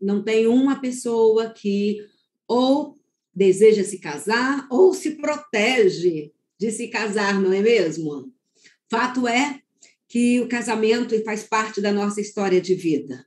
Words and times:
não 0.00 0.22
tem 0.22 0.46
uma 0.46 0.80
pessoa 0.80 1.50
que 1.50 1.98
ou 2.48 2.98
deseja 3.34 3.84
se 3.84 3.98
casar 3.98 4.66
ou 4.70 4.94
se 4.94 5.12
protege 5.12 6.32
de 6.58 6.70
se 6.70 6.88
casar, 6.88 7.40
não 7.40 7.52
é 7.52 7.60
mesmo? 7.60 8.32
Fato 8.90 9.28
é 9.28 9.60
que 10.08 10.40
o 10.40 10.48
casamento 10.48 11.22
faz 11.24 11.42
parte 11.42 11.80
da 11.80 11.92
nossa 11.92 12.20
história 12.20 12.60
de 12.60 12.74
vida. 12.74 13.26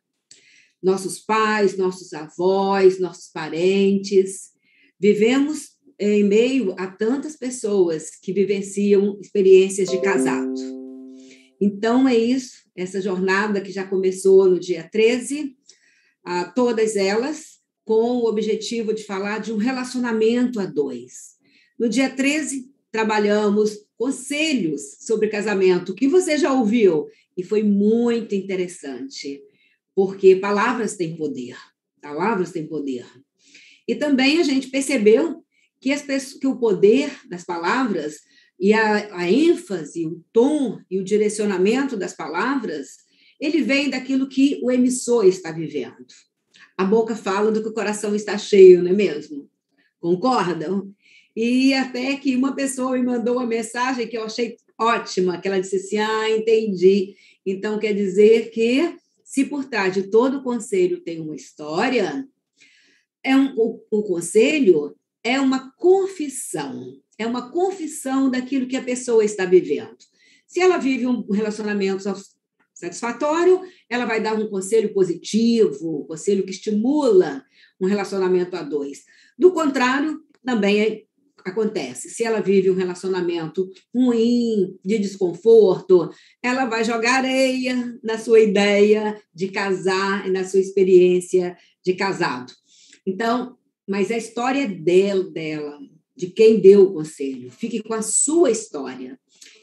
Nossos 0.82 1.20
pais, 1.20 1.78
nossos 1.78 2.14
avós, 2.14 3.00
nossos 3.00 3.30
parentes, 3.32 4.52
vivemos 5.00 5.78
em 6.00 6.24
meio 6.24 6.74
a 6.78 6.88
tantas 6.88 7.36
pessoas 7.36 8.10
que 8.10 8.32
vivenciam 8.32 9.20
experiências 9.20 9.90
de 9.90 10.02
casado. 10.02 10.54
Então, 11.62 12.08
é 12.08 12.16
isso, 12.18 12.64
essa 12.76 13.02
jornada 13.02 13.60
que 13.60 13.72
já 13.72 13.86
começou 13.86 14.50
no 14.50 14.58
dia 14.58 14.88
13, 14.90 15.58
a 16.30 16.46
todas 16.46 16.96
elas 16.96 17.58
com 17.84 18.18
o 18.18 18.30
objetivo 18.30 18.94
de 18.94 19.04
falar 19.04 19.40
de 19.40 19.52
um 19.52 19.58
relacionamento 19.58 20.60
a 20.60 20.66
dois. 20.68 21.38
No 21.78 21.90
dia 21.90 22.08
13, 22.08 22.70
trabalhamos 22.92 23.76
conselhos 23.98 24.98
sobre 25.00 25.28
casamento, 25.28 25.96
que 25.96 26.08
você 26.08 26.38
já 26.38 26.54
ouviu, 26.54 27.08
e 27.36 27.42
foi 27.42 27.64
muito 27.64 28.36
interessante, 28.36 29.42
porque 29.96 30.36
palavras 30.36 30.96
têm 30.96 31.18
poder, 31.18 31.58
palavras 32.00 32.52
têm 32.52 32.68
poder. 32.68 33.08
E 33.88 33.96
também 33.96 34.40
a 34.40 34.44
gente 34.44 34.68
percebeu 34.68 35.44
que, 35.82 35.92
as 35.92 36.04
pessoas, 36.04 36.40
que 36.40 36.46
o 36.46 36.60
poder 36.60 37.10
das 37.28 37.44
palavras 37.44 38.18
e 38.60 38.72
a, 38.72 39.18
a 39.18 39.32
ênfase, 39.32 40.06
o 40.06 40.24
tom 40.32 40.80
e 40.92 41.00
o 41.00 41.04
direcionamento 41.04 41.98
das 41.98 42.14
palavras, 42.14 43.09
ele 43.40 43.62
vem 43.62 43.90
daquilo 43.90 44.28
que 44.28 44.60
o 44.62 44.72
emissor 44.72 45.26
está 45.26 45.52
vivendo. 45.52 46.08
A 46.78 46.84
boca 46.84 47.16
fala 47.16 47.52
do 47.52 47.62
que 47.62 47.70
o 47.70 47.74
coração 47.74 48.16
está 48.16 48.38
cheio, 48.38 48.84
não 48.84 48.92
é 48.92 48.94
mesmo? 48.94 49.50
Concordam? 50.00 50.94
E 51.36 51.74
até 51.74 52.16
que 52.16 52.36
uma 52.36 52.56
pessoa 52.56 52.98
me 52.98 53.04
mandou 53.04 53.36
uma 53.36 53.46
mensagem 53.46 54.08
que 54.08 54.18
eu 54.18 54.24
achei 54.24 54.58
ótima, 54.78 55.40
que 55.40 55.48
ela 55.48 55.60
disse 55.60 55.78
assim: 55.78 55.98
Ah, 55.98 56.30
entendi. 56.30 57.16
Então 57.46 57.80
quer 57.80 57.94
dizer 57.94 58.52
que 58.52 58.96
se 59.24 59.46
por 59.46 59.66
trás 59.66 59.94
de 59.94 60.04
todo 60.04 60.44
conselho 60.44 61.02
tem 61.02 61.20
uma 61.20 61.36
história, 61.36 62.28
é 63.24 63.36
um, 63.36 63.54
o, 63.56 63.80
o 63.92 64.04
conselho 64.04 64.96
é 65.24 65.40
uma 65.40 65.72
confissão, 65.74 66.98
é 67.18 67.28
uma 67.28 67.52
confissão 67.52 68.30
daquilo 68.30 68.68
que 68.68 68.78
a 68.78 68.82
pessoa 68.82 69.24
está 69.24 69.46
vivendo. 69.46 69.98
Se 70.48 70.60
ela 70.62 70.78
vive 70.78 71.06
um 71.06 71.30
relacionamento 71.30 72.10
satisfatório, 72.80 73.62
ela 73.90 74.06
vai 74.06 74.22
dar 74.22 74.36
um 74.36 74.48
conselho 74.50 74.94
positivo, 74.94 76.02
um 76.02 76.08
conselho 76.08 76.44
que 76.44 76.52
estimula 76.52 77.44
um 77.80 77.86
relacionamento 77.86 78.56
a 78.56 78.64
dois. 78.64 79.04
Do 79.38 79.52
contrário, 79.52 80.22
também 80.44 80.82
é, 80.82 81.04
acontece. 81.46 82.10
Se 82.10 82.24
ela 82.24 82.42
vive 82.42 82.70
um 82.70 82.76
relacionamento 82.76 83.70
ruim, 83.94 84.78
de 84.84 84.98
desconforto, 84.98 86.10
ela 86.42 86.66
vai 86.66 86.84
jogar 86.84 87.20
areia 87.20 88.00
na 88.04 88.18
sua 88.18 88.40
ideia 88.40 89.22
de 89.34 89.50
casar 89.50 90.28
e 90.28 90.32
na 90.32 90.44
sua 90.44 90.60
experiência 90.60 91.58
de 91.84 91.94
casado. 91.94 92.54
Então, 93.06 93.58
mas 93.88 94.12
a 94.12 94.18
história 94.18 94.62
é 94.62 94.68
dela, 94.68 95.24
dela, 95.32 95.80
de 96.16 96.28
quem 96.28 96.60
deu 96.60 96.84
o 96.84 96.94
conselho. 96.94 97.52
Fique 97.52 97.82
com 97.82 97.94
a 97.94 98.02
sua 98.02 98.52
história 98.52 99.20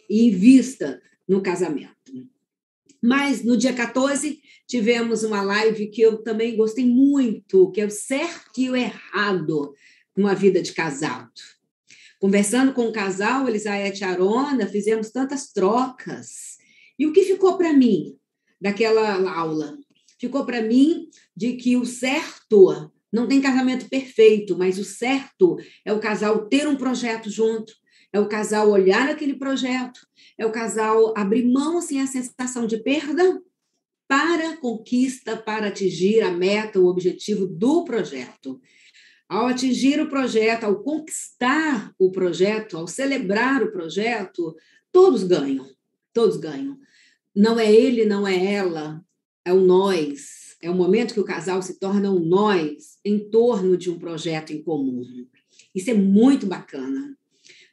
e 0.08 0.26
invista 0.26 1.00
no 1.28 1.42
casamento. 1.42 1.95
Mas 3.06 3.44
no 3.44 3.56
dia 3.56 3.72
14 3.72 4.40
tivemos 4.66 5.22
uma 5.22 5.40
live 5.40 5.86
que 5.86 6.02
eu 6.02 6.24
também 6.24 6.56
gostei 6.56 6.84
muito, 6.84 7.70
que 7.70 7.80
é 7.80 7.86
o 7.86 7.90
certo 7.90 8.58
e 8.60 8.68
o 8.68 8.74
errado 8.74 9.72
numa 10.16 10.34
vida 10.34 10.60
de 10.60 10.72
casado. 10.72 11.30
Conversando 12.18 12.72
com 12.72 12.88
o 12.88 12.92
casal, 12.92 13.48
Elisaete 13.48 14.02
Arona, 14.02 14.66
fizemos 14.66 15.12
tantas 15.12 15.52
trocas. 15.52 16.56
E 16.98 17.06
o 17.06 17.12
que 17.12 17.22
ficou 17.22 17.56
para 17.56 17.72
mim 17.72 18.16
daquela 18.60 19.32
aula? 19.32 19.78
Ficou 20.18 20.44
para 20.44 20.60
mim 20.60 21.08
de 21.36 21.52
que 21.52 21.76
o 21.76 21.86
certo 21.86 22.90
não 23.12 23.28
tem 23.28 23.40
casamento 23.40 23.88
perfeito, 23.88 24.58
mas 24.58 24.78
o 24.80 24.84
certo 24.84 25.56
é 25.84 25.92
o 25.92 26.00
casal 26.00 26.48
ter 26.48 26.66
um 26.66 26.74
projeto 26.74 27.30
junto, 27.30 27.72
é 28.12 28.20
o 28.20 28.28
casal 28.28 28.70
olhar 28.70 29.08
aquele 29.08 29.34
projeto, 29.34 30.00
é 30.38 30.46
o 30.46 30.52
casal 30.52 31.12
abrir 31.16 31.44
mão 31.44 31.80
sem 31.80 32.00
a 32.00 32.06
sensação 32.06 32.66
de 32.66 32.78
perda 32.78 33.42
para 34.08 34.50
a 34.50 34.56
conquista, 34.56 35.36
para 35.36 35.68
atingir 35.68 36.22
a 36.22 36.30
meta, 36.30 36.80
o 36.80 36.86
objetivo 36.86 37.46
do 37.46 37.84
projeto. 37.84 38.60
Ao 39.28 39.46
atingir 39.46 40.00
o 40.00 40.08
projeto, 40.08 40.64
ao 40.64 40.82
conquistar 40.82 41.92
o 41.98 42.12
projeto, 42.12 42.76
ao 42.76 42.86
celebrar 42.86 43.62
o 43.62 43.72
projeto, 43.72 44.54
todos 44.92 45.24
ganham, 45.24 45.68
todos 46.12 46.36
ganham. 46.36 46.78
Não 47.34 47.58
é 47.58 47.70
ele, 47.70 48.04
não 48.04 48.26
é 48.26 48.54
ela, 48.54 49.04
é 49.44 49.52
o 49.52 49.60
nós, 49.60 50.56
é 50.62 50.70
o 50.70 50.74
momento 50.74 51.12
que 51.12 51.20
o 51.20 51.24
casal 51.24 51.60
se 51.60 51.78
torna 51.78 52.10
um 52.10 52.20
nós 52.20 52.98
em 53.04 53.30
torno 53.30 53.76
de 53.76 53.90
um 53.90 53.98
projeto 53.98 54.52
em 54.52 54.62
comum. 54.62 55.02
Isso 55.74 55.90
é 55.90 55.94
muito 55.94 56.46
bacana, 56.46 57.16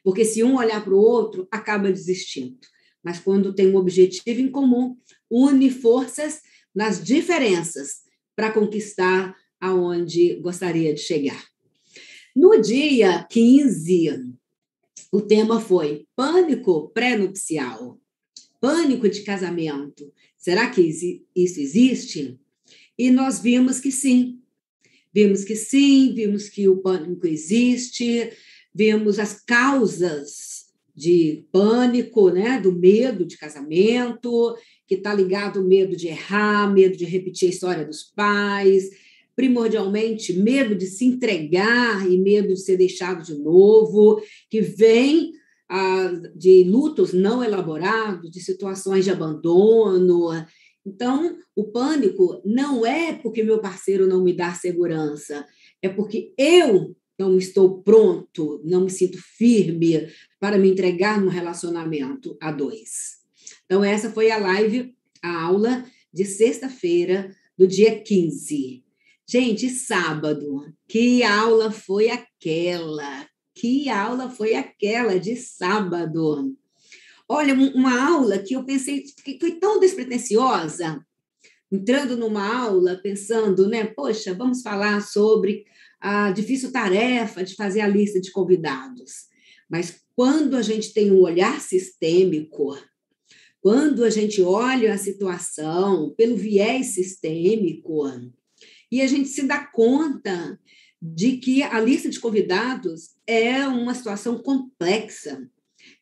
porque 0.04 0.24
se 0.24 0.44
um 0.44 0.56
olhar 0.56 0.84
para 0.84 0.94
o 0.94 0.98
outro, 0.98 1.48
acaba 1.50 1.90
desistindo. 1.90 2.58
Mas 3.02 3.18
quando 3.18 3.54
tem 3.54 3.68
um 3.68 3.76
objetivo 3.76 4.40
em 4.40 4.50
comum, 4.50 4.96
une 5.30 5.70
forças 5.70 6.42
nas 6.74 7.02
diferenças 7.02 8.02
para 8.36 8.52
conquistar 8.52 9.34
aonde 9.58 10.34
gostaria 10.36 10.92
de 10.92 11.00
chegar. 11.00 11.42
No 12.36 12.60
dia 12.60 13.24
15, 13.24 14.34
o 15.10 15.22
tema 15.22 15.60
foi 15.60 16.06
pânico 16.14 16.90
pré-nupcial, 16.90 17.98
pânico 18.60 19.08
de 19.08 19.22
casamento. 19.22 20.12
Será 20.36 20.68
que 20.68 20.82
isso 20.82 21.60
existe? 21.60 22.38
E 22.98 23.10
nós 23.10 23.38
vimos 23.40 23.80
que 23.80 23.90
sim. 23.90 24.40
Vimos 25.14 25.44
que 25.44 25.54
sim, 25.54 26.12
vimos 26.12 26.48
que 26.48 26.68
o 26.68 26.78
pânico 26.78 27.26
existe, 27.26 28.32
vimos 28.74 29.18
as 29.18 29.40
causas 29.40 30.64
de 30.94 31.46
pânico, 31.50 32.30
né, 32.30 32.60
do 32.60 32.72
medo 32.72 33.24
de 33.24 33.36
casamento, 33.36 34.56
que 34.86 34.94
está 34.94 35.12
ligado 35.12 35.58
ao 35.58 35.64
medo 35.64 35.96
de 35.96 36.08
errar, 36.08 36.72
medo 36.72 36.96
de 36.96 37.04
repetir 37.04 37.48
a 37.48 37.50
história 37.50 37.84
dos 37.84 38.02
pais, 38.02 38.90
primordialmente 39.34 40.32
medo 40.32 40.74
de 40.74 40.86
se 40.86 41.04
entregar 41.04 42.08
e 42.08 42.16
medo 42.16 42.48
de 42.48 42.60
ser 42.60 42.76
deixado 42.76 43.24
de 43.24 43.34
novo, 43.34 44.22
que 44.48 44.60
vem 44.60 45.32
ah, 45.68 46.12
de 46.36 46.62
lutos 46.64 47.12
não 47.12 47.42
elaborados, 47.42 48.30
de 48.30 48.40
situações 48.40 49.04
de 49.04 49.10
abandono. 49.10 50.30
Então, 50.86 51.36
o 51.56 51.64
pânico 51.64 52.40
não 52.44 52.86
é 52.86 53.14
porque 53.14 53.42
meu 53.42 53.58
parceiro 53.58 54.06
não 54.06 54.22
me 54.22 54.32
dá 54.32 54.52
segurança, 54.54 55.44
é 55.82 55.88
porque 55.88 56.32
eu 56.38 56.94
não 57.18 57.38
estou 57.38 57.82
pronto, 57.82 58.60
não 58.64 58.84
me 58.84 58.90
sinto 58.90 59.18
firme 59.18 60.08
para 60.40 60.58
me 60.58 60.70
entregar 60.70 61.20
num 61.20 61.28
relacionamento 61.28 62.36
a 62.40 62.50
dois. 62.50 63.18
Então, 63.64 63.84
essa 63.84 64.10
foi 64.10 64.30
a 64.30 64.38
live, 64.38 64.94
a 65.22 65.42
aula 65.42 65.84
de 66.12 66.24
sexta-feira, 66.24 67.34
do 67.56 67.66
dia 67.66 68.00
15. 68.00 68.84
Gente, 69.26 69.70
sábado, 69.70 70.72
que 70.86 71.22
aula 71.22 71.70
foi 71.70 72.10
aquela? 72.10 73.26
Que 73.54 73.88
aula 73.88 74.28
foi 74.28 74.54
aquela 74.54 75.18
de 75.18 75.36
sábado? 75.36 76.54
Olha, 77.28 77.54
uma 77.54 78.06
aula 78.06 78.38
que 78.38 78.54
eu 78.54 78.64
pensei 78.64 79.02
que 79.24 79.38
foi 79.40 79.52
tão 79.52 79.80
despretensiosa, 79.80 81.04
entrando 81.74 82.16
numa 82.16 82.46
aula 82.46 83.00
pensando, 83.02 83.68
né, 83.68 83.84
poxa, 83.84 84.32
vamos 84.32 84.62
falar 84.62 85.02
sobre 85.02 85.64
a 86.00 86.30
difícil 86.30 86.70
tarefa 86.70 87.42
de 87.42 87.54
fazer 87.54 87.80
a 87.80 87.88
lista 87.88 88.20
de 88.20 88.30
convidados. 88.30 89.26
Mas 89.68 90.00
quando 90.14 90.56
a 90.56 90.62
gente 90.62 90.92
tem 90.92 91.10
um 91.10 91.20
olhar 91.20 91.60
sistêmico, 91.60 92.78
quando 93.60 94.04
a 94.04 94.10
gente 94.10 94.40
olha 94.42 94.92
a 94.94 94.98
situação 94.98 96.14
pelo 96.16 96.36
viés 96.36 96.94
sistêmico, 96.94 98.04
e 98.92 99.00
a 99.00 99.06
gente 99.06 99.28
se 99.28 99.42
dá 99.42 99.66
conta 99.66 100.60
de 101.00 101.38
que 101.38 101.62
a 101.62 101.80
lista 101.80 102.08
de 102.08 102.20
convidados 102.20 103.10
é 103.26 103.66
uma 103.66 103.94
situação 103.94 104.38
complexa, 104.38 105.50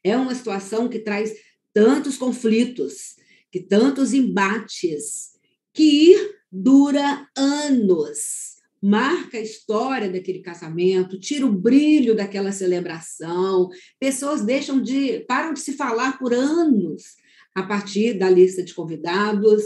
é 0.05 0.17
uma 0.17 0.35
situação 0.35 0.89
que 0.89 0.99
traz 0.99 1.33
tantos 1.73 2.19
conflitos, 2.19 3.17
que 3.51 3.61
tantos 3.61 4.13
embates, 4.13 5.32
que 5.73 6.15
dura 6.51 7.27
anos, 7.37 8.57
marca 8.83 9.39
a 9.39 9.41
história 9.41 10.11
daquele 10.11 10.41
casamento, 10.41 11.19
tira 11.19 11.47
o 11.47 11.53
brilho 11.53 12.15
daquela 12.15 12.53
celebração. 12.53 13.69
Pessoas 13.99 14.43
deixam 14.43 14.83
de 14.83 15.21
param 15.21 15.55
de 15.55 15.61
se 15.61 15.73
falar 15.73 16.19
por 16.19 16.35
anos 16.35 17.17
a 17.55 17.63
partir 17.63 18.15
da 18.15 18.29
lista 18.29 18.63
de 18.63 18.75
convidados. 18.75 19.63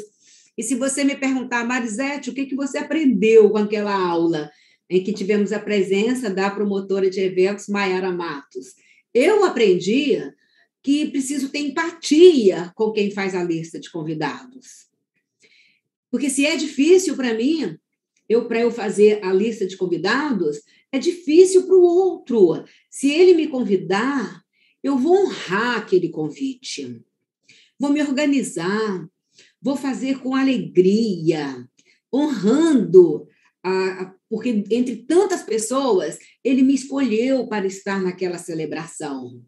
E 0.57 0.63
se 0.63 0.75
você 0.75 1.03
me 1.03 1.17
perguntar, 1.17 1.67
Marisete, 1.67 2.31
o 2.31 2.35
que, 2.35 2.47
que 2.47 2.55
você 2.55 2.79
aprendeu 2.79 3.51
com 3.51 3.59
aquela 3.59 3.95
aula 3.95 4.51
em 4.89 5.03
que 5.03 5.13
tivemos 5.13 5.53
a 5.53 5.59
presença 5.59 6.31
da 6.31 6.51
promotora 6.51 7.11
de 7.11 7.21
eventos, 7.21 7.69
Maiara 7.69 8.13
Matos? 8.13 8.75
Eu 9.13 9.45
aprendi 9.45 10.21
que 10.83 11.07
preciso 11.07 11.49
ter 11.49 11.59
empatia 11.59 12.71
com 12.77 12.93
quem 12.93 13.11
faz 13.11 13.35
a 13.35 13.43
lista 13.43 13.81
de 13.81 13.91
convidados. 13.91 14.87
Porque 16.11 16.31
se 16.31 16.47
é 16.47 16.57
difícil 16.57 17.17
para 17.17 17.35
mim, 17.35 17.77
eu 18.29 18.47
para 18.47 18.61
eu 18.61 18.71
fazer 18.71 19.25
a 19.25 19.33
lista 19.33 19.67
de 19.67 19.77
convidados, 19.77 20.61
é 20.93 20.99
difícil 20.99 21.67
para 21.67 21.77
o 21.77 21.83
outro. 21.83 22.65
Se 22.91 23.11
ele 23.11 23.35
me 23.35 23.49
convidar, 23.49 24.43
eu 24.83 24.97
vou 24.97 25.27
honrar 25.27 25.79
aquele 25.79 26.09
convite. 26.09 27.03
Vou 27.79 27.91
me 27.91 28.01
organizar, 28.03 29.09
vou 29.61 29.77
fazer 29.77 30.19
com 30.21 30.35
alegria, 30.35 31.69
honrando 32.13 33.27
a, 33.63 34.15
porque 34.29 34.65
entre 34.71 34.97
tantas 34.97 35.43
pessoas, 35.43 36.19
ele 36.43 36.63
me 36.63 36.75
escolheu 36.75 37.47
para 37.47 37.67
estar 37.67 38.01
naquela 38.01 38.39
celebração. 38.39 39.43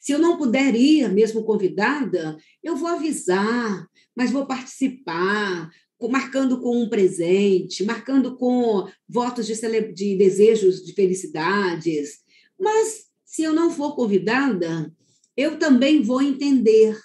Se 0.00 0.12
eu 0.12 0.18
não 0.18 0.38
puder 0.38 0.74
ir, 0.74 1.12
mesmo 1.12 1.44
convidada, 1.44 2.38
eu 2.64 2.74
vou 2.74 2.88
avisar, 2.88 3.86
mas 4.16 4.30
vou 4.30 4.46
participar, 4.46 5.70
marcando 6.08 6.58
com 6.58 6.82
um 6.82 6.88
presente, 6.88 7.84
marcando 7.84 8.34
com 8.36 8.88
votos 9.06 9.46
de, 9.46 9.54
de 9.92 10.16
desejos 10.16 10.82
de 10.82 10.94
felicidades. 10.94 12.20
Mas 12.58 13.04
se 13.26 13.42
eu 13.42 13.52
não 13.52 13.70
for 13.70 13.94
convidada, 13.94 14.90
eu 15.36 15.58
também 15.58 16.02
vou 16.02 16.22
entender, 16.22 16.98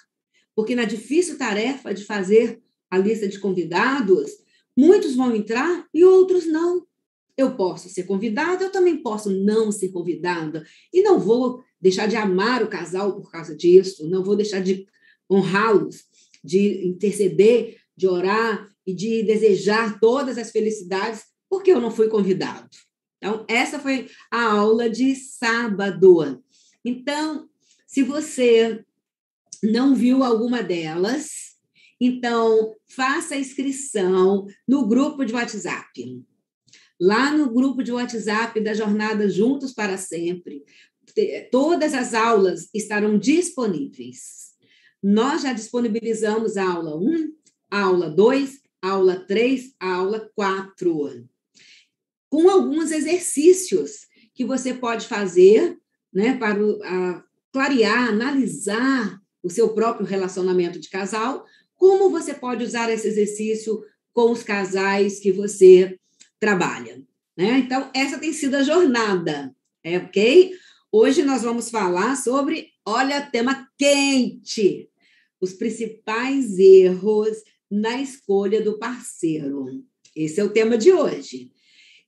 porque 0.54 0.74
na 0.74 0.84
difícil 0.84 1.36
tarefa 1.36 1.92
de 1.92 2.02
fazer 2.04 2.62
a 2.90 2.96
lista 2.96 3.28
de 3.28 3.38
convidados, 3.38 4.30
muitos 4.74 5.14
vão 5.14 5.36
entrar 5.36 5.86
e 5.92 6.02
outros 6.02 6.46
não. 6.46 6.86
Eu 7.36 7.54
posso 7.54 7.88
ser 7.88 8.04
convidada, 8.04 8.64
eu 8.64 8.72
também 8.72 9.02
posso 9.02 9.30
não 9.30 9.70
ser 9.70 9.90
convidada. 9.90 10.64
E 10.92 11.02
não 11.02 11.18
vou 11.18 11.62
deixar 11.80 12.06
de 12.06 12.16
amar 12.16 12.62
o 12.62 12.68
casal 12.68 13.14
por 13.14 13.30
causa 13.30 13.54
disso, 13.54 14.08
não 14.08 14.24
vou 14.24 14.36
deixar 14.36 14.60
de 14.60 14.86
honrá-los, 15.30 16.04
de 16.42 16.86
interceder, 16.86 17.76
de 17.96 18.06
orar 18.06 18.68
e 18.86 18.94
de 18.94 19.22
desejar 19.22 19.98
todas 20.00 20.38
as 20.38 20.50
felicidades, 20.50 21.24
porque 21.48 21.70
eu 21.70 21.80
não 21.80 21.90
fui 21.90 22.08
convidado. 22.08 22.68
Então, 23.18 23.44
essa 23.48 23.78
foi 23.78 24.08
a 24.30 24.52
aula 24.52 24.88
de 24.88 25.14
sábado. 25.14 26.42
Então, 26.84 27.48
se 27.86 28.02
você 28.02 28.84
não 29.62 29.94
viu 29.94 30.22
alguma 30.22 30.62
delas, 30.62 31.56
então 32.00 32.74
faça 32.88 33.34
a 33.34 33.38
inscrição 33.38 34.46
no 34.68 34.86
grupo 34.86 35.24
de 35.24 35.32
WhatsApp. 35.32 36.22
Lá 37.00 37.30
no 37.30 37.52
grupo 37.52 37.82
de 37.82 37.92
WhatsApp 37.92 38.58
da 38.60 38.72
Jornada 38.72 39.28
Juntos 39.28 39.72
para 39.72 39.98
Sempre, 39.98 40.64
todas 41.50 41.94
as 41.94 42.14
aulas 42.14 42.68
estarão 42.74 43.18
disponíveis. 43.18 44.54
Nós 45.02 45.42
já 45.42 45.52
disponibilizamos 45.52 46.56
a 46.56 46.68
aula 46.68 46.96
1, 46.96 47.32
a 47.70 47.82
aula 47.82 48.10
2, 48.10 48.60
a 48.82 48.90
aula 48.90 49.16
3, 49.26 49.74
a 49.78 49.94
aula 49.94 50.30
4, 50.34 51.28
com 52.28 52.48
alguns 52.50 52.90
exercícios 52.90 54.06
que 54.34 54.44
você 54.44 54.74
pode 54.74 55.06
fazer 55.06 55.76
né, 56.12 56.36
para 56.36 56.56
clarear, 57.52 58.08
analisar 58.08 59.20
o 59.42 59.50
seu 59.50 59.70
próprio 59.74 60.06
relacionamento 60.06 60.80
de 60.80 60.88
casal, 60.88 61.44
como 61.76 62.10
você 62.10 62.34
pode 62.34 62.64
usar 62.64 62.90
esse 62.90 63.06
exercício 63.06 63.82
com 64.12 64.32
os 64.32 64.42
casais 64.42 65.20
que 65.20 65.30
você 65.30 65.98
trabalha. 66.46 67.02
Né? 67.36 67.58
Então, 67.58 67.90
essa 67.92 68.18
tem 68.18 68.32
sido 68.32 68.54
a 68.54 68.62
jornada, 68.62 69.52
é 69.82 69.98
ok? 69.98 70.52
Hoje 70.92 71.24
nós 71.24 71.42
vamos 71.42 71.70
falar 71.70 72.14
sobre, 72.14 72.68
olha, 72.86 73.20
tema 73.20 73.68
quente, 73.76 74.88
os 75.40 75.52
principais 75.54 76.56
erros 76.56 77.36
na 77.68 78.00
escolha 78.00 78.62
do 78.62 78.78
parceiro. 78.78 79.66
Esse 80.14 80.38
é 80.38 80.44
o 80.44 80.52
tema 80.52 80.78
de 80.78 80.92
hoje. 80.92 81.50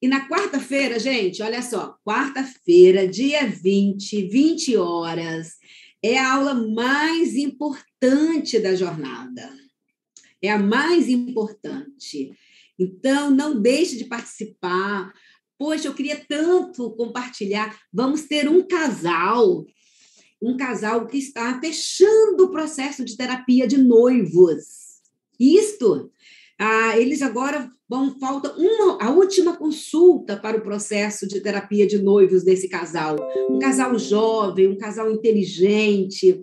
E 0.00 0.06
na 0.06 0.28
quarta-feira, 0.28 1.00
gente, 1.00 1.42
olha 1.42 1.60
só, 1.60 1.98
quarta-feira, 2.06 3.08
dia 3.08 3.44
20, 3.44 4.28
20 4.28 4.76
horas, 4.76 5.56
é 6.00 6.16
a 6.16 6.34
aula 6.34 6.54
mais 6.54 7.34
importante 7.34 8.60
da 8.60 8.76
jornada. 8.76 9.50
É 10.40 10.48
a 10.48 10.58
mais 10.60 11.08
importante. 11.08 12.30
Então, 12.78 13.30
não 13.30 13.60
deixe 13.60 13.96
de 13.96 14.04
participar. 14.04 15.12
Poxa, 15.58 15.88
eu 15.88 15.94
queria 15.94 16.24
tanto 16.28 16.90
compartilhar. 16.92 17.76
Vamos 17.92 18.22
ter 18.22 18.48
um 18.48 18.66
casal, 18.66 19.66
um 20.40 20.56
casal 20.56 21.06
que 21.06 21.18
está 21.18 21.58
fechando 21.60 22.44
o 22.44 22.50
processo 22.50 23.04
de 23.04 23.16
terapia 23.16 23.66
de 23.66 23.76
noivos. 23.76 24.64
Isto, 25.38 26.12
ah, 26.58 26.96
eles 26.96 27.22
agora 27.22 27.70
vão 27.88 28.18
falta 28.18 28.52
uma 28.52 29.02
a 29.02 29.10
última 29.10 29.56
consulta 29.56 30.36
para 30.36 30.58
o 30.58 30.60
processo 30.60 31.26
de 31.26 31.40
terapia 31.40 31.86
de 31.86 31.98
noivos 31.98 32.44
desse 32.44 32.68
casal. 32.68 33.16
Um 33.48 33.58
casal 33.58 33.98
jovem, 33.98 34.68
um 34.68 34.76
casal 34.76 35.10
inteligente, 35.10 36.40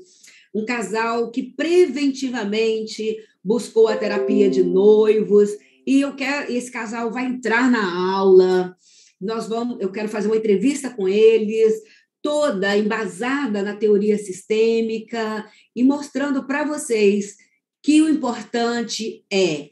um 0.53 0.65
casal 0.65 1.29
que 1.31 1.43
preventivamente 1.43 3.17
buscou 3.43 3.87
a 3.87 3.95
terapia 3.95 4.49
de 4.49 4.63
noivos 4.63 5.51
e 5.85 6.01
eu 6.01 6.15
quero 6.15 6.51
esse 6.51 6.71
casal 6.71 7.11
vai 7.11 7.25
entrar 7.25 7.69
na 7.69 8.13
aula. 8.13 8.75
Nós 9.19 9.47
vamos, 9.47 9.79
eu 9.79 9.91
quero 9.91 10.09
fazer 10.09 10.27
uma 10.27 10.37
entrevista 10.37 10.89
com 10.89 11.07
eles, 11.07 11.73
toda 12.21 12.77
embasada 12.77 13.61
na 13.61 13.75
teoria 13.75 14.17
sistêmica 14.17 15.49
e 15.75 15.83
mostrando 15.83 16.45
para 16.45 16.63
vocês 16.65 17.35
que 17.83 18.01
o 18.01 18.09
importante 18.09 19.23
é 19.31 19.69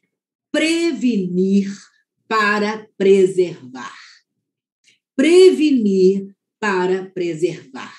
prevenir 0.51 1.71
para 2.27 2.87
preservar. 2.95 3.97
Prevenir 5.15 6.33
para 6.59 7.05
preservar. 7.05 7.93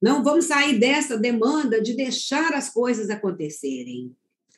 Não 0.00 0.24
vamos 0.24 0.46
sair 0.46 0.78
dessa 0.78 1.16
demanda 1.16 1.80
de 1.80 1.94
deixar 1.94 2.54
as 2.54 2.70
coisas 2.70 3.08
acontecerem. 3.08 4.16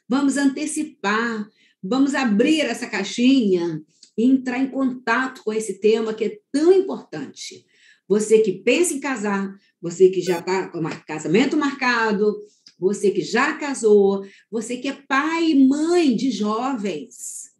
Vamos 0.09 0.37
antecipar, 0.37 1.47
Vamos 1.87 2.15
abrir 2.15 2.63
essa 2.63 2.87
caixinha 2.87 3.83
e 4.17 4.25
entrar 4.25 4.59
em 4.59 4.71
contato 4.71 5.43
com 5.45 5.53
esse 5.53 5.79
tema 5.81 6.15
que 6.15 6.25
é 6.25 6.39
tão 6.51 6.73
importante. 6.73 7.67
Você 8.09 8.39
que 8.39 8.53
pensa 8.53 8.95
em 8.95 9.01
casar, 9.01 9.55
você 9.83 10.09
que 10.09 10.23
já 10.23 10.39
está 10.39 10.71
com 10.71 10.81
casamento 11.07 11.59
marcado, 11.59 12.35
você 12.79 13.11
que 13.11 13.21
já 13.21 13.59
casou, 13.59 14.25
você 14.51 14.79
que 14.79 14.89
é 14.89 14.95
pai 14.95 15.51
e 15.51 15.69
mãe 15.69 16.17
de 16.17 16.31
jovens. 16.31 17.51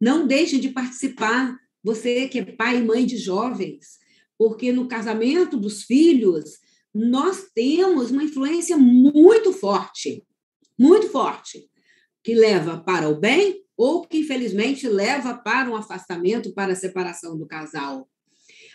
Não 0.00 0.28
deixe 0.28 0.60
de 0.60 0.68
participar, 0.68 1.58
você 1.82 2.28
que 2.28 2.38
é 2.38 2.44
pai 2.44 2.78
e 2.78 2.84
mãe 2.84 3.04
de 3.04 3.16
jovens, 3.16 3.98
porque 4.38 4.70
no 4.70 4.86
casamento 4.86 5.56
dos 5.56 5.82
filhos, 5.82 6.60
nós 6.94 7.48
temos 7.52 8.12
uma 8.12 8.22
influência 8.22 8.76
muito 8.76 9.52
forte, 9.52 10.24
muito 10.78 11.08
forte 11.08 11.69
que 12.22 12.34
leva 12.34 12.78
para 12.78 13.08
o 13.08 13.18
bem 13.18 13.62
ou 13.76 14.06
que, 14.06 14.18
infelizmente, 14.18 14.88
leva 14.88 15.34
para 15.34 15.70
um 15.70 15.76
afastamento, 15.76 16.52
para 16.52 16.72
a 16.72 16.76
separação 16.76 17.38
do 17.38 17.46
casal. 17.46 18.08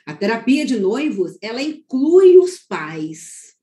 A 0.05 0.13
terapia 0.13 0.65
de 0.65 0.79
noivos, 0.79 1.37
ela 1.41 1.61
inclui 1.61 2.37
os 2.37 2.57
pais. 2.57 3.55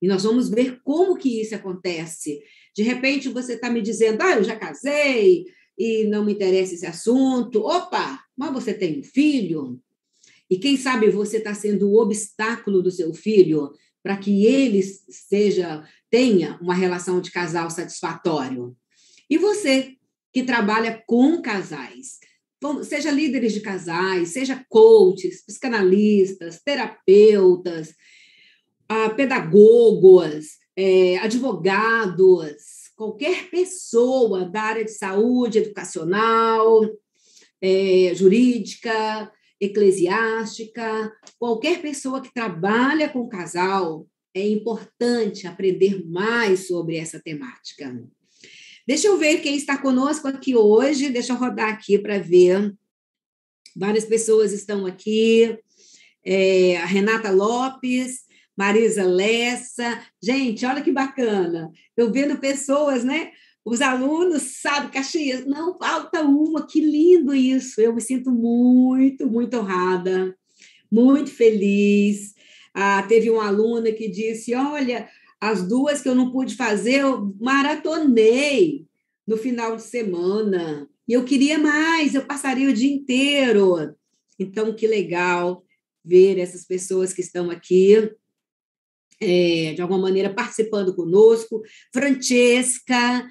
E 0.00 0.06
nós 0.06 0.22
vamos 0.22 0.48
ver 0.48 0.80
como 0.82 1.16
que 1.16 1.40
isso 1.40 1.54
acontece. 1.54 2.40
De 2.74 2.82
repente, 2.82 3.28
você 3.28 3.54
está 3.54 3.70
me 3.70 3.82
dizendo, 3.82 4.22
ah, 4.22 4.36
eu 4.36 4.44
já 4.44 4.56
casei 4.56 5.44
e 5.76 6.04
não 6.04 6.24
me 6.24 6.32
interessa 6.32 6.74
esse 6.74 6.86
assunto. 6.86 7.60
Opa, 7.60 8.20
mas 8.36 8.52
você 8.52 8.72
tem 8.74 9.00
um 9.00 9.02
filho? 9.04 9.80
E 10.50 10.58
quem 10.58 10.76
sabe 10.76 11.10
você 11.10 11.38
está 11.38 11.54
sendo 11.54 11.90
o 11.90 12.00
obstáculo 12.00 12.82
do 12.82 12.90
seu 12.90 13.12
filho 13.12 13.70
para 14.02 14.16
que 14.16 14.46
ele 14.46 14.82
seja 14.82 15.84
tenha 16.10 16.58
uma 16.62 16.74
relação 16.74 17.20
de 17.20 17.30
casal 17.30 17.70
satisfatório. 17.70 18.76
E 19.28 19.36
você 19.38 19.96
que 20.32 20.42
trabalha 20.42 21.02
com 21.06 21.40
casais, 21.42 22.18
seja 22.84 23.10
líderes 23.10 23.52
de 23.52 23.60
casais, 23.60 24.30
seja 24.30 24.64
coaches, 24.68 25.44
psicanalistas, 25.44 26.60
terapeutas, 26.62 27.94
ah, 28.88 29.10
pedagogos, 29.10 30.58
é, 30.76 31.18
advogados, 31.18 32.90
qualquer 32.96 33.50
pessoa 33.50 34.48
da 34.48 34.62
área 34.62 34.84
de 34.84 34.92
saúde, 34.92 35.58
educacional, 35.58 36.80
é, 37.60 38.12
jurídica, 38.14 39.30
eclesiástica, 39.60 41.12
qualquer 41.38 41.82
pessoa 41.82 42.20
que 42.20 42.32
trabalha 42.32 43.08
com 43.08 43.28
casal, 43.28 44.06
é 44.34 44.46
importante 44.46 45.46
aprender 45.46 46.04
mais 46.06 46.68
sobre 46.68 46.96
essa 46.96 47.20
temática. 47.20 47.92
Deixa 48.88 49.06
eu 49.06 49.18
ver 49.18 49.42
quem 49.42 49.54
está 49.54 49.76
conosco 49.76 50.26
aqui 50.28 50.56
hoje. 50.56 51.10
Deixa 51.10 51.34
eu 51.34 51.36
rodar 51.36 51.68
aqui 51.68 51.98
para 51.98 52.18
ver. 52.18 52.74
Várias 53.76 54.06
pessoas 54.06 54.50
estão 54.50 54.86
aqui. 54.86 55.58
É, 56.24 56.78
a 56.78 56.86
Renata 56.86 57.30
Lopes, 57.30 58.20
Marisa 58.56 59.04
Lessa. 59.04 60.02
Gente, 60.22 60.64
olha 60.64 60.80
que 60.80 60.90
bacana. 60.90 61.70
Eu 61.94 62.10
vendo 62.10 62.38
pessoas, 62.38 63.04
né? 63.04 63.30
Os 63.62 63.82
alunos, 63.82 64.56
sabe, 64.62 64.90
Caxias, 64.90 65.44
não 65.44 65.78
falta 65.78 66.22
uma, 66.22 66.66
que 66.66 66.80
lindo 66.80 67.34
isso. 67.34 67.82
Eu 67.82 67.94
me 67.94 68.00
sinto 68.00 68.30
muito, 68.30 69.26
muito 69.26 69.58
honrada, 69.58 70.34
muito 70.90 71.30
feliz. 71.30 72.32
Ah, 72.72 73.02
teve 73.02 73.28
uma 73.28 73.48
aluna 73.48 73.92
que 73.92 74.08
disse: 74.08 74.54
Olha, 74.54 75.06
as 75.40 75.66
duas 75.66 76.00
que 76.00 76.08
eu 76.08 76.14
não 76.14 76.30
pude 76.30 76.56
fazer, 76.56 77.00
eu 77.00 77.34
maratonei 77.40 78.86
no 79.26 79.36
final 79.36 79.76
de 79.76 79.82
semana. 79.82 80.88
E 81.06 81.12
eu 81.12 81.24
queria 81.24 81.58
mais, 81.58 82.14
eu 82.14 82.26
passaria 82.26 82.68
o 82.68 82.72
dia 82.72 82.92
inteiro. 82.92 83.94
Então, 84.38 84.74
que 84.74 84.86
legal 84.86 85.64
ver 86.04 86.38
essas 86.38 86.64
pessoas 86.64 87.12
que 87.12 87.20
estão 87.20 87.50
aqui, 87.50 88.10
é, 89.20 89.74
de 89.74 89.82
alguma 89.82 90.00
maneira, 90.00 90.32
participando 90.32 90.94
conosco. 90.94 91.62
Francesca, 91.92 93.26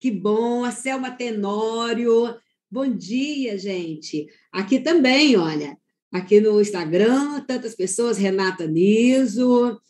que 0.00 0.10
bom. 0.10 0.64
A 0.64 0.70
Selma 0.70 1.10
Tenório. 1.10 2.36
Bom 2.70 2.88
dia, 2.88 3.56
gente. 3.58 4.26
Aqui 4.52 4.78
também, 4.80 5.36
olha. 5.36 5.76
Aqui 6.12 6.40
no 6.40 6.60
Instagram, 6.60 7.40
tantas 7.46 7.74
pessoas. 7.74 8.18
Renata 8.18 8.66
Niso. 8.66 9.80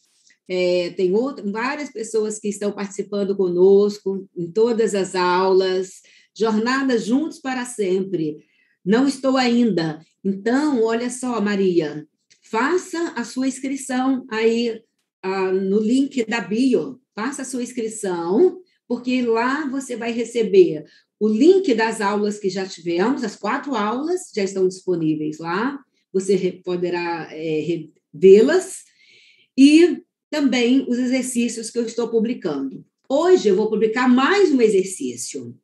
É, 0.49 0.91
tem 0.97 1.13
outro, 1.13 1.51
várias 1.53 1.91
pessoas 1.91 2.39
que 2.39 2.49
estão 2.49 2.73
participando 2.73 3.37
conosco 3.37 4.27
em 4.37 4.51
todas 4.51 4.95
as 4.95 5.15
aulas. 5.15 6.01
Jornada 6.37 6.99
Juntos 6.99 7.39
para 7.39 7.65
Sempre. 7.65 8.39
Não 8.85 9.07
estou 9.07 9.37
ainda. 9.37 10.01
Então, 10.25 10.83
olha 10.83 11.11
só, 11.11 11.41
Maria, 11.41 12.07
faça 12.43 13.13
a 13.17 13.25
sua 13.25 13.49
inscrição 13.49 14.25
aí 14.31 14.83
ah, 15.23 15.53
no 15.53 15.81
link 15.81 16.25
da 16.25 16.41
bio. 16.41 17.01
Faça 17.15 17.43
a 17.43 17.45
sua 17.45 17.63
inscrição 17.63 18.61
porque 18.89 19.21
lá 19.21 19.69
você 19.69 19.97
vai 19.97 20.13
receber 20.13 20.87
o 21.21 21.29
link 21.29 21.75
das 21.75 22.01
aulas 22.01 22.39
que 22.39 22.49
já 22.49 22.67
tivemos, 22.67 23.25
as 23.25 23.37
quatro 23.37 23.75
aulas 23.75 24.31
já 24.35 24.43
estão 24.43 24.67
disponíveis 24.69 25.39
lá, 25.39 25.79
você 26.13 26.61
poderá 26.65 27.29
é, 27.33 27.85
vê-las, 28.15 28.85
e 29.57 30.03
também 30.31 30.85
os 30.89 30.99
exercícios 30.99 31.71
que 31.71 31.79
eu 31.79 31.85
estou 31.85 32.09
publicando. 32.09 32.85
Hoje 33.09 33.49
eu 33.49 33.57
vou 33.57 33.71
publicar 33.71 34.09
mais 34.09 34.53
um 34.53 34.61
exercício, 34.61 35.57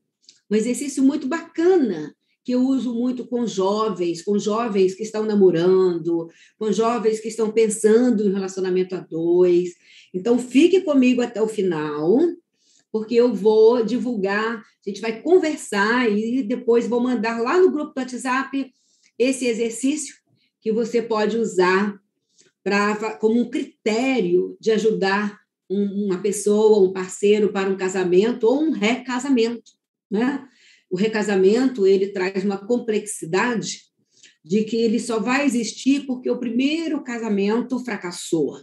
um 0.50 0.56
exercício 0.56 1.02
muito 1.02 1.26
bacana, 1.26 2.14
que 2.42 2.52
eu 2.52 2.62
uso 2.62 2.94
muito 2.94 3.26
com 3.26 3.46
jovens, 3.46 4.22
com 4.22 4.38
jovens 4.38 4.94
que 4.94 5.02
estão 5.02 5.24
namorando, 5.24 6.28
com 6.58 6.70
jovens 6.70 7.20
que 7.20 7.28
estão 7.28 7.50
pensando 7.50 8.26
em 8.26 8.32
relacionamento 8.32 8.94
a 8.94 9.00
dois. 9.00 9.70
Então, 10.12 10.38
fique 10.38 10.82
comigo 10.82 11.22
até 11.22 11.40
o 11.40 11.48
final, 11.48 12.18
porque 12.92 13.14
eu 13.14 13.32
vou 13.32 13.84
divulgar, 13.84 14.58
a 14.58 14.88
gente 14.88 15.00
vai 15.00 15.22
conversar 15.22 16.10
e 16.10 16.42
depois 16.42 16.86
vou 16.86 17.00
mandar 17.00 17.40
lá 17.40 17.58
no 17.58 17.70
grupo 17.70 17.94
do 17.94 18.00
WhatsApp 18.00 18.72
esse 19.18 19.46
exercício 19.46 20.14
que 20.60 20.70
você 20.70 21.00
pode 21.00 21.36
usar 21.36 21.98
como 23.20 23.40
um 23.40 23.50
critério 23.50 24.56
de 24.60 24.70
ajudar 24.70 25.38
um, 25.70 26.06
uma 26.06 26.18
pessoa, 26.18 26.88
um 26.88 26.92
parceiro 26.92 27.52
para 27.52 27.68
um 27.68 27.76
casamento 27.76 28.44
ou 28.44 28.62
um 28.62 28.70
recasamento, 28.70 29.72
né? 30.10 30.46
O 30.90 30.96
recasamento 30.96 31.86
ele 31.86 32.08
traz 32.08 32.44
uma 32.44 32.58
complexidade 32.58 33.82
de 34.44 34.64
que 34.64 34.76
ele 34.76 35.00
só 35.00 35.18
vai 35.18 35.46
existir 35.46 36.06
porque 36.06 36.30
o 36.30 36.38
primeiro 36.38 37.02
casamento 37.02 37.82
fracassou. 37.84 38.60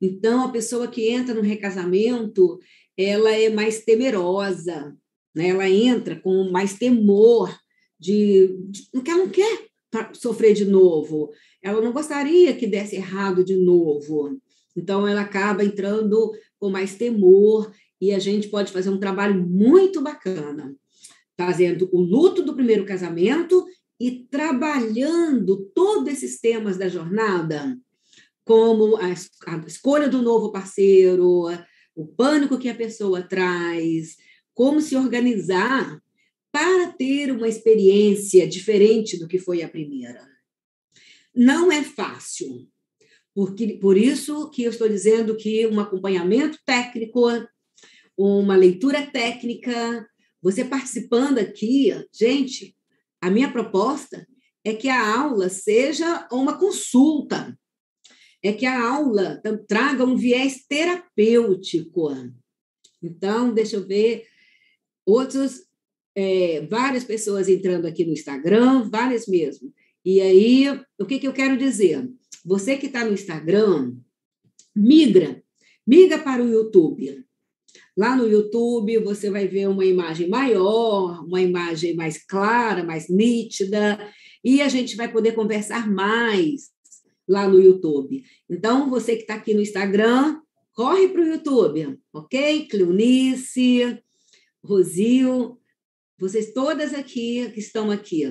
Então, 0.00 0.44
a 0.44 0.50
pessoa 0.50 0.88
que 0.88 1.08
entra 1.08 1.34
no 1.34 1.42
recasamento, 1.42 2.58
ela 2.96 3.30
é 3.30 3.48
mais 3.48 3.84
temerosa, 3.84 4.96
né? 5.34 5.48
ela 5.48 5.68
entra 5.68 6.16
com 6.16 6.50
mais 6.50 6.74
temor 6.74 7.54
de, 7.98 8.56
de 8.68 9.00
que 9.02 9.10
ela 9.10 9.20
não 9.20 9.28
quer 9.28 9.68
sofrer 10.14 10.54
de 10.54 10.64
novo, 10.64 11.30
ela 11.62 11.80
não 11.80 11.92
gostaria 11.92 12.54
que 12.54 12.66
desse 12.66 12.96
errado 12.96 13.44
de 13.44 13.56
novo. 13.56 14.38
Então, 14.76 15.06
ela 15.06 15.22
acaba 15.22 15.64
entrando 15.64 16.32
com 16.58 16.70
mais 16.70 16.94
temor 16.94 17.70
e 18.00 18.12
a 18.12 18.18
gente 18.18 18.48
pode 18.48 18.72
fazer 18.72 18.90
um 18.90 18.98
trabalho 18.98 19.46
muito 19.46 20.00
bacana, 20.00 20.74
fazendo 21.36 21.88
o 21.92 22.00
luto 22.00 22.42
do 22.42 22.54
primeiro 22.54 22.84
casamento 22.84 23.64
e 23.98 24.26
trabalhando 24.30 25.70
todos 25.74 26.12
esses 26.12 26.40
temas 26.40 26.78
da 26.78 26.88
jornada, 26.88 27.76
como 28.44 28.96
a, 28.96 29.06
a 29.46 29.56
escolha 29.66 30.08
do 30.08 30.22
novo 30.22 30.50
parceiro, 30.50 31.46
o 31.94 32.06
pânico 32.06 32.58
que 32.58 32.68
a 32.68 32.74
pessoa 32.74 33.22
traz, 33.22 34.16
como 34.54 34.80
se 34.80 34.96
organizar 34.96 36.00
para 36.50 36.92
ter 36.92 37.30
uma 37.30 37.48
experiência 37.48 38.46
diferente 38.46 39.18
do 39.18 39.28
que 39.28 39.38
foi 39.38 39.62
a 39.62 39.68
primeira. 39.68 40.29
Não 41.40 41.72
é 41.72 41.82
fácil, 41.82 42.68
porque 43.34 43.78
por 43.80 43.96
isso 43.96 44.50
que 44.50 44.62
eu 44.62 44.70
estou 44.70 44.86
dizendo 44.86 45.34
que 45.34 45.66
um 45.66 45.80
acompanhamento 45.80 46.58
técnico, 46.66 47.22
uma 48.14 48.54
leitura 48.54 49.10
técnica, 49.10 50.06
você 50.42 50.66
participando 50.66 51.38
aqui, 51.38 51.94
gente, 52.12 52.76
a 53.22 53.30
minha 53.30 53.50
proposta 53.50 54.26
é 54.62 54.74
que 54.74 54.90
a 54.90 55.18
aula 55.18 55.48
seja 55.48 56.28
uma 56.30 56.58
consulta 56.58 57.58
é 58.42 58.52
que 58.52 58.66
a 58.66 58.86
aula 58.86 59.40
traga 59.66 60.04
um 60.04 60.16
viés 60.16 60.66
terapêutico. 60.68 62.10
Então, 63.02 63.54
deixa 63.54 63.76
eu 63.76 63.86
ver 63.86 64.26
outros, 65.06 65.62
é, 66.14 66.66
várias 66.66 67.04
pessoas 67.04 67.48
entrando 67.48 67.86
aqui 67.86 68.04
no 68.04 68.12
Instagram, 68.12 68.90
várias 68.90 69.26
mesmo. 69.26 69.72
E 70.04 70.20
aí, 70.20 70.68
o 70.98 71.04
que, 71.06 71.18
que 71.18 71.28
eu 71.28 71.32
quero 71.32 71.56
dizer? 71.56 72.08
Você 72.44 72.76
que 72.76 72.86
está 72.86 73.04
no 73.04 73.12
Instagram, 73.12 73.94
migra, 74.74 75.42
migra 75.86 76.18
para 76.18 76.42
o 76.42 76.48
YouTube. 76.48 77.24
Lá 77.96 78.16
no 78.16 78.26
YouTube 78.26 78.98
você 78.98 79.28
vai 79.28 79.46
ver 79.46 79.68
uma 79.68 79.84
imagem 79.84 80.28
maior, 80.28 81.22
uma 81.24 81.40
imagem 81.40 81.94
mais 81.94 82.24
clara, 82.24 82.82
mais 82.82 83.08
nítida, 83.08 83.98
e 84.42 84.62
a 84.62 84.68
gente 84.68 84.96
vai 84.96 85.10
poder 85.10 85.32
conversar 85.32 85.90
mais 85.90 86.70
lá 87.28 87.46
no 87.46 87.60
YouTube. 87.60 88.24
Então, 88.48 88.88
você 88.88 89.16
que 89.16 89.22
está 89.22 89.34
aqui 89.34 89.52
no 89.52 89.60
Instagram, 89.60 90.40
corre 90.72 91.08
para 91.08 91.20
o 91.20 91.26
YouTube, 91.26 91.98
ok? 92.12 92.66
Cleonice, 92.68 93.98
Rosil, 94.64 95.58
vocês 96.18 96.52
todas 96.52 96.92
aqui 96.94 97.50
que 97.52 97.60
estão 97.60 97.90
aqui. 97.90 98.24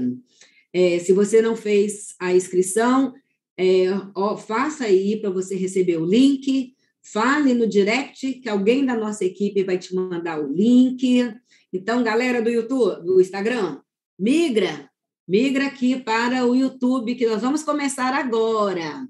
É, 0.73 0.99
se 0.99 1.13
você 1.13 1.41
não 1.41 1.55
fez 1.55 2.15
a 2.19 2.33
inscrição, 2.33 3.13
é, 3.57 3.87
ó, 4.15 4.37
faça 4.37 4.85
aí 4.85 5.19
para 5.19 5.29
você 5.29 5.55
receber 5.55 5.97
o 5.97 6.05
link. 6.05 6.73
Fale 7.01 7.53
no 7.53 7.67
direct 7.67 8.33
que 8.33 8.49
alguém 8.49 8.85
da 8.85 8.95
nossa 8.95 9.25
equipe 9.25 9.63
vai 9.63 9.77
te 9.77 9.95
mandar 9.95 10.39
o 10.39 10.51
link. 10.51 11.33
Então, 11.73 12.03
galera 12.03 12.41
do 12.41 12.49
YouTube, 12.49 13.03
do 13.05 13.19
Instagram, 13.19 13.79
migra 14.17 14.89
Migra 15.29 15.67
aqui 15.67 15.95
para 15.95 16.43
o 16.43 16.55
YouTube, 16.55 17.13
que 17.13 17.27
nós 17.27 17.43
vamos 17.43 17.61
começar 17.61 18.15
agora. 18.15 19.07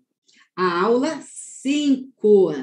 A 0.54 0.82
aula 0.82 1.18
5. 1.24 2.54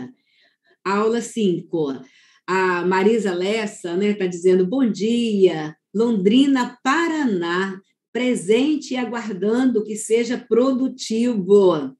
Aula 0.84 1.22
5. 1.22 2.02
A 2.46 2.84
Marisa 2.84 3.32
Lessa 3.32 3.96
né, 3.96 4.12
tá 4.12 4.26
dizendo: 4.26 4.66
bom 4.66 4.84
dia, 4.90 5.74
Londrina, 5.94 6.78
Paraná, 6.84 7.80
presente 8.16 8.94
e 8.94 8.96
aguardando 8.96 9.84
que 9.84 9.94
seja 9.94 10.38
produtivo. 10.38 11.94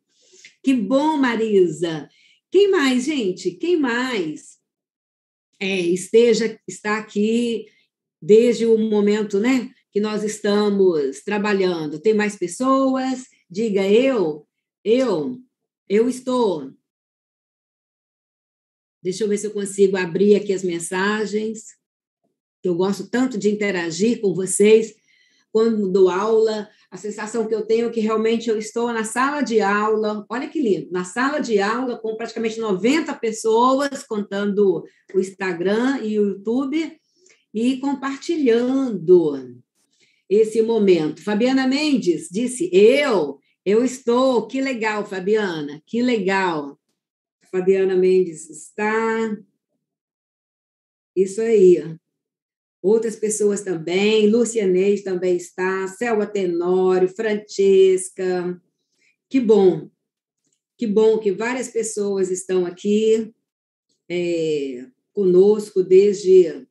Que 0.63 0.73
bom, 0.73 1.19
Marisa. 1.19 2.09
Quem 2.51 2.71
mais, 2.71 3.05
gente? 3.05 3.51
Quem 3.51 3.77
mais 3.77 4.57
é, 5.61 5.79
esteja 5.79 6.59
está 6.67 6.97
aqui 6.97 7.67
desde 8.21 8.65
o 8.65 8.79
momento, 8.79 9.39
né? 9.39 9.71
que 9.93 10.01
nós 10.01 10.25
estamos 10.25 11.21
trabalhando? 11.21 12.01
Tem 12.01 12.15
mais 12.15 12.35
pessoas? 12.35 13.25
Diga 13.51 13.87
eu, 13.87 14.49
eu, 14.83 15.39
eu 15.87 16.09
estou. 16.09 16.73
Deixa 19.03 19.23
eu 19.23 19.29
ver 19.29 19.37
se 19.37 19.47
eu 19.49 19.53
consigo 19.53 19.99
abrir 19.99 20.35
aqui 20.35 20.55
as 20.55 20.65
mensagens. 20.65 21.77
Eu 22.65 22.75
gosto 22.75 23.07
tanto 23.07 23.37
de 23.37 23.51
interagir 23.51 24.23
com 24.23 24.35
vocês 24.35 24.95
quando 25.57 25.91
dou 25.91 26.11
aula. 26.11 26.69
A 26.91 26.99
sensação 26.99 27.47
que 27.47 27.55
eu 27.55 27.65
tenho 27.65 27.87
é 27.87 27.91
que 27.91 27.99
realmente 27.99 28.51
eu 28.51 28.59
estou 28.59 28.93
na 28.93 29.05
sala 29.05 29.41
de 29.41 29.59
aula. 29.63 30.23
Olha 30.29 30.51
que 30.51 30.61
lindo, 30.61 30.93
na 30.93 31.03
sala 31.03 31.39
de 31.39 31.59
aula 31.59 31.97
com 31.97 32.15
praticamente 32.15 32.61
90 32.61 33.15
pessoas, 33.15 34.03
contando 34.03 34.85
o 35.15 35.19
Instagram 35.19 36.01
e 36.03 36.21
o 36.21 36.29
YouTube 36.29 37.01
e 37.55 37.79
compartilhando 37.79 39.57
esse 40.29 40.61
momento. 40.61 41.23
Fabiana 41.23 41.67
Mendes 41.67 42.29
disse: 42.31 42.69
Eu, 42.71 43.39
eu 43.65 43.83
estou. 43.83 44.47
Que 44.47 44.61
legal, 44.61 45.07
Fabiana, 45.07 45.83
que 45.87 46.03
legal. 46.03 46.79
Fabiana 47.51 47.97
Mendes 47.97 48.51
está. 48.51 49.35
Isso 51.17 51.41
aí. 51.41 51.97
Outras 52.87 53.17
pessoas 53.17 53.63
também, 53.63 54.29
Lúcia 54.29 54.65
Neide 54.65 55.03
também 55.03 55.37
está, 55.37 55.89
Selva 55.89 56.25
Tenório, 56.25 57.09
Francesca. 57.09 58.63
Que 59.29 59.41
bom, 59.41 59.91
que 60.79 60.87
bom 60.87 61.19
que 61.19 61.33
várias 61.33 61.67
pessoas 61.67 62.31
estão 62.31 62.65
aqui 62.65 63.35
é, 64.09 64.87
conosco 65.13 65.83
desde 65.83 66.65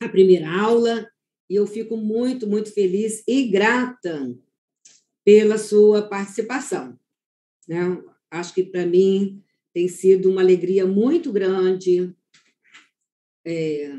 a 0.00 0.08
primeira 0.08 0.50
aula, 0.50 1.08
e 1.48 1.54
eu 1.54 1.64
fico 1.64 1.96
muito, 1.96 2.48
muito 2.48 2.72
feliz 2.72 3.22
e 3.24 3.44
grata 3.44 4.36
pela 5.24 5.58
sua 5.58 6.02
participação. 6.02 6.98
Né? 7.68 8.02
Acho 8.32 8.52
que 8.52 8.64
para 8.64 8.84
mim 8.84 9.40
tem 9.72 9.86
sido 9.86 10.28
uma 10.28 10.40
alegria 10.40 10.84
muito 10.84 11.30
grande. 11.30 12.12
É, 13.44 13.92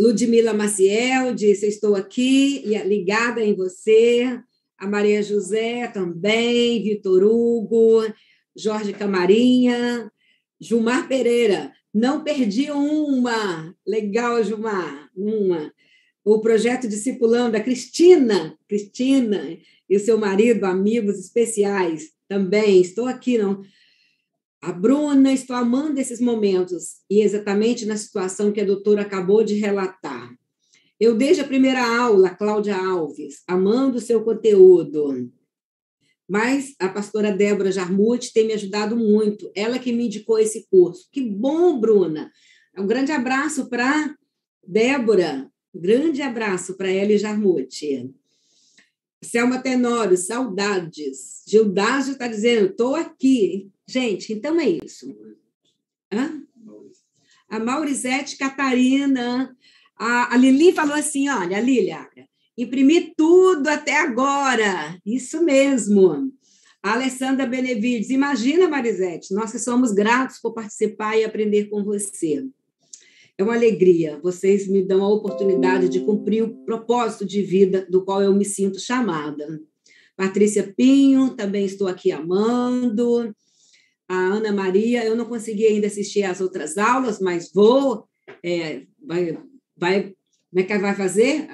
Ludmila 0.00 0.54
Maciel 0.54 1.34
disse: 1.34 1.66
Estou 1.66 1.96
aqui 1.96 2.62
ligada 2.86 3.42
em 3.42 3.54
você. 3.54 4.40
A 4.78 4.86
Maria 4.86 5.20
José 5.22 5.88
também, 5.88 6.80
Vitor 6.84 7.24
Hugo, 7.24 8.00
Jorge 8.56 8.92
Camarinha, 8.92 10.10
Gilmar 10.60 11.08
Pereira. 11.08 11.72
Não 11.92 12.22
perdi 12.22 12.70
uma. 12.70 13.74
Legal, 13.84 14.44
Gilmar. 14.44 15.10
Uma. 15.16 15.72
O 16.24 16.40
projeto 16.40 16.86
Discipulando, 16.86 17.56
a 17.56 17.60
Cristina. 17.60 18.56
Cristina 18.68 19.58
e 19.90 19.98
seu 19.98 20.16
marido, 20.16 20.64
amigos 20.64 21.18
especiais. 21.18 22.10
Também 22.28 22.80
estou 22.80 23.06
aqui, 23.06 23.36
não 23.36 23.62
a 24.60 24.72
Bruna, 24.72 25.32
estou 25.32 25.54
amando 25.54 26.00
esses 26.00 26.20
momentos, 26.20 26.96
e 27.08 27.20
exatamente 27.20 27.86
na 27.86 27.96
situação 27.96 28.52
que 28.52 28.60
a 28.60 28.64
doutora 28.64 29.02
acabou 29.02 29.44
de 29.44 29.54
relatar. 29.54 30.34
Eu, 30.98 31.14
desde 31.14 31.42
a 31.42 31.46
primeira 31.46 31.80
aula, 31.80 32.30
Cláudia 32.30 32.76
Alves, 32.76 33.42
amando 33.46 33.98
o 33.98 34.00
seu 34.00 34.24
conteúdo, 34.24 35.30
mas 36.28 36.74
a 36.78 36.88
pastora 36.88 37.30
Débora 37.30 37.70
Jarmute 37.70 38.32
tem 38.32 38.48
me 38.48 38.52
ajudado 38.52 38.96
muito, 38.96 39.50
ela 39.54 39.78
que 39.78 39.92
me 39.92 40.06
indicou 40.06 40.38
esse 40.38 40.66
curso. 40.68 41.08
Que 41.12 41.22
bom, 41.22 41.78
Bruna! 41.78 42.30
Um 42.76 42.86
grande 42.86 43.12
abraço 43.12 43.68
para 43.68 44.14
Débora, 44.66 45.50
um 45.74 45.80
grande 45.80 46.20
abraço 46.20 46.76
para 46.76 46.90
ela 46.90 47.12
e 47.12 47.18
Jarmute. 47.18 48.12
Selma 49.22 49.60
Tenório, 49.60 50.16
saudades. 50.16 51.42
Gildásio 51.46 52.12
está 52.12 52.28
dizendo, 52.28 52.70
estou 52.70 52.94
aqui. 52.94 53.70
Gente, 53.88 54.34
então 54.34 54.60
é 54.60 54.68
isso. 54.68 55.16
Hã? 56.12 56.42
A 57.48 57.58
Maurizete 57.58 58.36
Catarina. 58.36 59.56
A, 59.98 60.34
a 60.34 60.36
Lili 60.36 60.72
falou 60.72 60.94
assim: 60.94 61.30
olha, 61.30 61.58
Lília, 61.58 62.06
imprimi 62.56 63.14
tudo 63.16 63.66
até 63.66 63.96
agora. 63.96 65.00
Isso 65.06 65.42
mesmo. 65.42 66.30
A 66.82 66.92
Alessandra 66.92 67.46
Benevides, 67.46 68.10
imagina, 68.10 68.68
Marisete, 68.68 69.34
nós 69.34 69.52
que 69.52 69.58
somos 69.58 69.90
gratos 69.92 70.38
por 70.38 70.52
participar 70.52 71.16
e 71.16 71.24
aprender 71.24 71.70
com 71.70 71.82
você. 71.82 72.46
É 73.38 73.42
uma 73.42 73.54
alegria. 73.54 74.20
Vocês 74.22 74.68
me 74.68 74.86
dão 74.86 75.02
a 75.02 75.08
oportunidade 75.08 75.88
de 75.88 76.00
cumprir 76.00 76.42
o 76.42 76.54
propósito 76.64 77.24
de 77.24 77.40
vida 77.40 77.86
do 77.88 78.04
qual 78.04 78.22
eu 78.22 78.34
me 78.34 78.44
sinto 78.44 78.78
chamada. 78.78 79.60
Patrícia 80.14 80.74
Pinho, 80.76 81.30
também 81.30 81.64
estou 81.64 81.88
aqui 81.88 82.12
amando 82.12 83.34
a 84.08 84.16
Ana 84.16 84.52
Maria, 84.52 85.04
eu 85.04 85.14
não 85.14 85.26
consegui 85.26 85.66
ainda 85.66 85.86
assistir 85.86 86.22
às 86.22 86.40
outras 86.40 86.78
aulas, 86.78 87.20
mas 87.20 87.52
vou, 87.52 88.08
é, 88.42 88.86
vai, 89.04 89.38
vai, 89.76 90.14
como 90.50 90.60
é 90.60 90.62
que 90.62 90.78
vai 90.78 90.94
fazer? 90.94 91.46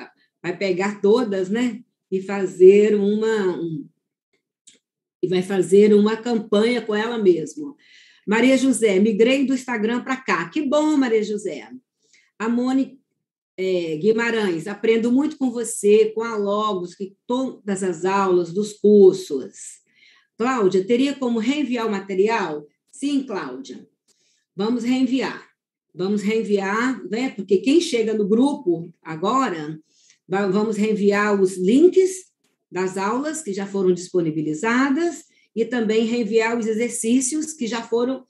Vai 0.42 0.56
pegar 0.56 1.00
todas, 1.00 1.48
né? 1.50 1.80
E 2.10 2.22
fazer 2.22 2.94
uma, 2.94 3.58
um, 3.58 3.88
e 5.20 5.26
vai 5.26 5.42
fazer 5.42 5.92
uma 5.92 6.16
campanha 6.16 6.80
com 6.80 6.94
ela 6.94 7.18
mesma. 7.18 7.74
Maria 8.26 8.56
José, 8.56 9.00
migrei 9.00 9.44
do 9.44 9.54
Instagram 9.54 10.04
para 10.04 10.16
cá. 10.16 10.48
Que 10.48 10.62
bom, 10.62 10.96
Maria 10.96 11.22
José. 11.22 11.68
A 12.38 12.48
Mônica 12.48 12.96
é, 13.56 13.96
Guimarães, 13.96 14.66
aprendo 14.66 15.10
muito 15.12 15.36
com 15.36 15.50
você, 15.50 16.12
com 16.14 16.22
a 16.22 16.36
Logos, 16.36 16.94
que 16.94 17.16
todas 17.26 17.82
as 17.82 18.04
aulas 18.04 18.52
dos 18.52 18.72
cursos. 18.74 19.83
Cláudia, 20.36 20.86
teria 20.86 21.14
como 21.14 21.38
reenviar 21.38 21.86
o 21.86 21.90
material? 21.90 22.66
Sim, 22.90 23.22
Cláudia. 23.22 23.88
Vamos 24.56 24.84
reenviar. 24.84 25.48
Vamos 25.94 26.22
reenviar, 26.22 27.02
né? 27.08 27.30
Porque 27.30 27.58
quem 27.58 27.80
chega 27.80 28.14
no 28.14 28.28
grupo 28.28 28.92
agora, 29.02 29.80
vamos 30.28 30.76
reenviar 30.76 31.40
os 31.40 31.56
links 31.56 32.32
das 32.70 32.96
aulas 32.96 33.42
que 33.42 33.52
já 33.52 33.66
foram 33.66 33.92
disponibilizadas 33.92 35.24
e 35.54 35.64
também 35.64 36.04
reenviar 36.04 36.58
os 36.58 36.66
exercícios 36.66 37.52
que 37.52 37.68
já 37.68 37.80
foram 37.82 38.26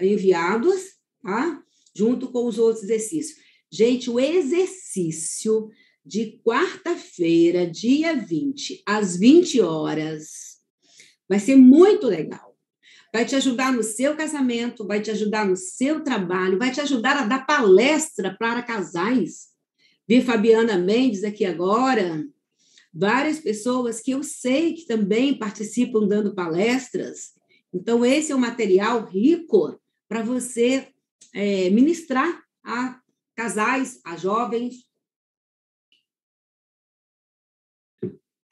enviados, 0.00 0.94
tá? 1.22 1.62
Junto 1.96 2.32
com 2.32 2.46
os 2.46 2.58
outros 2.58 2.82
exercícios. 2.82 3.38
Gente, 3.70 4.10
o 4.10 4.18
exercício 4.18 5.70
de 6.04 6.40
quarta-feira, 6.44 7.64
dia 7.70 8.14
20, 8.14 8.82
às 8.84 9.16
20 9.16 9.60
horas, 9.60 10.53
Vai 11.28 11.38
ser 11.38 11.56
muito 11.56 12.06
legal. 12.06 12.54
Vai 13.12 13.24
te 13.24 13.36
ajudar 13.36 13.72
no 13.72 13.82
seu 13.82 14.16
casamento, 14.16 14.86
vai 14.86 15.00
te 15.00 15.10
ajudar 15.10 15.46
no 15.46 15.56
seu 15.56 16.02
trabalho, 16.02 16.58
vai 16.58 16.72
te 16.72 16.80
ajudar 16.80 17.16
a 17.16 17.26
dar 17.26 17.46
palestra 17.46 18.36
para 18.36 18.62
casais. 18.62 19.48
Vi 20.06 20.20
Fabiana 20.20 20.76
Mendes 20.76 21.24
aqui 21.24 21.44
agora, 21.44 22.24
várias 22.92 23.40
pessoas 23.40 24.00
que 24.00 24.10
eu 24.10 24.22
sei 24.22 24.74
que 24.74 24.86
também 24.86 25.38
participam 25.38 26.06
dando 26.06 26.34
palestras. 26.34 27.32
Então, 27.72 28.04
esse 28.04 28.32
é 28.32 28.36
um 28.36 28.40
material 28.40 29.04
rico 29.04 29.80
para 30.08 30.22
você 30.22 30.88
é, 31.32 31.70
ministrar 31.70 32.42
a 32.62 33.00
casais, 33.34 34.00
a 34.04 34.16
jovens. 34.16 34.86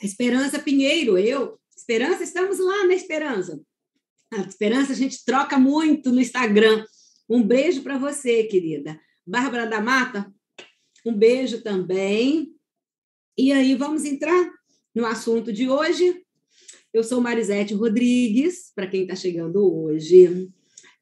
Esperança 0.00 0.58
Pinheiro, 0.58 1.16
eu 1.16 1.60
Esperança, 1.82 2.22
estamos 2.22 2.60
lá 2.60 2.86
na 2.86 2.94
Esperança. 2.94 3.60
A 4.32 4.42
Esperança 4.42 4.92
a 4.92 4.94
gente 4.94 5.24
troca 5.24 5.58
muito 5.58 6.12
no 6.12 6.20
Instagram. 6.20 6.86
Um 7.28 7.42
beijo 7.42 7.82
para 7.82 7.98
você, 7.98 8.44
querida. 8.44 9.00
Bárbara 9.26 9.66
da 9.66 9.80
Mata, 9.80 10.32
um 11.04 11.12
beijo 11.12 11.60
também. 11.60 12.54
E 13.36 13.50
aí, 13.50 13.74
vamos 13.74 14.04
entrar 14.04 14.48
no 14.94 15.04
assunto 15.04 15.52
de 15.52 15.68
hoje. 15.68 16.22
Eu 16.94 17.02
sou 17.02 17.20
Marisete 17.20 17.74
Rodrigues, 17.74 18.70
para 18.72 18.86
quem 18.86 19.02
está 19.02 19.16
chegando 19.16 19.58
hoje. 19.58 20.48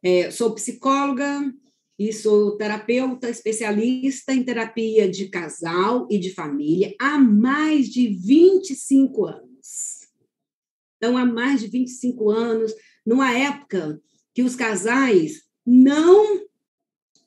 É, 0.03 0.31
sou 0.31 0.55
psicóloga 0.55 1.53
e 1.99 2.11
sou 2.11 2.57
terapeuta 2.57 3.29
especialista 3.29 4.33
em 4.33 4.43
terapia 4.43 5.07
de 5.11 5.29
casal 5.29 6.09
e 6.11 6.19
de 6.19 6.33
família 6.33 6.95
há 6.99 7.19
mais 7.19 7.87
de 7.91 8.09
25 8.09 9.27
anos. 9.27 9.50
Então, 11.01 11.17
há 11.17 11.25
mais 11.25 11.61
de 11.63 11.67
25 11.67 12.29
anos, 12.29 12.75
numa 13.07 13.33
época 13.33 13.99
que 14.35 14.43
os 14.43 14.55
casais 14.55 15.45
não 15.67 16.43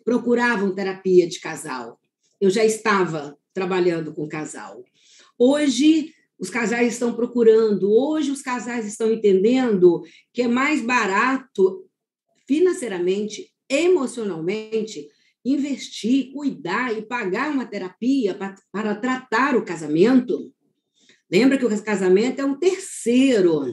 procuravam 0.05 0.75
terapia 0.75 1.27
de 1.27 1.39
casal. 1.39 1.99
Eu 2.39 2.51
já 2.51 2.63
estava 2.63 3.35
trabalhando 3.51 4.13
com 4.13 4.27
casal. 4.27 4.83
Hoje, 5.39 6.13
os 6.37 6.51
casais 6.51 6.93
estão 6.93 7.15
procurando, 7.15 7.91
hoje, 7.91 8.29
os 8.29 8.43
casais 8.43 8.85
estão 8.85 9.11
entendendo 9.11 10.03
que 10.31 10.43
é 10.43 10.47
mais 10.47 10.81
barato 10.81 11.83
financeiramente, 12.47 13.51
emocionalmente, 13.67 15.07
investir, 15.43 16.31
cuidar 16.31 16.95
e 16.95 17.01
pagar 17.01 17.49
uma 17.51 17.65
terapia 17.65 18.35
para, 18.35 18.53
para 18.71 18.93
tratar 18.93 19.55
o 19.55 19.65
casamento 19.65 20.53
Lembra 21.31 21.57
que 21.57 21.65
o 21.65 21.83
casamento 21.83 22.39
é 22.39 22.45
um 22.45 22.57
terceiro. 22.57 23.65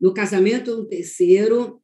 No 0.00 0.14
casamento 0.14 0.70
é 0.70 0.74
um 0.74 0.86
terceiro. 0.86 1.82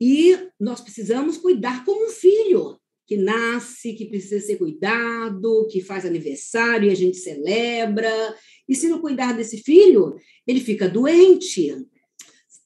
E 0.00 0.36
nós 0.58 0.80
precisamos 0.80 1.36
cuidar 1.36 1.84
como 1.84 2.06
um 2.06 2.10
filho 2.10 2.78
que 3.06 3.16
nasce, 3.16 3.92
que 3.92 4.06
precisa 4.06 4.40
ser 4.40 4.56
cuidado, 4.56 5.68
que 5.70 5.80
faz 5.80 6.04
aniversário 6.04 6.88
e 6.88 6.92
a 6.92 6.96
gente 6.96 7.18
celebra. 7.18 8.10
E 8.68 8.74
se 8.74 8.88
não 8.88 9.00
cuidar 9.00 9.32
desse 9.32 9.58
filho, 9.58 10.16
ele 10.46 10.60
fica 10.60 10.88
doente. 10.88 11.74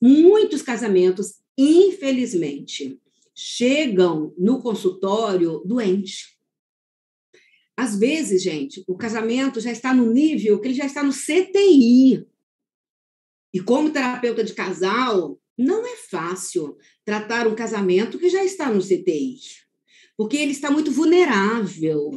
Muitos 0.01 0.63
casamentos, 0.63 1.41
infelizmente, 1.57 3.01
chegam 3.35 4.33
no 4.39 4.63
consultório 4.63 5.61
doentes. 5.65 6.38
Às 7.79 7.97
vezes, 7.97 8.43
gente, 8.43 8.83
o 8.89 8.97
casamento 8.97 9.61
já 9.61 9.71
está 9.71 9.95
no 9.95 10.13
nível 10.13 10.61
que 10.61 10.67
ele 10.67 10.75
já 10.75 10.85
está 10.85 11.01
no 11.01 11.13
CTI. 11.13 12.27
E 13.55 13.61
como 13.61 13.93
terapeuta 13.93 14.43
de 14.43 14.53
casal, 14.53 15.41
não 15.57 15.87
é 15.87 15.95
fácil 16.11 16.77
tratar 17.05 17.47
um 17.47 17.55
casamento 17.55 18.19
que 18.19 18.29
já 18.29 18.43
está 18.43 18.69
no 18.69 18.83
CTI, 18.83 19.37
porque 20.17 20.37
ele 20.37 20.51
está 20.51 20.73
muito 20.73 20.91
vulnerável. 20.91 22.11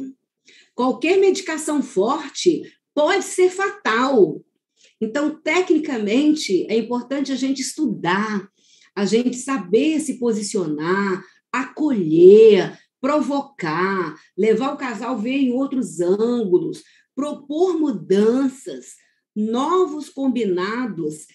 Qualquer 0.74 1.16
medicação 1.20 1.80
forte 1.80 2.62
pode 2.92 3.24
ser 3.24 3.48
fatal. 3.48 4.44
Então, 5.00 5.40
tecnicamente, 5.40 6.66
é 6.68 6.76
importante 6.76 7.30
a 7.30 7.36
gente 7.36 7.62
estudar, 7.62 8.50
a 8.96 9.04
gente 9.04 9.36
saber 9.36 10.00
se 10.00 10.18
posicionar, 10.18 11.24
acolher, 11.52 12.76
provocar, 13.02 14.14
levar 14.38 14.72
o 14.72 14.76
casal 14.76 15.16
a 15.16 15.18
ver 15.18 15.36
em 15.36 15.50
outros 15.50 16.00
ângulos, 16.00 16.84
propor 17.16 17.76
mudanças, 17.76 18.94
novos 19.34 20.08
combinados, 20.08 21.26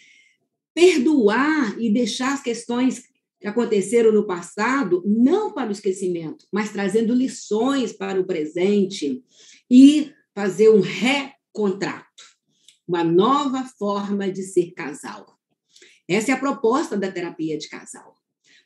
perdoar 0.73 1.77
e 1.77 1.91
deixar 1.91 2.33
as 2.33 2.41
questões 2.41 3.03
que 3.39 3.47
aconteceram 3.47 4.13
no 4.13 4.25
passado 4.25 5.03
não 5.05 5.51
para 5.53 5.67
o 5.67 5.73
esquecimento, 5.73 6.47
mas 6.51 6.71
trazendo 6.71 7.13
lições 7.13 7.91
para 7.91 8.19
o 8.19 8.25
presente 8.25 9.21
e 9.69 10.13
fazer 10.33 10.69
um 10.69 10.79
recontrato, 10.79 12.23
uma 12.87 13.03
nova 13.03 13.65
forma 13.77 14.31
de 14.31 14.43
ser 14.43 14.71
casal. 14.71 15.37
Essa 16.07 16.31
é 16.31 16.33
a 16.33 16.39
proposta 16.39 16.95
da 16.95 17.11
terapia 17.11 17.57
de 17.57 17.67
casal. 17.67 18.16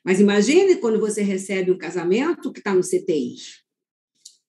Mas 0.04 0.20
imagine 0.20 0.76
quando 0.76 0.98
você 0.98 1.22
recebe 1.22 1.70
um 1.70 1.78
casamento 1.78 2.52
que 2.52 2.60
está 2.60 2.74
no 2.74 2.82
CTI. 2.82 3.36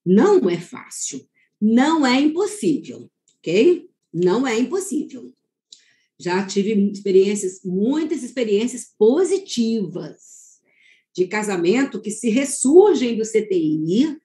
Não 0.06 0.50
é 0.50 0.60
fácil, 0.60 1.28
não 1.62 2.06
é 2.06 2.20
impossível, 2.20 3.10
ok? 3.38 3.88
Não 4.14 4.48
é 4.48 4.58
impossível. 4.58 5.34
Já 6.20 6.46
tive 6.46 6.74
experiências, 6.92 7.62
muitas 7.64 8.24
experiências 8.24 8.86
positivas 8.98 10.62
de 11.16 11.28
casamento 11.28 12.02
que 12.02 12.12
se 12.12 12.30
ressurgem 12.30 13.16
do 13.16 13.24
CTI 13.24 14.18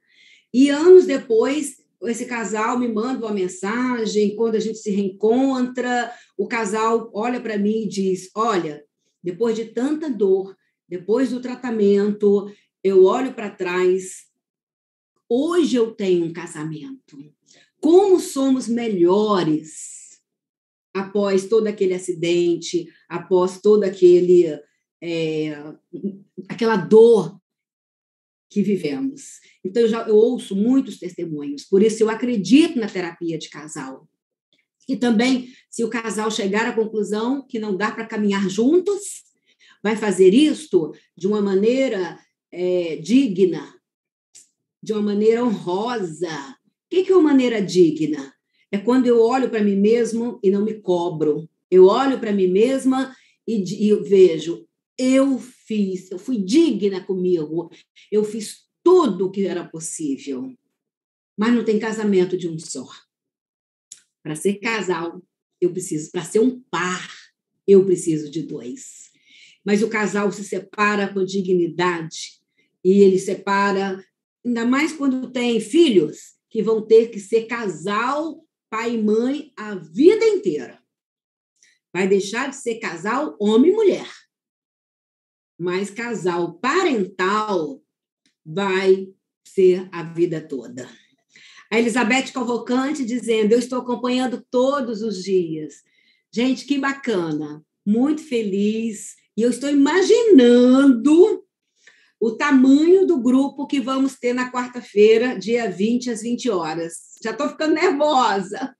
e 0.52 0.70
anos 0.70 1.06
depois 1.06 1.76
esse 2.04 2.26
casal 2.26 2.78
me 2.78 2.86
manda 2.88 3.26
uma 3.26 3.34
mensagem, 3.34 4.36
quando 4.36 4.54
a 4.54 4.60
gente 4.60 4.78
se 4.78 4.90
reencontra, 4.90 6.12
o 6.36 6.46
casal 6.46 7.10
olha 7.12 7.40
para 7.40 7.58
mim 7.58 7.82
e 7.82 7.88
diz: 7.88 8.30
Olha, 8.34 8.84
depois 9.22 9.56
de 9.56 9.66
tanta 9.66 10.08
dor, 10.08 10.56
depois 10.88 11.30
do 11.30 11.40
tratamento, 11.40 12.50
eu 12.82 13.04
olho 13.04 13.34
para 13.34 13.50
trás, 13.50 14.26
hoje 15.28 15.76
eu 15.76 15.92
tenho 15.92 16.24
um 16.24 16.32
casamento. 16.32 17.18
Como 17.80 18.18
somos 18.18 18.66
melhores 18.66 20.20
após 20.94 21.46
todo 21.46 21.66
aquele 21.66 21.94
acidente, 21.94 22.88
após 23.08 23.60
toda 23.60 23.86
aquele 23.86 24.58
é, 25.00 25.56
aquela 26.48 26.76
dor 26.76 27.38
que 28.50 28.62
vivemos. 28.62 29.40
Então, 29.64 29.82
eu, 29.82 29.88
já, 29.88 30.08
eu 30.08 30.16
ouço 30.16 30.56
muitos 30.56 30.98
testemunhos, 30.98 31.64
por 31.64 31.82
isso 31.82 32.02
eu 32.02 32.08
acredito 32.08 32.78
na 32.78 32.88
terapia 32.88 33.38
de 33.38 33.50
casal. 33.50 34.08
E 34.88 34.96
também, 34.96 35.52
se 35.70 35.84
o 35.84 35.90
casal 35.90 36.30
chegar 36.30 36.66
à 36.66 36.72
conclusão 36.72 37.46
que 37.46 37.58
não 37.58 37.76
dá 37.76 37.90
para 37.90 38.06
caminhar 38.06 38.48
juntos, 38.48 39.27
vai 39.82 39.96
fazer 39.96 40.34
isto 40.34 40.92
de 41.16 41.26
uma 41.26 41.40
maneira 41.40 42.18
é, 42.52 42.96
digna, 42.96 43.74
de 44.82 44.92
uma 44.92 45.02
maneira 45.02 45.44
honrosa. 45.44 46.56
O 46.86 46.88
que 46.88 47.10
é 47.10 47.14
uma 47.14 47.30
maneira 47.30 47.60
digna? 47.60 48.32
É 48.70 48.78
quando 48.78 49.06
eu 49.06 49.20
olho 49.20 49.50
para 49.50 49.62
mim 49.62 49.76
mesmo 49.76 50.38
e 50.42 50.50
não 50.50 50.64
me 50.64 50.74
cobro. 50.74 51.48
Eu 51.70 51.86
olho 51.86 52.18
para 52.18 52.32
mim 52.32 52.48
mesma 52.48 53.14
e, 53.46 53.88
e 53.88 53.94
vejo, 54.02 54.66
eu 54.96 55.38
fiz, 55.38 56.10
eu 56.10 56.18
fui 56.18 56.38
digna 56.38 57.02
comigo, 57.02 57.70
eu 58.10 58.24
fiz 58.24 58.66
tudo 58.82 59.26
o 59.26 59.30
que 59.30 59.46
era 59.46 59.64
possível. 59.64 60.52
Mas 61.36 61.54
não 61.54 61.64
tem 61.64 61.78
casamento 61.78 62.36
de 62.36 62.48
um 62.48 62.58
só. 62.58 62.86
Para 64.22 64.34
ser 64.34 64.54
casal, 64.54 65.22
eu 65.60 65.72
preciso, 65.72 66.10
para 66.10 66.24
ser 66.24 66.40
um 66.40 66.60
par, 66.70 67.08
eu 67.66 67.84
preciso 67.84 68.30
de 68.30 68.42
dois. 68.42 69.07
Mas 69.64 69.82
o 69.82 69.88
casal 69.88 70.30
se 70.32 70.44
separa 70.44 71.12
com 71.12 71.24
dignidade 71.24 72.38
e 72.84 73.00
ele 73.02 73.18
separa, 73.18 74.02
ainda 74.44 74.64
mais 74.64 74.92
quando 74.92 75.30
tem 75.30 75.60
filhos, 75.60 76.36
que 76.48 76.62
vão 76.62 76.86
ter 76.86 77.08
que 77.08 77.20
ser 77.20 77.46
casal, 77.46 78.44
pai 78.70 78.94
e 78.94 79.02
mãe, 79.02 79.52
a 79.56 79.74
vida 79.74 80.24
inteira. 80.24 80.78
Vai 81.92 82.08
deixar 82.08 82.50
de 82.50 82.56
ser 82.56 82.76
casal 82.76 83.36
homem 83.40 83.72
e 83.72 83.74
mulher 83.74 84.08
mas 85.58 85.90
casal 85.90 86.54
parental 86.54 87.82
vai 88.46 89.08
ser 89.44 89.88
a 89.90 90.04
vida 90.04 90.40
toda. 90.40 90.88
A 91.70 91.78
Elizabeth 91.78 92.32
Cavalcante 92.32 93.04
dizendo: 93.04 93.52
Eu 93.52 93.58
estou 93.58 93.80
acompanhando 93.80 94.42
todos 94.50 95.02
os 95.02 95.22
dias. 95.22 95.82
Gente, 96.32 96.64
que 96.64 96.78
bacana, 96.78 97.62
muito 97.84 98.22
feliz. 98.22 99.16
E 99.38 99.42
eu 99.42 99.50
estou 99.50 99.70
imaginando 99.70 101.44
o 102.20 102.32
tamanho 102.32 103.06
do 103.06 103.22
grupo 103.22 103.68
que 103.68 103.78
vamos 103.78 104.18
ter 104.18 104.32
na 104.32 104.50
quarta-feira, 104.50 105.38
dia 105.38 105.70
20 105.70 106.10
às 106.10 106.22
20 106.22 106.50
horas. 106.50 107.14
Já 107.22 107.30
estou 107.30 107.48
ficando 107.48 107.74
nervosa, 107.74 108.76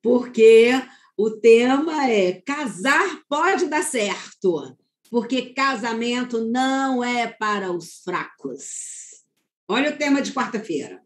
porque 0.00 0.70
o 1.14 1.30
tema 1.30 2.08
é 2.10 2.40
casar 2.40 3.20
pode 3.28 3.66
dar 3.66 3.82
certo 3.82 4.74
porque 5.10 5.52
casamento 5.52 6.42
não 6.44 7.04
é 7.04 7.26
para 7.26 7.70
os 7.70 8.02
fracos. 8.02 9.24
Olha 9.68 9.90
o 9.90 9.98
tema 9.98 10.22
de 10.22 10.32
quarta-feira. 10.32 11.02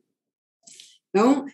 Então, 1.09 1.44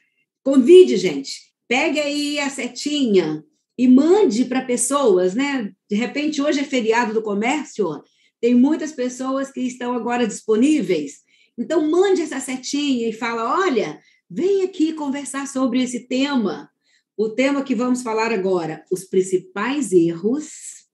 convide, 0.43 0.99
gente. 0.99 1.53
Pegue 1.67 1.99
aí 1.99 2.39
a 2.39 2.51
setinha 2.51 3.43
e 3.79 3.89
mande 3.89 4.45
para 4.45 4.65
pessoas, 4.65 5.35
né? 5.35 5.73
De 5.89 5.97
repente, 5.97 6.43
hoje 6.43 6.61
é 6.61 6.65
feriado 6.65 7.15
do 7.15 7.23
comércio, 7.23 8.03
tem 8.41 8.55
muitas 8.55 8.93
pessoas 8.93 9.51
que 9.51 9.61
estão 9.61 9.95
agora 9.95 10.27
disponíveis. 10.27 11.25
Então, 11.57 11.91
mande 11.91 12.23
essa 12.23 12.41
setinha 12.41 13.09
e 13.09 13.13
fala: 13.13 13.61
olha, 13.65 14.01
vem 14.29 14.63
aqui 14.63 14.93
conversar 14.93 15.47
sobre 15.47 15.83
esse 15.83 16.07
tema. 16.07 16.71
O 17.17 17.31
tema 17.31 17.63
que 17.63 17.75
vamos 17.75 18.03
falar 18.03 18.33
agora: 18.33 18.85
os 18.91 19.05
principais 19.05 19.93
erros 19.93 20.87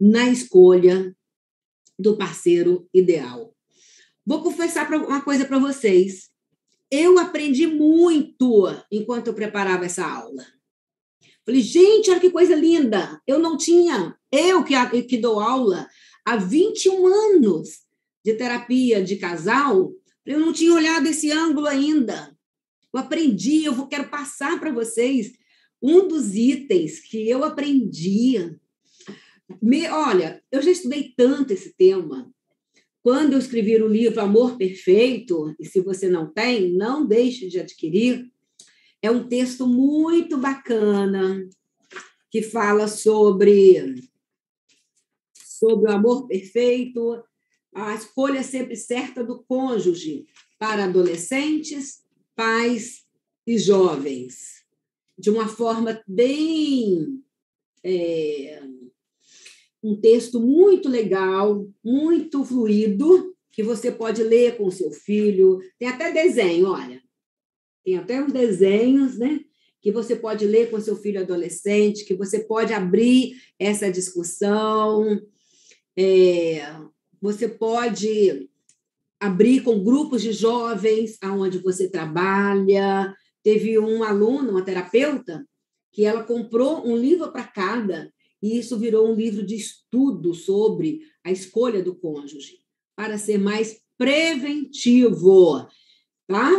na 0.00 0.28
escolha 0.28 1.14
do 1.98 2.16
parceiro 2.16 2.88
ideal. 2.92 3.54
Vou 4.26 4.42
confessar 4.42 4.90
uma 4.92 5.20
coisa 5.20 5.44
para 5.44 5.58
vocês. 5.58 6.30
Eu 6.90 7.18
aprendi 7.18 7.66
muito 7.66 8.66
enquanto 8.90 9.28
eu 9.28 9.34
preparava 9.34 9.84
essa 9.84 10.04
aula. 10.06 10.44
Falei, 11.44 11.60
gente, 11.60 12.10
olha 12.10 12.20
que 12.20 12.30
coisa 12.30 12.54
linda! 12.54 13.20
Eu 13.26 13.38
não 13.38 13.56
tinha, 13.56 14.16
eu 14.32 14.64
que, 14.64 15.02
que 15.02 15.18
dou 15.18 15.40
aula 15.40 15.86
há 16.24 16.36
21 16.36 17.06
anos 17.06 17.80
de 18.24 18.34
terapia 18.34 19.02
de 19.02 19.16
casal, 19.16 19.92
eu 20.24 20.40
não 20.40 20.52
tinha 20.52 20.72
olhado 20.72 21.06
esse 21.06 21.30
ângulo 21.30 21.66
ainda. 21.66 22.34
Eu 22.92 23.00
aprendi, 23.00 23.64
eu 23.64 23.86
quero 23.86 24.08
passar 24.08 24.58
para 24.58 24.72
vocês 24.72 25.32
um 25.82 26.08
dos 26.08 26.34
itens 26.34 27.00
que 27.00 27.28
eu 27.28 27.44
aprendi 27.44 28.56
me, 29.60 29.86
olha, 29.88 30.42
eu 30.50 30.62
já 30.62 30.70
estudei 30.70 31.12
tanto 31.16 31.52
esse 31.52 31.74
tema. 31.76 32.30
Quando 33.02 33.34
eu 33.34 33.38
escrevi 33.38 33.76
o 33.76 33.88
livro 33.88 34.20
Amor 34.20 34.56
Perfeito, 34.56 35.54
e 35.60 35.66
se 35.66 35.80
você 35.80 36.08
não 36.08 36.32
tem, 36.32 36.72
não 36.72 37.06
deixe 37.06 37.48
de 37.48 37.60
adquirir, 37.60 38.30
é 39.04 39.10
um 39.10 39.28
texto 39.28 39.66
muito 39.66 40.38
bacana 40.38 41.46
que 42.30 42.40
fala 42.40 42.88
sobre 42.88 44.02
sobre 45.34 45.90
o 45.90 45.92
amor 45.92 46.26
perfeito, 46.26 47.22
a 47.74 47.94
escolha 47.94 48.42
sempre 48.42 48.76
certa 48.76 49.22
do 49.22 49.44
cônjuge 49.44 50.24
para 50.58 50.84
adolescentes, 50.84 52.02
pais 52.34 53.04
e 53.46 53.58
jovens, 53.58 54.64
de 55.18 55.28
uma 55.28 55.48
forma 55.48 56.02
bem 56.08 57.22
é, 57.84 58.62
um 59.82 60.00
texto 60.00 60.40
muito 60.40 60.88
legal, 60.88 61.68
muito 61.84 62.42
fluido, 62.42 63.36
que 63.52 63.62
você 63.62 63.92
pode 63.92 64.22
ler 64.22 64.56
com 64.56 64.70
seu 64.70 64.90
filho. 64.90 65.60
Tem 65.78 65.88
até 65.88 66.10
desenho, 66.10 66.68
olha. 66.68 67.03
Tem 67.84 67.96
até 67.96 68.22
uns 68.22 68.32
desenhos, 68.32 69.18
né? 69.18 69.40
Que 69.80 69.92
você 69.92 70.16
pode 70.16 70.46
ler 70.46 70.70
com 70.70 70.80
seu 70.80 70.96
filho 70.96 71.20
adolescente, 71.20 72.04
que 72.04 72.14
você 72.14 72.40
pode 72.40 72.72
abrir 72.72 73.36
essa 73.58 73.90
discussão. 73.90 75.20
É, 75.96 76.62
você 77.20 77.46
pode 77.46 78.48
abrir 79.20 79.62
com 79.62 79.82
grupos 79.82 80.22
de 80.22 80.32
jovens 80.32 81.18
aonde 81.20 81.58
você 81.58 81.88
trabalha. 81.88 83.14
Teve 83.42 83.78
um 83.78 84.02
aluno, 84.02 84.50
uma 84.50 84.64
terapeuta, 84.64 85.46
que 85.92 86.04
ela 86.04 86.24
comprou 86.24 86.86
um 86.86 86.96
livro 86.96 87.30
para 87.30 87.44
cada, 87.44 88.12
e 88.42 88.58
isso 88.58 88.78
virou 88.78 89.08
um 89.08 89.14
livro 89.14 89.44
de 89.46 89.54
estudo 89.54 90.34
sobre 90.34 91.02
a 91.22 91.30
escolha 91.30 91.82
do 91.82 91.94
cônjuge, 91.94 92.58
para 92.96 93.16
ser 93.16 93.38
mais 93.38 93.80
preventivo, 93.96 95.68
tá? 96.26 96.50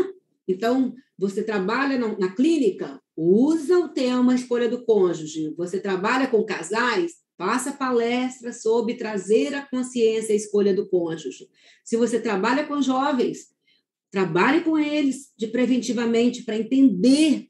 Então, 0.48 0.94
você 1.18 1.44
trabalha 1.44 1.98
na, 1.98 2.36
clínica, 2.36 3.00
usa 3.16 3.78
o 3.80 3.90
tema 3.90 4.36
escolha 4.36 4.70
do 4.70 4.84
cônjuge. 4.84 5.54
Você 5.58 5.80
trabalha 5.80 6.28
com 6.28 6.44
casais, 6.44 7.14
faça 7.38 7.72
palestras 7.72 8.62
sobre 8.62 8.96
trazer 8.96 9.54
a 9.54 9.66
consciência 9.66 10.34
a 10.34 10.36
escolha 10.36 10.74
do 10.74 10.88
cônjuge. 10.88 11.48
Se 11.84 11.98
você 11.98 12.20
trabalha 12.20 12.66
com 12.66 12.82
jovens, 12.82 13.48
trabalhe 14.12 14.62
com 14.62 14.78
eles 14.78 15.32
de 15.38 15.48
preventivamente 15.48 16.44
para 16.44 16.58
entender 16.58 17.48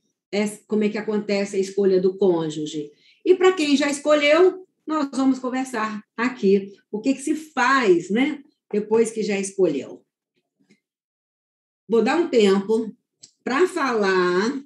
como 0.67 0.84
é 0.84 0.89
que 0.89 0.97
acontece 0.97 1.55
a 1.55 1.60
escolha 1.60 2.01
do 2.01 2.17
cônjuge. 2.17 2.91
E 3.23 3.36
para 3.36 3.53
quem 3.53 3.75
já 3.77 3.89
escolheu, 3.89 4.65
nós 4.86 5.10
vamos 5.13 5.39
conversar 5.39 6.01
aqui 6.15 6.73
o 6.91 6.99
que, 6.99 7.13
que 7.13 7.21
se 7.21 7.36
faz, 7.36 8.10
né? 8.10 8.41
Depois 8.71 9.12
que 9.12 9.23
já 9.23 9.39
escolheu. 9.39 10.05
Vou 11.88 12.04
dar 12.04 12.17
um 12.17 12.30
tempo 12.30 12.95
para 13.43 13.67
falar 13.67 14.63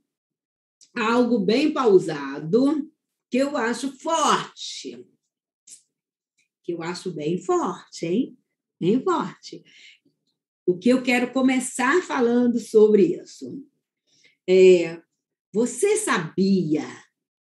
algo 0.96 1.40
bem 1.40 1.74
pausado 1.74 2.90
que 3.30 3.38
eu 3.38 3.58
acho 3.58 3.92
forte. 4.00 5.06
Que 6.64 6.74
eu 6.74 6.82
acho 6.82 7.12
bem 7.12 7.38
forte, 7.42 8.06
hein? 8.06 8.38
Bem 8.80 9.04
forte. 9.04 9.64
O 10.66 10.78
que 10.78 10.90
eu 10.90 11.04
quero 11.04 11.34
começar 11.34 12.02
falando 12.04 12.60
sobre 12.60 13.20
isso 13.22 13.68
é 14.48 15.02
você 15.52 15.98
sabia 15.98 16.88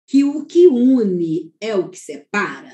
que 0.07 0.25
o 0.25 0.47
que 0.47 0.69
une 0.69 1.53
é 1.61 1.75
o 1.75 1.91
que 1.91 1.99
separa? 1.99 2.73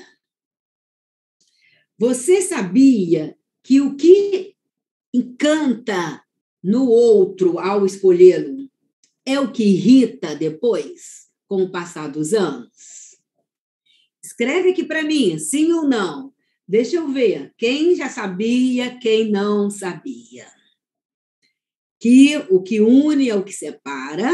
Você 1.97 2.41
sabia 2.41 3.37
que 3.63 3.81
o 3.81 3.95
que 3.95 4.55
encanta 5.13 6.22
no 6.63 6.87
outro 6.87 7.59
ao 7.59 7.85
escolhê-lo 7.85 8.69
é 9.25 9.39
o 9.39 9.51
que 9.51 9.63
irrita 9.63 10.35
depois, 10.35 11.27
com 11.47 11.63
o 11.63 11.71
passar 11.71 12.09
dos 12.09 12.33
anos? 12.33 13.17
Escreve 14.23 14.71
aqui 14.71 14.83
para 14.83 15.03
mim, 15.03 15.37
sim 15.37 15.71
ou 15.71 15.87
não. 15.87 16.33
Deixa 16.67 16.95
eu 16.95 17.09
ver 17.09 17.53
quem 17.57 17.95
já 17.95 18.09
sabia, 18.09 18.97
quem 18.97 19.29
não 19.29 19.69
sabia. 19.69 20.47
Que 21.99 22.37
o 22.49 22.61
que 22.61 22.79
une 22.79 23.29
é 23.29 23.35
o 23.35 23.43
que 23.43 23.53
separa, 23.53 24.29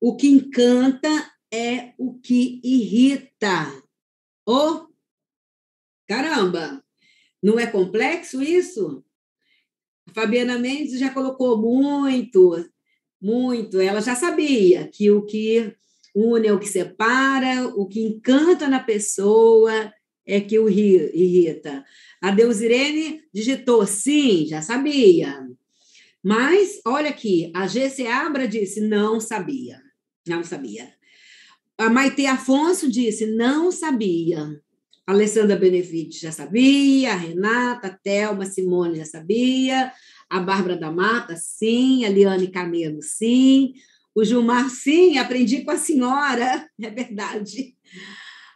o 0.00 0.16
que 0.16 0.28
encanta 0.28 1.08
é 1.52 1.94
o 1.98 2.18
que 2.18 2.60
irrita. 2.62 3.82
Oh, 4.46 4.86
caramba! 6.08 6.84
Não 7.42 7.58
é 7.58 7.66
complexo 7.66 8.42
isso? 8.42 9.04
Fabiana 10.14 10.58
Mendes 10.58 10.98
já 10.98 11.10
colocou 11.10 11.60
muito, 11.60 12.64
muito. 13.20 13.80
Ela 13.80 14.00
já 14.00 14.14
sabia 14.14 14.88
que 14.88 15.10
o 15.10 15.24
que 15.24 15.74
une 16.14 16.48
é 16.48 16.52
o 16.52 16.58
que 16.58 16.66
separa, 16.66 17.66
o 17.76 17.86
que 17.86 18.00
encanta 18.00 18.68
na 18.68 18.80
pessoa 18.80 19.92
é 20.26 20.40
que 20.40 20.58
o 20.58 20.68
irrita. 20.68 21.84
A 22.20 22.30
Deusirene 22.30 23.22
digitou 23.32 23.86
sim, 23.86 24.46
já 24.46 24.62
sabia. 24.62 25.46
Mas, 26.22 26.80
olha 26.84 27.10
aqui, 27.10 27.52
a 27.54 27.66
GC 27.66 28.06
Abra 28.06 28.48
disse 28.48 28.80
não 28.80 29.20
sabia. 29.20 29.80
Não 30.26 30.42
sabia. 30.42 30.92
A 31.78 31.90
Maite 31.90 32.26
Afonso 32.26 32.90
disse: 32.90 33.26
não 33.26 33.70
sabia. 33.70 34.60
Alessandra 35.06 35.56
Benefitti 35.56 36.20
já 36.20 36.32
sabia, 36.32 37.12
a 37.12 37.16
Renata, 37.16 37.86
a 37.86 37.90
Thelma, 37.90 38.42
a 38.42 38.46
Simone 38.46 38.96
já 38.96 39.04
sabia, 39.04 39.92
a 40.28 40.40
Bárbara 40.40 40.76
da 40.76 40.90
Mata, 40.90 41.36
sim, 41.36 42.04
a 42.04 42.08
Liane 42.08 42.48
Camelo, 42.48 43.00
sim, 43.00 43.74
o 44.12 44.24
Gilmar, 44.24 44.68
sim, 44.68 45.16
aprendi 45.18 45.62
com 45.62 45.70
a 45.70 45.76
senhora, 45.76 46.68
é 46.82 46.90
verdade. 46.90 47.76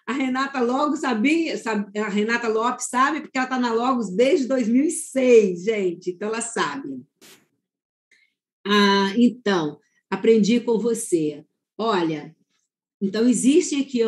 A 0.05 0.13
Renata 0.13 0.61
logo 0.61 0.97
sabia, 0.97 1.57
sabe, 1.57 1.97
a 1.97 2.09
Renata 2.09 2.49
Lopes 2.49 2.87
sabe, 2.87 3.21
porque 3.21 3.39
ela 3.39 3.47
está 3.47 3.59
na 3.59 3.73
Logos 3.73 4.11
desde 4.11 4.49
2006, 4.49 5.63
gente, 5.63 6.11
então 6.11 6.29
ela 6.29 6.41
sabe. 6.41 7.01
Ah, 8.67 9.13
então, 9.17 9.79
aprendi 10.11 10.59
com 10.59 10.81
você. 10.81 11.45
Olha, 11.79 12.35
então 13.01 13.27
existe 13.27 13.77
aqui 13.77 14.01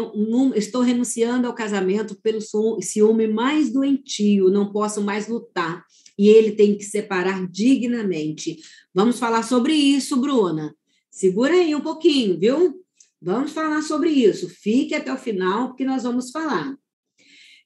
estou 0.54 0.82
renunciando 0.82 1.46
ao 1.46 1.54
casamento 1.54 2.14
pelo 2.16 2.40
ciúme 2.80 3.26
mais 3.26 3.72
doentio, 3.72 4.50
não 4.50 4.70
posso 4.70 5.00
mais 5.00 5.28
lutar 5.28 5.84
e 6.18 6.28
ele 6.28 6.52
tem 6.52 6.76
que 6.76 6.84
separar 6.84 7.46
dignamente. 7.50 8.58
Vamos 8.94 9.18
falar 9.18 9.42
sobre 9.42 9.72
isso, 9.72 10.20
Bruna. 10.20 10.74
Segura 11.10 11.54
aí 11.54 11.74
um 11.74 11.80
pouquinho, 11.80 12.38
viu? 12.38 12.82
Vamos 13.20 13.52
falar 13.52 13.82
sobre 13.82 14.10
isso. 14.10 14.48
Fique 14.48 14.94
até 14.94 15.12
o 15.12 15.18
final, 15.18 15.68
porque 15.68 15.84
nós 15.84 16.02
vamos 16.02 16.30
falar. 16.30 16.76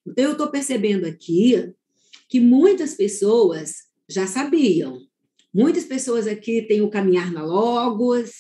Então, 0.07 0.25
eu 0.25 0.33
estou 0.33 0.49
percebendo 0.49 1.07
aqui 1.07 1.73
que 2.29 2.39
muitas 2.39 2.95
pessoas 2.95 3.87
já 4.09 4.27
sabiam. 4.27 5.01
Muitas 5.53 5.85
pessoas 5.85 6.27
aqui 6.27 6.62
têm 6.62 6.83
o 6.83 6.91
caminhar 6.91 7.33
na 7.33 7.45
Logos, 7.45 8.31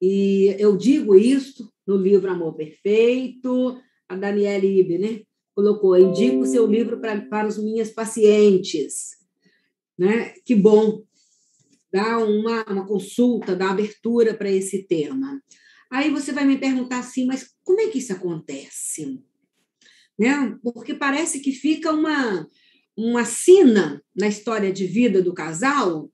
e 0.00 0.54
eu 0.58 0.76
digo 0.76 1.16
isso 1.16 1.72
no 1.86 1.96
livro 1.96 2.30
Amor 2.30 2.54
Perfeito. 2.54 3.80
A 4.08 4.16
Daniele 4.16 4.78
Ibe, 4.80 4.98
né? 4.98 5.22
Colocou, 5.54 5.98
indico 5.98 6.38
o 6.38 6.46
seu 6.46 6.66
livro 6.66 7.00
para, 7.00 7.20
para 7.22 7.48
os 7.48 7.58
minhas 7.58 7.90
pacientes. 7.90 9.16
Né? 9.98 10.34
Que 10.44 10.54
bom. 10.54 11.02
Dá 11.92 12.18
uma, 12.18 12.64
uma 12.64 12.86
consulta, 12.86 13.56
dá 13.56 13.70
abertura 13.70 14.34
para 14.34 14.50
esse 14.50 14.86
tema. 14.86 15.42
Aí 15.90 16.10
você 16.10 16.32
vai 16.32 16.44
me 16.44 16.58
perguntar 16.58 17.00
assim, 17.00 17.26
mas 17.26 17.50
como 17.64 17.80
é 17.80 17.88
que 17.88 17.98
isso 17.98 18.12
acontece? 18.12 19.20
Né? 20.18 20.56
Porque 20.62 20.94
parece 20.94 21.40
que 21.40 21.52
fica 21.52 21.92
uma, 21.92 22.48
uma 22.96 23.24
sina 23.24 24.02
na 24.14 24.28
história 24.28 24.72
de 24.72 24.86
vida 24.86 25.20
do 25.22 25.34
casal. 25.34 26.10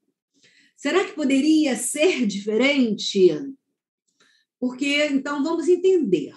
Será 0.76 1.04
que 1.04 1.12
poderia 1.12 1.76
ser 1.76 2.26
diferente? 2.26 3.30
Porque, 4.64 5.08
então, 5.08 5.44
vamos 5.44 5.68
entender. 5.68 6.32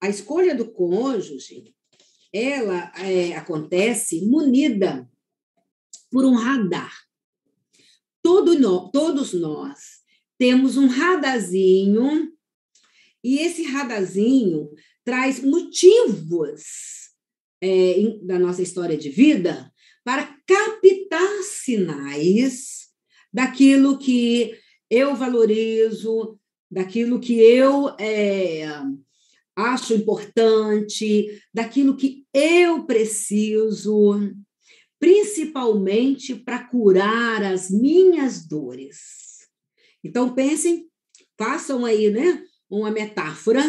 A 0.00 0.08
escolha 0.08 0.54
do 0.54 0.70
cônjuge, 0.70 1.74
ela 2.32 2.92
é, 3.00 3.34
acontece 3.34 4.24
munida 4.24 5.10
por 6.08 6.24
um 6.24 6.36
radar. 6.36 6.96
Todo 8.22 8.56
no, 8.56 8.92
todos 8.92 9.32
nós 9.32 10.04
temos 10.38 10.76
um 10.76 10.86
radarzinho, 10.86 12.32
e 13.24 13.38
esse 13.40 13.64
radarzinho 13.64 14.70
traz 15.04 15.42
motivos 15.42 16.62
é, 17.60 18.18
da 18.22 18.38
nossa 18.38 18.62
história 18.62 18.96
de 18.96 19.08
vida 19.08 19.68
para 20.04 20.32
captar 20.46 21.42
sinais 21.42 22.88
daquilo 23.32 23.98
que 23.98 24.56
eu 24.88 25.16
valorizo, 25.16 26.38
daquilo 26.72 27.20
que 27.20 27.34
eu 27.34 27.90
é, 28.00 28.66
acho 29.54 29.92
importante, 29.92 31.28
daquilo 31.52 31.94
que 31.94 32.24
eu 32.32 32.86
preciso, 32.86 34.18
principalmente 34.98 36.34
para 36.34 36.66
curar 36.66 37.42
as 37.42 37.70
minhas 37.70 38.46
dores. 38.46 39.46
Então, 40.02 40.34
pensem, 40.34 40.88
façam 41.36 41.84
aí 41.84 42.10
né, 42.10 42.42
uma 42.70 42.90
metáfora 42.90 43.62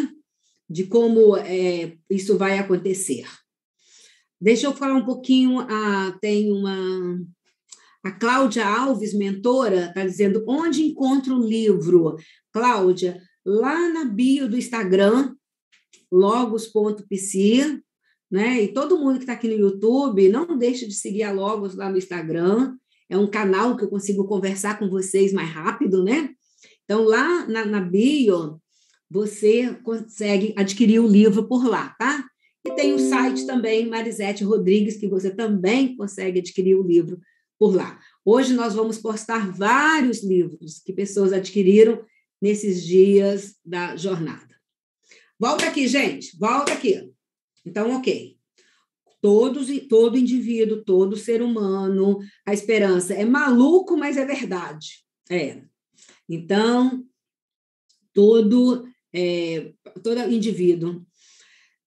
de 0.70 0.86
como 0.86 1.36
é, 1.36 1.98
isso 2.10 2.38
vai 2.38 2.58
acontecer. 2.58 3.26
Deixa 4.40 4.66
eu 4.66 4.74
falar 4.74 4.96
um 4.96 5.06
pouquinho. 5.06 5.60
Ah, 5.60 6.18
tem 6.22 6.52
uma. 6.52 7.20
A 8.04 8.12
Cláudia 8.12 8.66
Alves, 8.66 9.14
mentora, 9.14 9.86
está 9.86 10.06
dizendo 10.06 10.44
onde 10.48 10.84
encontro 10.84 11.38
o 11.38 11.48
livro. 11.48 12.18
Cláudia, 12.54 13.22
lá 13.44 13.90
na 13.90 14.06
bio 14.06 14.48
do 14.48 14.58
Instagram, 14.58 15.36
logos.psi, 16.12 17.82
né? 18.32 18.64
E 18.64 18.68
todo 18.68 18.98
mundo 18.98 19.16
que 19.16 19.24
está 19.24 19.34
aqui 19.34 19.48
no 19.48 19.56
YouTube, 19.56 20.30
não 20.30 20.58
deixe 20.58 20.88
de 20.88 20.94
seguir 20.94 21.24
a 21.24 21.32
Logos 21.32 21.76
lá 21.76 21.90
no 21.90 21.98
Instagram. 21.98 22.76
É 23.10 23.18
um 23.18 23.28
canal 23.28 23.76
que 23.76 23.84
eu 23.84 23.90
consigo 23.90 24.26
conversar 24.26 24.80
com 24.80 24.90
vocês 24.90 25.34
mais 25.34 25.50
rápido, 25.50 26.04
né? 26.04 26.30
Então, 26.84 27.04
lá 27.04 27.48
na, 27.48 27.66
na 27.66 27.80
bio, 27.82 28.60
você 29.10 29.74
consegue 29.84 30.54
adquirir 30.58 31.00
o 31.00 31.08
livro 31.08 31.48
por 31.48 31.66
lá, 31.66 31.96
tá? 32.00 32.26
E 32.66 32.72
tem 32.72 32.94
o 32.94 33.00
site 33.00 33.46
também, 33.46 33.88
Marisete 33.88 34.44
Rodrigues, 34.44 34.98
que 34.98 35.08
você 35.08 35.30
também 35.30 35.96
consegue 35.96 36.40
adquirir 36.40 36.76
o 36.76 36.84
livro 36.84 37.20
por 37.60 37.76
lá. 37.76 38.00
Hoje 38.26 38.54
nós 38.54 38.74
vamos 38.74 38.98
postar 38.98 39.52
vários 39.52 40.24
livros 40.24 40.82
que 40.84 40.94
pessoas 40.94 41.34
adquiriram 41.34 42.04
nesses 42.44 42.84
dias 42.84 43.56
da 43.64 43.96
jornada. 43.96 44.54
Volta 45.40 45.66
aqui, 45.66 45.88
gente, 45.88 46.38
volta 46.38 46.74
aqui. 46.74 47.10
Então, 47.66 47.96
ok. 47.96 48.38
Todos, 49.22 49.70
todo 49.88 50.18
indivíduo, 50.18 50.84
todo 50.84 51.16
ser 51.16 51.42
humano, 51.42 52.20
a 52.46 52.54
esperança 52.54 53.14
é 53.14 53.24
maluco, 53.24 53.96
mas 53.96 54.18
é 54.18 54.26
verdade. 54.26 55.06
É. 55.30 55.62
Então, 56.28 57.06
todo, 58.12 58.90
é, 59.14 59.72
todo 60.04 60.30
indivíduo 60.30 61.02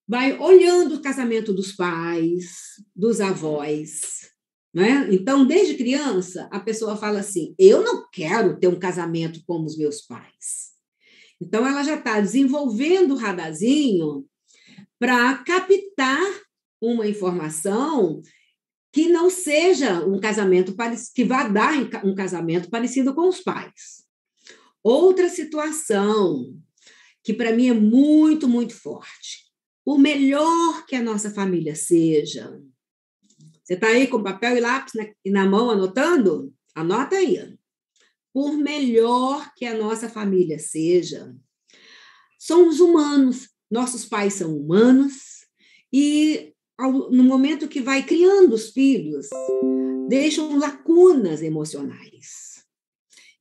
vai 0.08 0.38
olhando 0.38 0.94
o 0.94 1.02
casamento 1.02 1.52
dos 1.52 1.72
pais, 1.72 2.82
dos 2.94 3.20
avós, 3.20 4.30
né? 4.76 5.08
Então, 5.10 5.46
desde 5.46 5.72
criança, 5.72 6.50
a 6.52 6.60
pessoa 6.60 6.98
fala 6.98 7.20
assim: 7.20 7.54
eu 7.58 7.82
não 7.82 8.06
quero 8.12 8.60
ter 8.60 8.68
um 8.68 8.78
casamento 8.78 9.40
como 9.46 9.64
os 9.64 9.78
meus 9.78 10.02
pais. 10.02 10.74
Então, 11.40 11.66
ela 11.66 11.82
já 11.82 11.94
está 11.94 12.20
desenvolvendo 12.20 13.14
o 13.14 13.16
radazinho 13.16 14.26
para 14.98 15.38
captar 15.38 16.20
uma 16.78 17.08
informação 17.08 18.20
que 18.92 19.08
não 19.08 19.30
seja 19.30 20.04
um 20.04 20.20
casamento 20.20 20.76
que 21.14 21.24
vá 21.24 21.48
dar 21.48 21.72
um 22.04 22.14
casamento 22.14 22.68
parecido 22.68 23.14
com 23.14 23.30
os 23.30 23.40
pais. 23.40 24.04
Outra 24.84 25.30
situação 25.30 26.54
que 27.24 27.32
para 27.32 27.52
mim 27.52 27.68
é 27.68 27.74
muito, 27.74 28.46
muito 28.46 28.74
forte. 28.74 29.46
Por 29.82 29.98
melhor 29.98 30.84
que 30.84 30.94
a 30.94 31.02
nossa 31.02 31.30
família 31.30 31.74
seja, 31.74 32.60
você 33.66 33.74
está 33.74 33.88
aí 33.88 34.06
com 34.06 34.22
papel 34.22 34.56
e 34.56 34.60
lápis 34.60 34.94
na, 34.94 35.08
e 35.24 35.30
na 35.30 35.44
mão 35.44 35.68
anotando? 35.68 36.54
Anota 36.72 37.16
aí. 37.16 37.36
Por 38.32 38.56
melhor 38.56 39.52
que 39.56 39.66
a 39.66 39.76
nossa 39.76 40.08
família 40.08 40.56
seja, 40.56 41.34
somos 42.38 42.78
humanos. 42.78 43.48
Nossos 43.68 44.04
pais 44.04 44.34
são 44.34 44.56
humanos 44.56 45.44
e 45.92 46.54
no 47.10 47.24
momento 47.24 47.66
que 47.66 47.80
vai 47.80 48.04
criando 48.04 48.52
os 48.54 48.70
filhos, 48.70 49.26
deixam 50.08 50.56
lacunas 50.56 51.42
emocionais. 51.42 52.64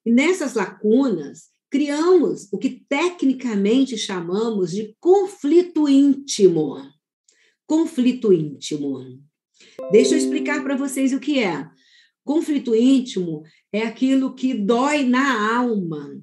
E 0.04 0.12
nessas 0.12 0.56
lacunas, 0.56 1.52
criamos 1.70 2.48
o 2.52 2.58
que 2.58 2.84
tecnicamente 2.90 3.96
chamamos 3.96 4.72
de 4.72 4.96
conflito 5.00 5.88
íntimo. 5.88 6.78
Conflito 7.68 8.34
íntimo. 8.34 9.22
Deixa 9.92 10.14
eu 10.14 10.18
explicar 10.18 10.64
para 10.64 10.76
vocês 10.76 11.14
o 11.14 11.20
que 11.20 11.40
é. 11.40 11.68
Conflito 12.24 12.76
íntimo 12.76 13.44
é 13.72 13.84
aquilo 13.84 14.34
que 14.34 14.54
dói 14.54 15.04
na 15.04 15.58
alma, 15.58 16.22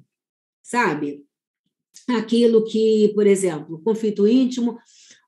sabe? 0.61 1.23
Aquilo 2.09 2.65
que, 2.65 3.11
por 3.15 3.25
exemplo, 3.25 3.81
conflito 3.81 4.27
íntimo, 4.27 4.77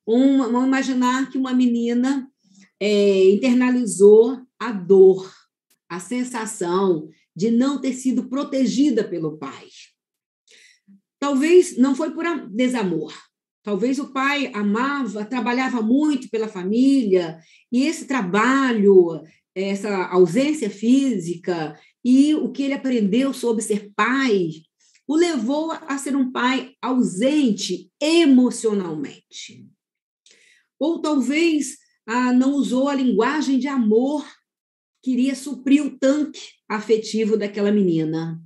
um, 0.06 0.40
vamos 0.40 0.68
imaginar 0.68 1.30
que 1.30 1.38
uma 1.38 1.54
menina 1.54 2.30
é, 2.80 3.30
internalizou 3.30 4.42
a 4.60 4.72
dor, 4.72 5.32
a 5.88 6.00
sensação 6.00 7.10
de 7.36 7.52
não 7.52 7.80
ter 7.80 7.94
sido 7.94 8.28
protegida 8.28 9.04
pelo 9.04 9.38
pai. 9.38 9.68
Talvez 11.20 11.78
não 11.78 11.96
foi 11.96 12.12
por 12.12 12.26
desamor, 12.50 13.14
Talvez 13.66 13.98
o 13.98 14.14
pai 14.14 14.52
amava, 14.54 15.26
trabalhava 15.26 15.82
muito 15.82 16.30
pela 16.30 16.48
família, 16.48 17.40
e 17.72 17.82
esse 17.82 18.06
trabalho, 18.06 19.24
essa 19.56 20.06
ausência 20.06 20.70
física 20.70 21.76
e 22.04 22.36
o 22.36 22.52
que 22.52 22.62
ele 22.62 22.76
aprendeu 22.76 23.34
sobre 23.34 23.64
ser 23.64 23.92
pai 23.96 24.52
o 25.08 25.16
levou 25.16 25.72
a 25.72 25.98
ser 25.98 26.16
um 26.16 26.32
pai 26.32 26.74
ausente 26.80 27.92
emocionalmente. 28.00 29.68
Ou 30.80 31.02
talvez 31.02 31.78
ah, 32.06 32.32
não 32.32 32.54
usou 32.54 32.88
a 32.88 32.94
linguagem 32.94 33.58
de 33.58 33.68
amor, 33.68 34.24
queria 35.02 35.34
suprir 35.34 35.84
o 35.84 35.98
tanque 35.98 36.42
afetivo 36.70 37.36
daquela 37.36 37.72
menina. 37.72 38.40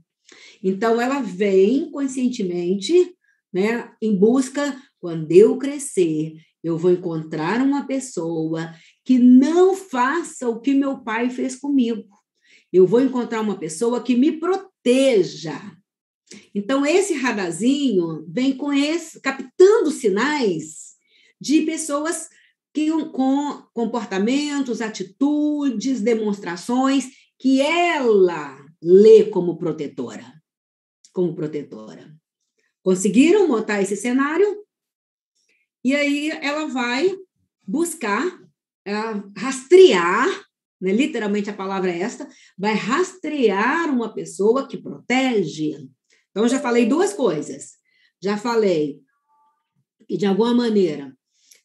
Então, 0.63 0.99
ela 0.99 1.21
vem 1.21 1.91
conscientemente 1.91 3.13
né, 3.51 3.91
em 4.01 4.15
busca 4.15 4.81
quando 4.99 5.31
eu 5.31 5.57
crescer, 5.57 6.33
eu 6.63 6.77
vou 6.77 6.91
encontrar 6.91 7.61
uma 7.61 7.87
pessoa 7.87 8.73
que 9.05 9.17
não 9.17 9.75
faça 9.75 10.49
o 10.49 10.59
que 10.59 10.73
meu 10.73 10.99
pai 10.99 11.29
fez 11.29 11.55
comigo. 11.55 12.07
Eu 12.71 12.85
vou 12.85 13.01
encontrar 13.01 13.41
uma 13.41 13.57
pessoa 13.57 14.03
que 14.03 14.15
me 14.15 14.33
proteja. 14.39 15.59
Então, 16.53 16.85
esse 16.85 17.13
radazinho 17.13 18.25
vem 18.27 18.55
com 18.55 18.71
esse, 18.71 19.19
captando 19.21 19.89
sinais 19.89 20.95
de 21.41 21.61
pessoas 21.61 22.27
que, 22.73 22.91
com 23.11 23.63
comportamentos, 23.73 24.81
atitudes, 24.81 26.01
demonstrações 26.01 27.07
que 27.39 27.61
ela 27.61 28.59
lê 28.81 29.23
como 29.25 29.57
protetora. 29.57 30.25
Como 31.13 31.33
protetora. 31.33 32.13
Conseguiram 32.83 33.47
montar 33.47 33.81
esse 33.81 33.95
cenário? 33.95 34.63
E 35.83 35.95
aí 35.95 36.29
ela 36.29 36.67
vai 36.67 37.15
buscar, 37.65 38.25
uh, 38.27 39.31
rastrear, 39.37 40.27
né? 40.81 40.91
literalmente 40.91 41.49
a 41.49 41.53
palavra 41.53 41.91
é 41.91 41.99
esta, 41.99 42.27
vai 42.57 42.73
rastrear 42.73 43.89
uma 43.89 44.13
pessoa 44.13 44.67
que 44.67 44.77
protege. 44.77 45.89
Então, 46.31 46.47
já 46.47 46.59
falei 46.59 46.85
duas 46.85 47.13
coisas. 47.13 47.77
Já 48.21 48.37
falei 48.37 48.99
que, 50.07 50.17
de 50.17 50.25
alguma 50.25 50.53
maneira, 50.53 51.15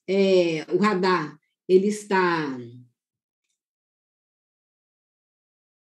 é, 0.09 0.65
o 0.73 0.79
radar 0.79 1.37
ele 1.69 1.89
está 1.89 2.59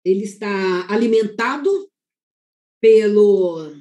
ele 0.06 0.24
está 0.24 0.92
alimentado 0.92 1.90
pelo, 2.82 3.72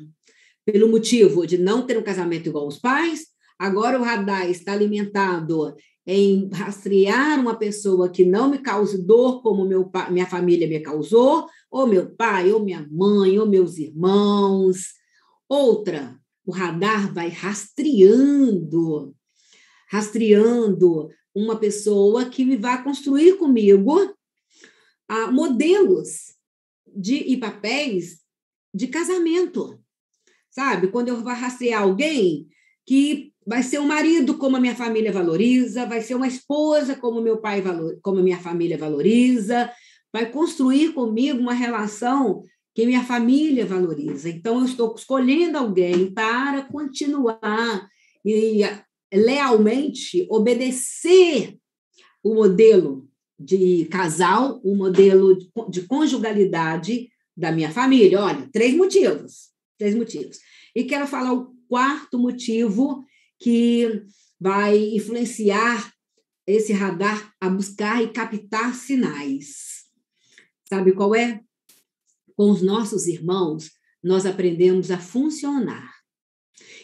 pelo 0.65 0.89
motivo 0.89 1.45
de 1.45 1.59
não 1.59 1.85
ter 1.85 1.99
um 1.99 2.03
casamento 2.03 2.49
igual 2.49 2.65
aos 2.65 2.79
pais, 2.79 3.32
Agora 3.63 3.97
o 3.97 4.03
radar 4.03 4.51
está 4.51 4.73
alimentado 4.73 5.77
em 6.05 6.51
rastrear 6.53 7.39
uma 7.39 7.55
pessoa 7.55 8.11
que 8.11 8.25
não 8.25 8.51
me 8.51 8.59
cause 8.59 9.01
dor 9.01 9.41
como 9.41 9.65
meu 9.65 9.89
minha 10.11 10.27
família 10.27 10.67
me 10.67 10.81
causou, 10.81 11.47
ou 11.71 11.87
meu 11.87 12.11
pai, 12.11 12.51
ou 12.51 12.59
minha 12.59 12.85
mãe, 12.91 13.39
ou 13.39 13.47
meus 13.47 13.79
irmãos. 13.79 14.95
Outra, 15.49 16.19
o 16.45 16.51
radar 16.51 17.15
vai 17.15 17.29
rastreando, 17.29 19.15
rastreando 19.89 21.09
uma 21.33 21.55
pessoa 21.55 22.25
que 22.25 22.45
me 22.45 22.57
vai 22.57 22.83
construir 22.83 23.39
comigo 23.39 24.13
ah, 25.07 25.31
modelos 25.31 26.35
de, 26.97 27.15
e 27.15 27.37
papéis 27.37 28.23
de 28.75 28.89
casamento. 28.89 29.81
Sabe? 30.51 30.89
Quando 30.89 31.11
eu 31.11 31.23
vou 31.23 31.33
rastrear 31.33 31.83
alguém 31.83 32.49
que 32.85 33.32
vai 33.47 33.63
ser 33.63 33.81
um 33.81 33.87
marido 33.87 34.39
como 34.39 34.57
a 34.57 34.61
minha 34.61 34.75
família 34.75 35.13
valoriza, 35.13 35.87
vai 35.87 36.01
ser 36.01 36.15
uma 36.15 36.29
esposa 36.29 36.95
como 36.95 37.21
meu 37.21 37.39
pai 37.39 37.61
valor, 37.61 37.99
como 38.03 38.23
minha 38.23 38.39
família 38.39 38.79
valoriza, 38.79 39.71
vai 40.13 40.31
construir 40.31 40.93
comigo 40.93 41.39
uma 41.39 41.55
relação 41.55 42.43
que 42.75 42.87
minha 42.87 43.05
família 43.05 43.67
valoriza. 43.67 44.29
Então 44.29 44.61
eu 44.61 44.65
estou 44.65 44.95
escolhendo 44.95 45.59
alguém 45.59 46.13
para 46.13 46.63
continuar 46.63 47.89
e 48.25 48.63
lealmente 49.13 50.27
obedecer 50.31 51.57
o 52.23 52.35
modelo 52.35 53.09
de 53.39 53.87
casal, 53.87 54.61
o 54.63 54.77
modelo 54.77 55.37
de 55.69 55.83
conjugalidade 55.83 57.09
da 57.37 57.51
minha 57.51 57.71
família. 57.71 58.21
Olha, 58.21 58.49
três 58.53 58.75
motivos, 58.75 59.51
três 59.79 59.95
motivos. 59.95 60.39
E 60.75 60.85
quero 60.85 61.07
falar 61.07 61.33
o 61.33 61.53
quarto 61.69 62.19
motivo 62.19 63.05
que 63.43 64.05
vai 64.41 64.79
influenciar 64.95 65.93
esse 66.47 66.73
radar 66.73 67.35
a 67.41 67.49
buscar 67.49 68.03
e 68.03 68.13
captar 68.13 68.75
sinais. 68.75 69.85
Sabe 70.69 70.93
qual 70.93 71.15
é? 71.15 71.41
Com 72.37 72.51
os 72.51 72.63
nossos 72.63 73.07
irmãos, 73.07 73.71
nós 74.03 74.27
aprendemos 74.27 74.91
a 74.91 74.99
funcionar. 74.99 75.93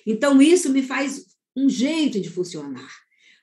Então, 0.05 0.43
isso 0.43 0.71
me 0.71 0.83
faz 0.83 1.27
um 1.57 1.69
jeito 1.69 2.21
de 2.21 2.29
funcionar. 2.29 2.91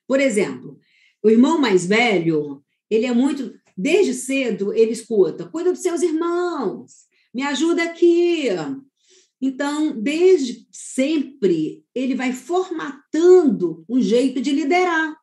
Por 0.07 0.19
exemplo, 0.19 0.77
o 1.23 1.29
irmão 1.29 1.59
mais 1.59 1.85
velho, 1.85 2.63
ele 2.89 3.05
é 3.05 3.13
muito. 3.13 3.53
Desde 3.77 4.13
cedo, 4.13 4.73
ele 4.73 4.91
escuta: 4.91 5.49
cuida 5.49 5.71
dos 5.71 5.81
seus 5.81 6.01
irmãos, 6.01 7.05
me 7.33 7.43
ajuda 7.43 7.83
aqui, 7.83 8.47
então, 9.41 9.99
desde 9.99 10.65
sempre, 10.71 11.83
ele 11.93 12.15
vai 12.15 12.33
formatando 12.33 13.83
um 13.89 14.01
jeito 14.01 14.41
de 14.41 14.51
liderar. 14.51 15.15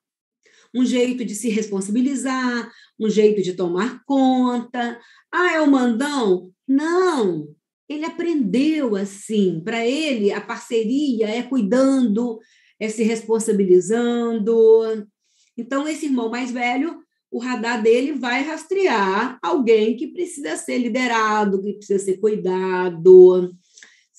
um 0.74 0.84
jeito 0.84 1.24
de 1.24 1.34
se 1.34 1.48
responsabilizar, 1.50 2.70
um 2.98 3.10
jeito 3.10 3.42
de 3.42 3.52
tomar 3.52 4.02
conta. 4.04 4.98
Ah, 5.30 5.52
é 5.52 5.60
o 5.60 5.70
mandão? 5.70 6.50
Não, 6.66 7.48
ele 7.88 8.04
aprendeu 8.04 8.96
assim. 8.96 9.60
Para 9.62 9.86
ele, 9.86 10.32
a 10.32 10.40
parceria 10.40 11.28
é 11.28 11.42
cuidando, 11.42 12.38
é 12.80 12.88
se 12.88 13.02
responsabilizando. 13.02 15.06
Então, 15.56 15.86
esse 15.86 16.06
irmão 16.06 16.30
mais 16.30 16.50
velho, 16.50 16.98
o 17.30 17.38
radar 17.38 17.82
dele 17.82 18.12
vai 18.12 18.42
rastrear 18.42 19.38
alguém 19.42 19.96
que 19.96 20.08
precisa 20.08 20.56
ser 20.56 20.78
liderado, 20.78 21.62
que 21.62 21.74
precisa 21.74 21.98
ser 21.98 22.18
cuidado. 22.18 23.52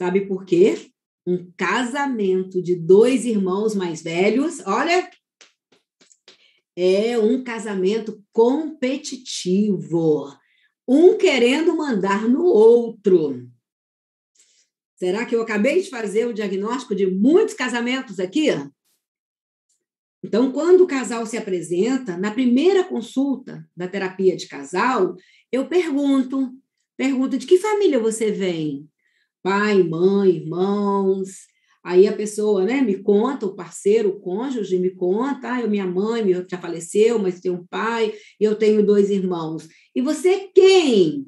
Sabe 0.04 0.28
por 0.28 0.44
quê? 0.44 0.92
Um 1.26 1.50
casamento 1.56 2.62
de 2.62 2.76
dois 2.76 3.24
irmãos 3.24 3.74
mais 3.74 4.04
velhos, 4.04 4.60
olha, 4.66 5.10
é 6.76 7.18
um 7.18 7.42
casamento 7.42 8.22
competitivo, 8.34 10.28
um 10.86 11.18
querendo 11.18 11.78
mandar 11.78 12.28
no 12.28 12.44
outro. 12.44 13.50
Será 14.98 15.26
que 15.26 15.34
eu 15.34 15.42
acabei 15.42 15.82
de 15.82 15.90
fazer 15.90 16.28
o 16.28 16.34
diagnóstico 16.34 16.94
de 16.94 17.08
muitos 17.08 17.54
casamentos 17.54 18.20
aqui? 18.20 18.50
Então, 20.22 20.52
quando 20.52 20.82
o 20.82 20.88
casal 20.88 21.26
se 21.26 21.38
apresenta, 21.38 22.18
na 22.18 22.32
primeira 22.32 22.84
consulta 22.84 23.66
da 23.74 23.88
terapia 23.88 24.36
de 24.36 24.50
casal, 24.50 25.16
eu 25.50 25.66
pergunto, 25.70 26.52
pergunto 26.98 27.38
de 27.38 27.48
que 27.48 27.58
família 27.58 28.00
você 28.00 28.30
vem? 28.30 28.92
Pai, 29.44 29.84
mãe, 29.84 30.38
irmãos, 30.38 31.48
Aí 31.84 32.08
a 32.08 32.16
pessoa 32.16 32.64
né, 32.64 32.82
me 32.82 33.04
conta, 33.04 33.46
o 33.46 33.54
parceiro, 33.54 34.10
o 34.10 34.20
cônjuge 34.22 34.80
me 34.80 34.92
conta, 34.92 35.56
ah, 35.56 35.62
eu, 35.62 35.70
minha 35.70 35.86
mãe 35.86 36.24
já 36.50 36.58
faleceu, 36.58 37.20
mas 37.20 37.42
tem 37.42 37.52
um 37.52 37.68
pai, 37.68 38.14
e 38.40 38.44
eu 38.44 38.56
tenho 38.56 38.86
dois 38.86 39.10
irmãos. 39.10 39.68
E 39.94 40.02
você 40.02 40.30
é 40.30 40.48
quem? 40.48 41.28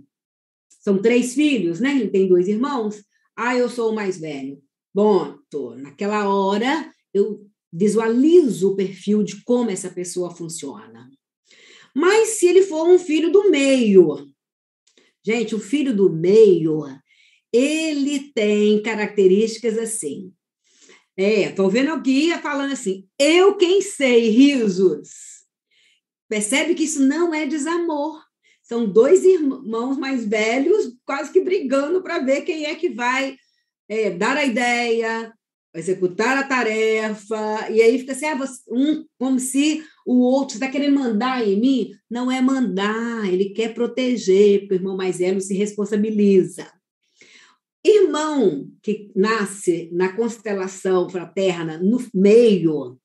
São 0.70 1.02
três 1.02 1.34
filhos, 1.34 1.82
né? 1.82 1.92
Ele 1.92 2.10
tem 2.10 2.28
dois 2.30 2.48
irmãos. 2.48 3.04
Ah, 3.36 3.58
eu 3.58 3.68
sou 3.68 3.92
o 3.92 3.96
mais 3.96 4.18
velho. 4.18 4.62
Bom, 4.94 5.38
tô, 5.50 5.76
naquela 5.76 6.30
hora 6.30 6.90
eu 7.14 7.46
visualizo 7.74 8.72
o 8.72 8.76
perfil 8.78 9.24
de 9.24 9.44
como 9.44 9.70
essa 9.70 9.90
pessoa 9.90 10.34
funciona. 10.34 11.10
Mas 11.94 12.30
se 12.30 12.48
ele 12.48 12.62
for 12.62 12.88
um 12.88 12.98
filho 12.98 13.30
do 13.30 13.50
meio, 13.52 14.26
gente, 15.26 15.54
o 15.54 15.60
filho 15.60 15.94
do 15.94 16.10
meio, 16.10 16.86
ele 17.56 18.32
tem 18.34 18.82
características 18.82 19.78
assim. 19.78 20.32
É, 21.18 21.50
vendo 21.70 21.94
o 21.94 22.02
guia 22.02 22.40
falando 22.40 22.74
assim, 22.74 23.08
eu 23.18 23.56
quem 23.56 23.82
sei, 23.82 24.30
risos. 24.30 25.10
Percebe 26.28 26.76
que 26.76 26.84
isso 26.84 27.02
não 27.02 27.34
é 27.34 27.46
desamor. 27.46 28.22
São 28.62 28.86
dois 28.86 29.24
irmãos 29.24 29.98
mais 29.98 30.26
velhos 30.26 30.94
quase 31.06 31.32
que 31.32 31.40
brigando 31.40 32.02
para 32.02 32.20
ver 32.20 32.42
quem 32.42 32.66
é 32.66 32.76
que 32.76 32.90
vai 32.90 33.38
é, 33.88 34.10
dar 34.10 34.36
a 34.36 34.44
ideia, 34.44 35.32
executar 35.76 36.38
a 36.38 36.44
tarefa, 36.44 37.70
e 37.70 37.82
aí 37.82 38.00
fica 38.00 38.14
assim, 38.14 38.26
ah, 38.26 38.36
você, 38.36 38.62
um, 38.70 39.06
como 39.20 39.40
se 39.40 39.84
o 40.06 40.20
outro 40.20 40.56
está 40.56 40.68
querendo 40.68 40.96
mandar 40.96 41.48
em 41.48 41.60
mim. 41.60 41.92
Não 42.10 42.32
é 42.32 42.42
mandar, 42.42 43.32
ele 43.32 43.50
quer 43.50 43.74
proteger, 43.74 44.62
porque 44.62 44.74
o 44.74 44.78
irmão 44.78 44.98
mais 44.98 45.20
velho 45.20 45.42
se 45.42 45.54
responsabiliza. 45.54 46.68
Irmão 47.88 48.72
que 48.82 49.12
nasce 49.16 49.92
na 49.94 50.12
constelação 50.16 51.08
fraterna, 51.08 51.78
no 51.78 52.04
meio. 52.14 53.00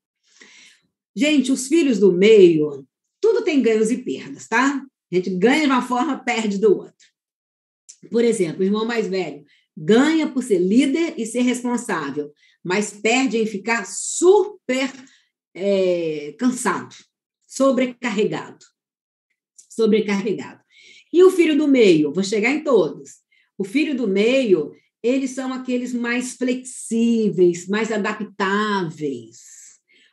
Gente, 1.15 1.53
os 1.53 1.67
filhos 1.67 1.99
do 1.99 2.11
meio, 2.11 2.87
tudo 3.21 3.45
tem 3.45 3.61
ganhos 3.61 3.91
e 3.91 3.99
perdas, 3.99 4.49
tá? 4.49 4.83
A 5.13 5.15
gente 5.15 5.29
ganha 5.37 5.61
de 5.61 5.67
uma 5.67 5.83
forma, 5.83 6.25
perde 6.25 6.57
do 6.57 6.75
outro. 6.79 6.95
Por 8.11 8.25
exemplo, 8.25 8.63
o 8.63 8.65
irmão 8.65 8.87
mais 8.87 9.07
velho 9.07 9.45
ganha 9.77 10.31
por 10.31 10.43
ser 10.43 10.59
líder 10.59 11.15
e 11.19 11.27
ser 11.27 11.43
responsável, 11.43 12.33
mas 12.65 12.91
perde 12.91 13.37
em 13.37 13.45
ficar 13.45 13.87
super 13.87 14.91
é, 15.55 16.35
cansado, 16.39 16.95
sobrecarregado. 17.47 18.65
Sobrecarregado. 19.69 20.63
E 21.13 21.23
o 21.23 21.31
filho 21.31 21.57
do 21.57 21.69
meio? 21.69 22.13
Vou 22.13 22.25
chegar 22.25 22.51
em 22.51 22.65
todos. 22.65 23.20
O 23.61 23.65
filho 23.65 23.95
do 23.95 24.09
meio, 24.09 24.73
eles 25.03 25.33
são 25.33 25.53
aqueles 25.53 25.93
mais 25.93 26.33
flexíveis, 26.33 27.69
mais 27.69 27.93
adaptáveis. 27.93 29.37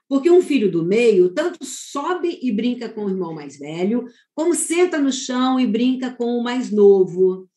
Porque 0.05 0.29
um 0.29 0.41
filho 0.41 0.69
do 0.69 0.83
meio 0.83 1.33
tanto 1.33 1.63
sobe 1.63 2.39
e 2.41 2.51
brinca 2.51 2.89
com 2.89 3.05
o 3.05 3.09
irmão 3.09 3.33
mais 3.33 3.57
velho, 3.57 4.03
como 4.35 4.53
senta 4.53 4.99
no 4.99 5.13
chão 5.13 5.57
e 5.57 5.65
brinca 5.65 6.09
com 6.11 6.37
o 6.37 6.43
mais 6.43 6.71
novo. 6.71 7.47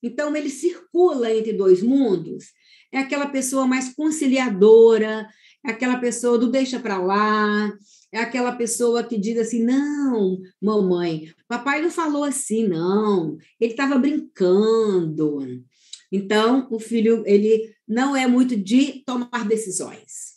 Então, 0.00 0.36
ele 0.36 0.48
circula 0.48 1.34
entre 1.34 1.52
dois 1.52 1.82
mundos. 1.82 2.44
É 2.92 2.98
aquela 2.98 3.26
pessoa 3.26 3.66
mais 3.66 3.92
conciliadora, 3.92 5.28
é 5.66 5.72
aquela 5.72 5.96
pessoa 5.96 6.38
do 6.38 6.52
deixa 6.52 6.78
para 6.78 7.02
lá, 7.02 7.76
é 8.12 8.20
aquela 8.20 8.52
pessoa 8.52 9.02
que 9.02 9.18
diz 9.18 9.38
assim: 9.38 9.64
não, 9.64 10.38
mamãe, 10.60 11.32
papai 11.48 11.80
não 11.80 11.90
falou 11.90 12.24
assim, 12.24 12.68
não, 12.68 13.38
ele 13.58 13.72
estava 13.72 13.98
brincando. 13.98 15.64
Então, 16.12 16.68
o 16.70 16.78
filho, 16.78 17.24
ele 17.26 17.74
não 17.88 18.14
é 18.14 18.26
muito 18.26 18.54
de 18.54 19.02
tomar 19.06 19.48
decisões. 19.48 20.32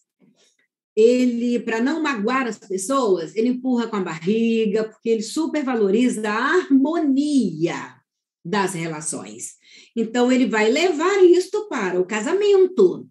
Ele, 0.96 1.60
para 1.60 1.82
não 1.82 2.02
magoar 2.02 2.48
as 2.48 2.58
pessoas, 2.58 3.36
ele 3.36 3.50
empurra 3.50 3.88
com 3.88 3.98
a 3.98 4.02
barriga, 4.02 4.86
porque 4.86 5.10
ele 5.10 5.22
supervaloriza 5.22 6.30
a 6.30 6.56
harmonia 6.56 7.98
das 8.44 8.74
relações. 8.74 9.56
Então, 9.94 10.32
ele 10.32 10.48
vai 10.48 10.72
levar 10.72 11.22
isto 11.26 11.68
para 11.68 12.00
o 12.00 12.06
casamento. 12.06 13.10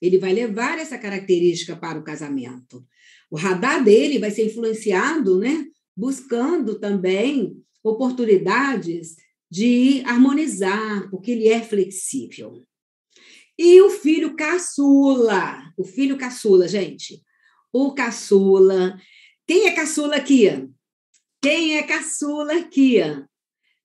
Ele 0.00 0.18
vai 0.18 0.32
levar 0.32 0.78
essa 0.78 0.96
característica 0.96 1.76
para 1.76 1.98
o 1.98 2.04
casamento. 2.04 2.86
O 3.30 3.36
radar 3.36 3.82
dele 3.82 4.18
vai 4.18 4.30
ser 4.30 4.46
influenciado, 4.46 5.38
né? 5.38 5.66
Buscando 5.96 6.78
também 6.78 7.56
oportunidades 7.82 9.16
de 9.50 10.02
harmonizar, 10.04 11.08
porque 11.10 11.30
ele 11.30 11.48
é 11.48 11.62
flexível. 11.62 12.62
E 13.58 13.80
o 13.80 13.90
filho 13.90 14.36
caçula, 14.36 15.72
o 15.76 15.84
filho 15.84 16.18
caçula, 16.18 16.68
gente. 16.68 17.22
O 17.72 17.94
caçula. 17.94 19.00
Quem 19.46 19.66
é 19.66 19.74
caçula 19.74 20.16
aqui? 20.16 20.46
Quem 21.40 21.76
é 21.76 21.82
caçula 21.82 22.54
aqui? 22.56 22.96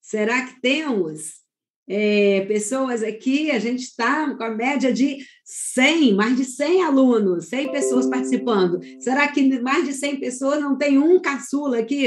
Será 0.02 0.46
que 0.46 0.60
temos 0.60 1.41
é, 1.88 2.46
pessoas 2.46 3.04
aqui, 3.04 3.52
a 3.52 3.60
gente 3.60 3.82
está 3.82 4.36
com 4.36 4.44
a 4.44 4.50
média 4.50 4.94
de 4.94 5.18
100, 5.44 6.14
mais 6.14 6.38
de 6.38 6.46
100 6.46 6.84
alunos, 6.84 7.48
100 7.48 7.72
pessoas 7.72 8.08
participando. 8.08 8.80
Será 9.00 9.28
que 9.28 9.60
mais 9.62 9.86
de 9.86 9.94
100 9.94 10.20
pessoas 10.20 10.62
não 10.62 10.78
tem 10.78 10.98
um 10.98 11.20
caçula 11.20 11.80
aqui? 11.80 12.06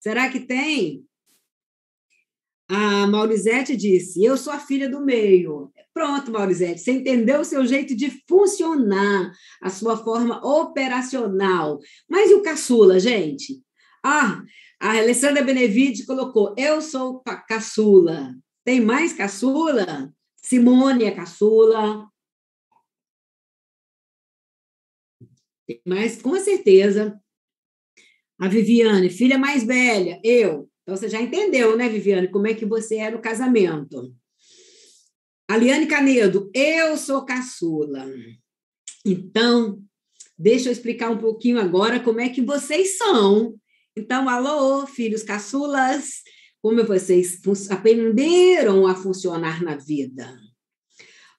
Será 0.00 0.28
que 0.28 0.40
tem? 0.40 1.04
A 2.68 3.06
Maurizete 3.06 3.76
disse: 3.76 4.24
Eu 4.24 4.36
sou 4.36 4.52
a 4.52 4.58
filha 4.58 4.88
do 4.88 5.00
meio. 5.00 5.70
Pronto, 5.94 6.30
Maurizete, 6.30 6.80
você 6.80 6.92
entendeu 6.92 7.40
o 7.40 7.44
seu 7.44 7.64
jeito 7.64 7.96
de 7.96 8.10
funcionar, 8.28 9.32
a 9.62 9.70
sua 9.70 9.96
forma 9.96 10.44
operacional. 10.44 11.78
Mas 12.08 12.30
e 12.30 12.34
o 12.34 12.42
caçula, 12.42 13.00
gente? 13.00 13.62
Ah, 14.04 14.42
a 14.78 14.98
Alessandra 14.98 15.42
Benevides 15.42 16.04
colocou: 16.04 16.54
Eu 16.58 16.82
sou 16.82 17.22
caçula. 17.48 18.34
Tem 18.66 18.80
mais 18.80 19.12
caçula? 19.12 20.12
Simone 20.34 21.04
é 21.04 21.12
caçula. 21.12 22.10
Tem 25.64 25.80
mais, 25.86 26.20
com 26.20 26.34
certeza. 26.40 27.16
A 28.36 28.48
Viviane, 28.48 29.08
filha 29.08 29.38
mais 29.38 29.62
velha, 29.62 30.20
eu. 30.24 30.68
Então, 30.82 30.96
você 30.96 31.08
já 31.08 31.22
entendeu, 31.22 31.76
né, 31.76 31.88
Viviane, 31.88 32.28
como 32.28 32.48
é 32.48 32.54
que 32.54 32.66
você 32.66 32.96
era 32.96 33.14
no 33.14 33.22
casamento. 33.22 34.12
A 35.48 35.56
Liane 35.56 35.86
Canedo, 35.86 36.50
eu 36.52 36.96
sou 36.96 37.24
caçula. 37.24 38.04
Então, 39.04 39.80
deixa 40.36 40.68
eu 40.68 40.72
explicar 40.72 41.10
um 41.10 41.18
pouquinho 41.18 41.60
agora 41.60 42.00
como 42.00 42.18
é 42.18 42.28
que 42.28 42.42
vocês 42.42 42.98
são. 42.98 43.54
Então, 43.96 44.28
alô, 44.28 44.88
filhos 44.88 45.22
caçulas, 45.22 46.22
como 46.66 46.84
vocês 46.84 47.40
aprenderam 47.70 48.88
a 48.88 48.96
funcionar 48.96 49.62
na 49.62 49.76
vida. 49.76 50.36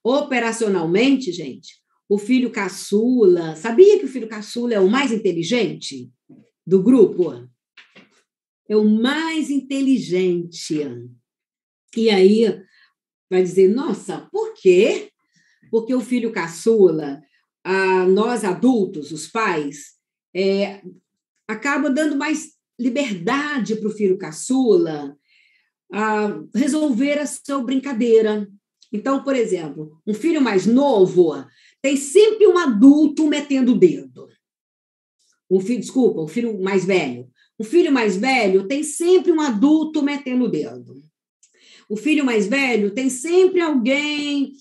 Operacionalmente, 0.02 1.30
gente, 1.32 1.82
o 2.08 2.16
filho 2.16 2.50
caçula, 2.50 3.54
sabia 3.54 3.98
que 3.98 4.06
o 4.06 4.08
filho 4.08 4.26
caçula 4.26 4.72
é 4.72 4.80
o 4.80 4.88
mais 4.88 5.12
inteligente 5.12 6.10
do 6.66 6.82
grupo? 6.82 7.46
É 8.66 8.74
o 8.74 8.86
mais 8.86 9.50
inteligente. 9.50 10.80
E 11.94 12.08
aí 12.08 12.62
vai 13.28 13.42
dizer, 13.42 13.68
nossa, 13.68 14.26
por 14.32 14.54
quê? 14.54 15.10
Porque 15.70 15.94
o 15.94 16.00
filho 16.00 16.32
caçula, 16.32 17.20
nós 18.14 18.44
adultos, 18.44 19.12
os 19.12 19.26
pais, 19.26 19.88
é, 20.34 20.80
acaba 21.46 21.90
dando 21.90 22.16
mais 22.16 22.56
liberdade 22.80 23.76
para 23.76 23.88
o 23.88 23.92
filho 23.92 24.16
caçula 24.16 25.17
resolver 26.54 27.18
a 27.18 27.26
sua 27.26 27.62
brincadeira. 27.62 28.48
Então, 28.92 29.22
por 29.22 29.34
exemplo, 29.34 30.00
um 30.06 30.14
filho 30.14 30.40
mais 30.40 30.66
novo 30.66 31.32
tem 31.82 31.96
sempre 31.96 32.46
um 32.46 32.58
adulto 32.58 33.26
metendo 33.26 33.72
o 33.72 33.78
dedo. 33.78 34.28
O 35.48 35.60
filho, 35.60 35.80
desculpa, 35.80 36.20
o 36.20 36.28
filho 36.28 36.60
mais 36.60 36.84
velho. 36.84 37.28
O 37.58 37.64
filho 37.64 37.90
mais 37.90 38.16
velho 38.16 38.68
tem 38.68 38.82
sempre 38.82 39.32
um 39.32 39.40
adulto 39.40 40.02
metendo 40.02 40.44
o 40.44 40.48
dedo. 40.48 41.02
O 41.88 41.96
filho 41.96 42.24
mais 42.24 42.46
velho 42.46 42.90
tem 42.92 43.08
sempre 43.08 43.60
alguém 43.60 44.52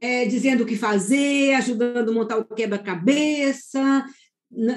é, 0.00 0.24
dizendo 0.26 0.62
o 0.62 0.66
que 0.66 0.76
fazer, 0.76 1.54
ajudando 1.54 2.10
a 2.10 2.14
montar 2.14 2.38
o 2.38 2.44
quebra-cabeça. 2.44 4.06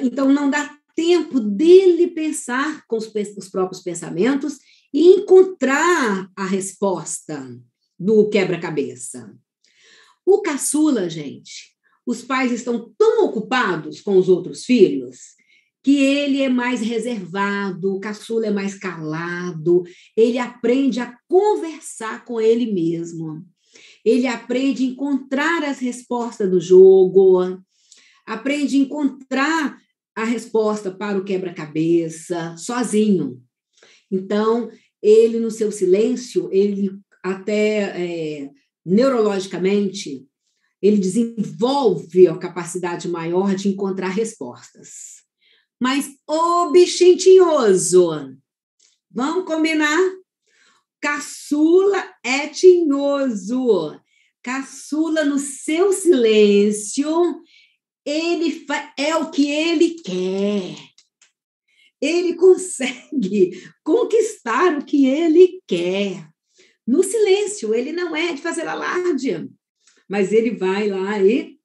Então, 0.01 0.31
não 0.31 0.49
dá 0.49 0.75
tempo 0.95 1.39
dele 1.39 2.07
pensar 2.07 2.85
com 2.87 2.97
os, 2.97 3.09
os 3.37 3.49
próprios 3.49 3.81
pensamentos 3.81 4.57
e 4.93 5.15
encontrar 5.15 6.29
a 6.35 6.45
resposta 6.45 7.59
do 7.97 8.29
quebra-cabeça. 8.29 9.35
O 10.25 10.41
caçula, 10.41 11.09
gente, 11.09 11.75
os 12.05 12.21
pais 12.21 12.51
estão 12.51 12.93
tão 12.97 13.25
ocupados 13.25 14.01
com 14.01 14.17
os 14.17 14.29
outros 14.29 14.65
filhos 14.65 15.37
que 15.83 15.97
ele 15.97 16.41
é 16.41 16.49
mais 16.49 16.81
reservado, 16.81 17.95
o 17.95 17.99
caçula 17.99 18.47
é 18.47 18.51
mais 18.51 18.75
calado, 18.75 19.83
ele 20.15 20.37
aprende 20.37 20.99
a 20.99 21.17
conversar 21.27 22.25
com 22.25 22.39
ele 22.39 22.71
mesmo. 22.71 23.45
Ele 24.03 24.27
aprende 24.27 24.83
a 24.83 24.87
encontrar 24.87 25.63
as 25.63 25.79
respostas 25.79 26.49
do 26.49 26.59
jogo, 26.59 27.39
aprende 28.25 28.75
a 28.75 28.79
encontrar 28.79 29.77
a 30.15 30.23
resposta 30.23 30.91
para 30.91 31.17
o 31.17 31.23
quebra-cabeça 31.23 32.55
sozinho. 32.57 33.41
Então, 34.11 34.69
ele, 35.01 35.39
no 35.39 35.51
seu 35.51 35.71
silêncio, 35.71 36.49
ele 36.51 36.91
até 37.23 37.79
é, 37.95 38.49
neurologicamente, 38.85 40.25
ele 40.81 40.97
desenvolve 40.97 42.27
a 42.27 42.37
capacidade 42.37 43.07
maior 43.07 43.53
de 43.55 43.67
encontrar 43.69 44.09
respostas. 44.09 45.23
Mas 45.79 46.09
o 46.27 46.71
bichinho 46.71 47.17
tinhoso, 47.17 48.09
vamos 49.11 49.45
combinar? 49.45 49.97
Caçula 51.01 52.03
é 52.23 52.47
tinhoso. 52.47 53.99
Caçula, 54.43 55.23
no 55.23 55.37
seu 55.37 55.93
silêncio, 55.93 57.41
ele 58.05 58.65
é 58.97 59.15
o 59.15 59.29
que 59.31 59.49
ele 59.49 59.91
quer. 60.01 60.88
Ele 62.01 62.33
consegue 62.35 63.61
conquistar 63.83 64.77
o 64.77 64.85
que 64.85 65.05
ele 65.05 65.61
quer. 65.67 66.27
No 66.87 67.03
silêncio, 67.03 67.73
ele 67.73 67.91
não 67.91 68.15
é 68.15 68.33
de 68.33 68.41
fazer 68.41 68.67
alarde, 68.67 69.47
mas 70.09 70.31
ele 70.31 70.51
vai 70.51 70.87
lá 70.87 71.21
e 71.21 71.59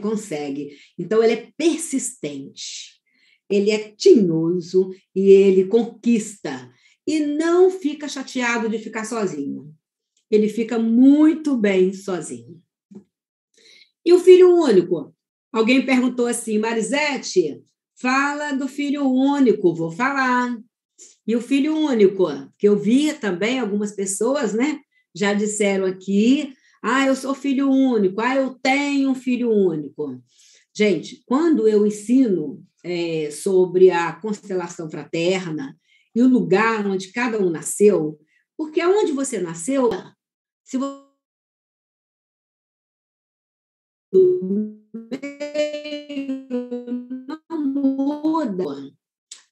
consegue. 0.00 0.76
Então, 0.96 1.22
ele 1.22 1.32
é 1.32 1.52
persistente, 1.56 3.00
ele 3.48 3.70
é 3.70 3.90
tinhoso 3.90 4.90
e 5.14 5.30
ele 5.30 5.66
conquista. 5.66 6.72
E 7.06 7.18
não 7.18 7.70
fica 7.70 8.06
chateado 8.06 8.68
de 8.68 8.78
ficar 8.78 9.04
sozinho. 9.04 9.74
Ele 10.30 10.48
fica 10.48 10.78
muito 10.78 11.56
bem 11.56 11.92
sozinho. 11.92 12.62
E 14.04 14.12
o 14.12 14.20
filho 14.20 14.54
único? 14.54 15.12
Alguém 15.52 15.84
perguntou 15.84 16.26
assim, 16.26 16.58
Marisete, 16.58 17.60
fala 18.00 18.52
do 18.52 18.66
filho 18.66 19.04
único, 19.04 19.74
vou 19.74 19.90
falar. 19.90 20.56
E 21.26 21.36
o 21.36 21.40
filho 21.40 21.76
único, 21.76 22.26
que 22.58 22.66
eu 22.68 22.78
vi 22.78 23.12
também 23.12 23.58
algumas 23.58 23.92
pessoas, 23.92 24.54
né, 24.54 24.80
já 25.14 25.34
disseram 25.34 25.86
aqui, 25.86 26.54
ah, 26.82 27.06
eu 27.06 27.14
sou 27.14 27.34
filho 27.34 27.70
único, 27.70 28.20
ah, 28.20 28.34
eu 28.36 28.54
tenho 28.62 29.10
um 29.10 29.14
filho 29.14 29.50
único. 29.50 30.20
Gente, 30.74 31.22
quando 31.26 31.68
eu 31.68 31.86
ensino 31.86 32.64
é, 32.82 33.30
sobre 33.30 33.90
a 33.90 34.12
constelação 34.12 34.90
fraterna 34.90 35.76
e 36.14 36.22
o 36.22 36.28
lugar 36.28 36.86
onde 36.86 37.12
cada 37.12 37.38
um 37.38 37.50
nasceu, 37.50 38.18
porque 38.56 38.82
onde 38.84 39.12
você 39.12 39.38
nasceu, 39.40 39.90
se 40.64 40.78
você 40.78 41.10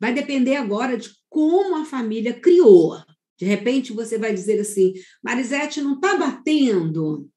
Vai 0.00 0.14
depender 0.14 0.56
agora 0.56 0.96
de 0.96 1.10
como 1.28 1.76
a 1.76 1.84
família 1.84 2.32
criou. 2.32 2.96
De 3.38 3.44
repente 3.44 3.92
você 3.92 4.18
vai 4.18 4.34
dizer 4.34 4.60
assim, 4.60 4.92
Marisete, 5.22 5.80
não 5.80 5.94
está 5.94 6.16
batendo, 6.16 7.28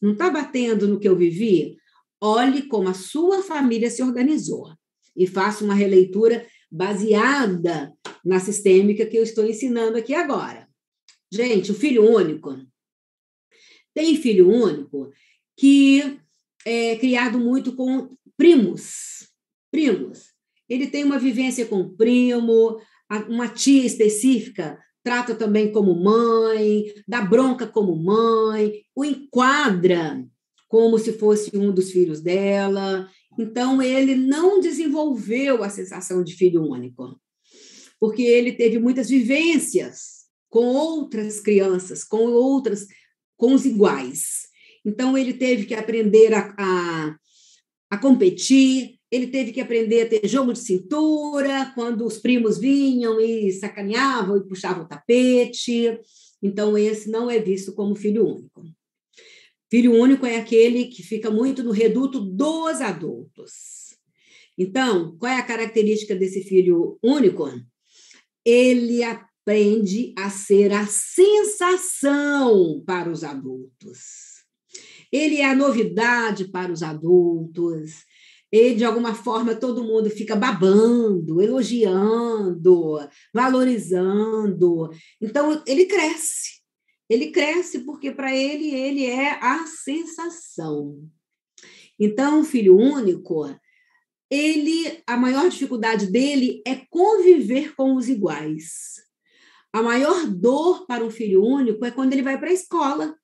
não 0.00 0.12
está 0.12 0.30
batendo 0.30 0.88
no 0.88 0.98
que 0.98 1.08
eu 1.08 1.16
vivi? 1.16 1.76
Olhe 2.20 2.62
como 2.62 2.88
a 2.88 2.94
sua 2.94 3.42
família 3.42 3.90
se 3.90 4.02
organizou 4.02 4.74
e 5.14 5.26
faça 5.26 5.64
uma 5.64 5.74
releitura 5.74 6.46
baseada 6.70 7.92
na 8.24 8.40
sistêmica 8.40 9.06
que 9.06 9.16
eu 9.16 9.22
estou 9.22 9.46
ensinando 9.46 9.96
aqui 9.96 10.14
agora. 10.14 10.68
Gente, 11.30 11.70
o 11.70 11.74
filho 11.74 12.08
único. 12.08 12.56
Tem 13.94 14.16
filho 14.16 14.48
único 14.48 15.10
que 15.56 16.18
é 16.64 16.96
criado 16.96 17.38
muito 17.38 17.74
com 17.74 18.16
primos. 18.36 19.28
Primos. 19.70 20.35
Ele 20.68 20.86
tem 20.86 21.04
uma 21.04 21.18
vivência 21.18 21.66
com 21.66 21.80
o 21.80 21.96
primo, 21.96 22.80
uma 23.28 23.48
tia 23.48 23.84
específica 23.84 24.78
trata 25.06 25.36
também 25.36 25.70
como 25.70 25.94
mãe, 25.94 26.84
dá 27.06 27.22
bronca 27.22 27.64
como 27.64 27.94
mãe, 27.94 28.82
o 28.92 29.04
enquadra 29.04 30.20
como 30.66 30.98
se 30.98 31.12
fosse 31.12 31.56
um 31.56 31.70
dos 31.70 31.92
filhos 31.92 32.20
dela. 32.20 33.08
Então, 33.38 33.80
ele 33.80 34.16
não 34.16 34.58
desenvolveu 34.58 35.62
a 35.62 35.70
sensação 35.70 36.24
de 36.24 36.34
filho 36.34 36.60
único, 36.60 37.20
porque 38.00 38.20
ele 38.22 38.50
teve 38.50 38.80
muitas 38.80 39.08
vivências 39.08 40.24
com 40.50 40.64
outras 40.64 41.38
crianças, 41.38 42.02
com 42.02 42.32
outras, 42.32 42.88
com 43.36 43.54
os 43.54 43.64
iguais. 43.64 44.48
Então, 44.84 45.16
ele 45.16 45.34
teve 45.34 45.66
que 45.66 45.74
aprender 45.74 46.34
a, 46.34 46.52
a, 46.58 47.16
a 47.92 47.98
competir, 47.98 48.95
ele 49.16 49.26
teve 49.28 49.52
que 49.52 49.60
aprender 49.60 50.02
a 50.02 50.08
ter 50.08 50.28
jogo 50.28 50.52
de 50.52 50.58
cintura, 50.60 51.72
quando 51.74 52.06
os 52.06 52.18
primos 52.18 52.58
vinham 52.58 53.20
e 53.20 53.50
sacaneavam 53.52 54.36
e 54.36 54.46
puxavam 54.46 54.84
o 54.84 54.88
tapete. 54.88 55.98
Então, 56.42 56.76
esse 56.76 57.10
não 57.10 57.30
é 57.30 57.38
visto 57.38 57.74
como 57.74 57.96
filho 57.96 58.26
único. 58.26 58.62
Filho 59.70 59.92
único 59.94 60.24
é 60.24 60.36
aquele 60.36 60.86
que 60.86 61.02
fica 61.02 61.30
muito 61.30 61.64
no 61.64 61.72
reduto 61.72 62.20
dos 62.20 62.80
adultos. 62.80 63.96
Então, 64.56 65.16
qual 65.18 65.32
é 65.32 65.38
a 65.38 65.46
característica 65.46 66.14
desse 66.14 66.42
filho 66.42 66.98
único? 67.02 67.50
Ele 68.44 69.02
aprende 69.02 70.14
a 70.16 70.30
ser 70.30 70.72
a 70.72 70.86
sensação 70.86 72.82
para 72.86 73.10
os 73.10 73.24
adultos. 73.24 74.36
Ele 75.10 75.36
é 75.38 75.46
a 75.46 75.54
novidade 75.54 76.48
para 76.48 76.72
os 76.72 76.82
adultos 76.82 78.05
e 78.52 78.74
de 78.74 78.84
alguma 78.84 79.14
forma 79.14 79.54
todo 79.54 79.84
mundo 79.84 80.08
fica 80.08 80.36
babando, 80.36 81.42
elogiando, 81.42 82.98
valorizando. 83.32 84.90
Então 85.20 85.62
ele 85.66 85.86
cresce. 85.86 86.56
Ele 87.08 87.30
cresce 87.30 87.80
porque 87.80 88.10
para 88.10 88.34
ele 88.34 88.74
ele 88.74 89.04
é 89.04 89.38
a 89.42 89.66
sensação. 89.66 91.08
Então, 91.98 92.40
o 92.40 92.44
filho 92.44 92.76
único, 92.76 93.48
ele 94.30 95.02
a 95.06 95.16
maior 95.16 95.48
dificuldade 95.48 96.08
dele 96.08 96.62
é 96.66 96.76
conviver 96.90 97.74
com 97.74 97.96
os 97.96 98.08
iguais. 98.08 99.02
A 99.72 99.82
maior 99.82 100.26
dor 100.26 100.86
para 100.86 101.04
um 101.04 101.10
filho 101.10 101.42
único 101.42 101.84
é 101.84 101.90
quando 101.90 102.12
ele 102.12 102.22
vai 102.22 102.38
para 102.38 102.50
a 102.50 102.52
escola 102.52 103.16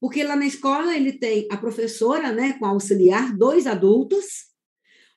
porque 0.00 0.24
lá 0.24 0.34
na 0.34 0.46
escola 0.46 0.96
ele 0.96 1.12
tem 1.12 1.46
a 1.50 1.56
professora, 1.56 2.32
né, 2.32 2.54
com 2.58 2.64
auxiliar, 2.64 3.36
dois 3.36 3.66
adultos, 3.66 4.46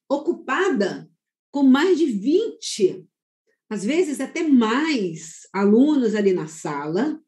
ocupada 0.10 1.10
com 1.50 1.64
mais 1.64 1.98
de 1.98 2.06
20, 2.06 3.06
às 3.70 3.86
vezes 3.86 4.20
até 4.20 4.44
mais 4.44 5.48
alunos 5.54 6.16
ali 6.16 6.34
na 6.34 6.48
sala, 6.48 7.20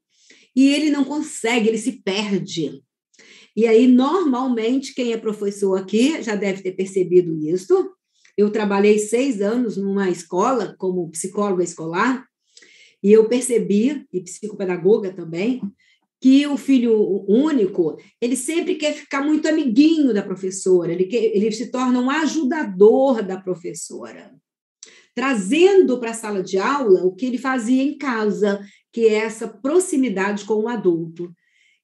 e 0.55 0.67
ele 0.73 0.89
não 0.89 1.05
consegue, 1.05 1.69
ele 1.69 1.77
se 1.77 2.03
perde. 2.03 2.81
E 3.55 3.67
aí, 3.67 3.87
normalmente, 3.87 4.93
quem 4.93 5.13
é 5.13 5.17
professor 5.17 5.79
aqui 5.79 6.21
já 6.21 6.35
deve 6.35 6.61
ter 6.61 6.73
percebido 6.73 7.37
isso. 7.37 7.89
Eu 8.37 8.49
trabalhei 8.49 8.99
seis 8.99 9.41
anos 9.41 9.77
numa 9.77 10.09
escola 10.09 10.75
como 10.77 11.09
psicóloga 11.09 11.63
escolar, 11.63 12.25
e 13.01 13.13
eu 13.13 13.29
percebi, 13.29 14.05
e 14.11 14.21
psicopedagoga 14.21 15.13
também, 15.13 15.61
que 16.21 16.47
o 16.47 16.57
filho 16.57 17.25
único, 17.27 17.97
ele 18.19 18.35
sempre 18.35 18.75
quer 18.75 18.93
ficar 18.93 19.21
muito 19.21 19.47
amiguinho 19.47 20.13
da 20.13 20.23
professora, 20.23 20.91
ele, 20.91 21.05
quer, 21.05 21.23
ele 21.23 21.51
se 21.51 21.69
torna 21.69 21.99
um 21.99 22.09
ajudador 22.09 23.21
da 23.21 23.39
professora, 23.39 24.33
trazendo 25.13 25.99
para 25.99 26.11
a 26.11 26.15
sala 26.15 26.41
de 26.41 26.57
aula 26.57 27.05
o 27.05 27.13
que 27.13 27.25
ele 27.25 27.37
fazia 27.37 27.83
em 27.83 27.97
casa, 27.97 28.59
que 28.91 29.07
é 29.07 29.15
essa 29.15 29.47
proximidade 29.47 30.45
com 30.45 30.55
o 30.55 30.67
adulto. 30.67 31.31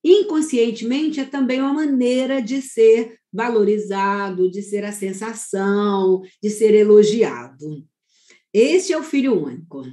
Inconscientemente, 0.04 1.20
é 1.20 1.26
também 1.26 1.62
uma 1.62 1.74
maneira 1.74 2.42
de 2.42 2.62
ser 2.62 3.20
valorizado, 3.32 4.50
de 4.50 4.62
ser 4.64 4.84
a 4.84 4.92
sensação, 4.92 6.22
de 6.42 6.50
ser 6.50 6.74
elogiado. 6.74 7.86
Esse 8.54 8.92
é 8.92 8.98
o 8.98 9.04
filho 9.04 9.40
único. 9.40 9.84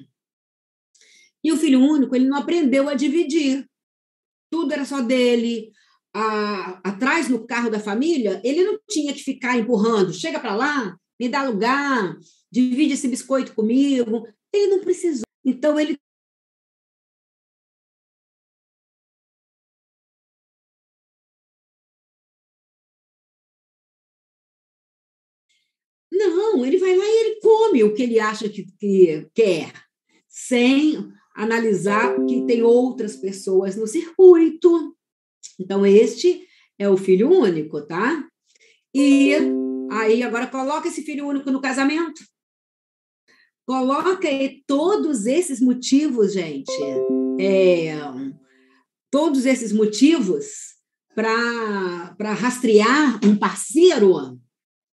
E 1.45 1.53
o 1.53 1.57
filho 1.57 1.81
único, 1.81 2.17
ele 2.17 2.27
não 2.27 2.39
aprendeu 2.39 2.89
a 2.89 2.95
dividir. 2.95 3.68
Tudo 4.51 4.73
era 4.73 4.85
só 4.85 5.01
dele. 5.01 5.71
A, 6.15 6.81
atrás 6.89 7.29
no 7.29 7.47
carro 7.47 7.71
da 7.71 7.79
família, 7.79 8.41
ele 8.45 8.65
não 8.65 8.79
tinha 8.89 9.13
que 9.13 9.23
ficar 9.23 9.59
empurrando. 9.59 10.13
Chega 10.13 10.41
para 10.41 10.55
lá, 10.55 10.97
me 11.21 11.29
dá 11.29 11.45
lugar, 11.45 12.17
divide 12.51 12.95
esse 12.95 13.09
biscoito 13.09 13.55
comigo. 13.55 14.27
Ele 14.53 14.69
não 14.69 14.81
precisou. 14.81 15.25
Então, 15.45 15.79
ele 15.79 15.99
Não, 26.11 26.65
ele 26.65 26.79
vai 26.79 26.97
lá 26.97 27.05
e 27.05 27.21
ele 27.21 27.41
come 27.41 27.85
o 27.85 27.95
que 27.95 28.03
ele 28.03 28.19
acha 28.19 28.49
que, 28.49 28.65
que 28.79 29.29
quer, 29.35 29.73
sem 30.29 31.13
analisar 31.39 32.17
que 32.27 32.45
tem 32.47 32.63
outras 32.63 33.17
pessoas 33.17 33.77
no 33.77 33.87
circuito. 33.87 34.97
Então, 35.59 35.87
este 35.87 36.45
é 36.77 36.89
o 36.89 36.97
filho 36.97 37.31
único, 37.31 37.81
tá? 37.87 38.29
E 38.93 39.33
aí, 39.91 40.23
agora 40.23 40.49
coloca 40.49 40.89
esse 40.89 41.03
filho 41.03 41.27
único 41.29 41.51
no 41.53 41.61
casamento. 41.61 42.21
Coloca 43.65 44.29
todos 44.67 45.27
esses 45.27 45.61
motivos, 45.61 46.33
gente, 46.33 46.73
é, 47.39 47.93
todos 49.11 49.47
esses 49.47 49.73
motivos 49.73 50.47
para 51.15 52.33
rastrear 52.33 53.25
um 53.25 53.37
parceiro. 53.37 54.41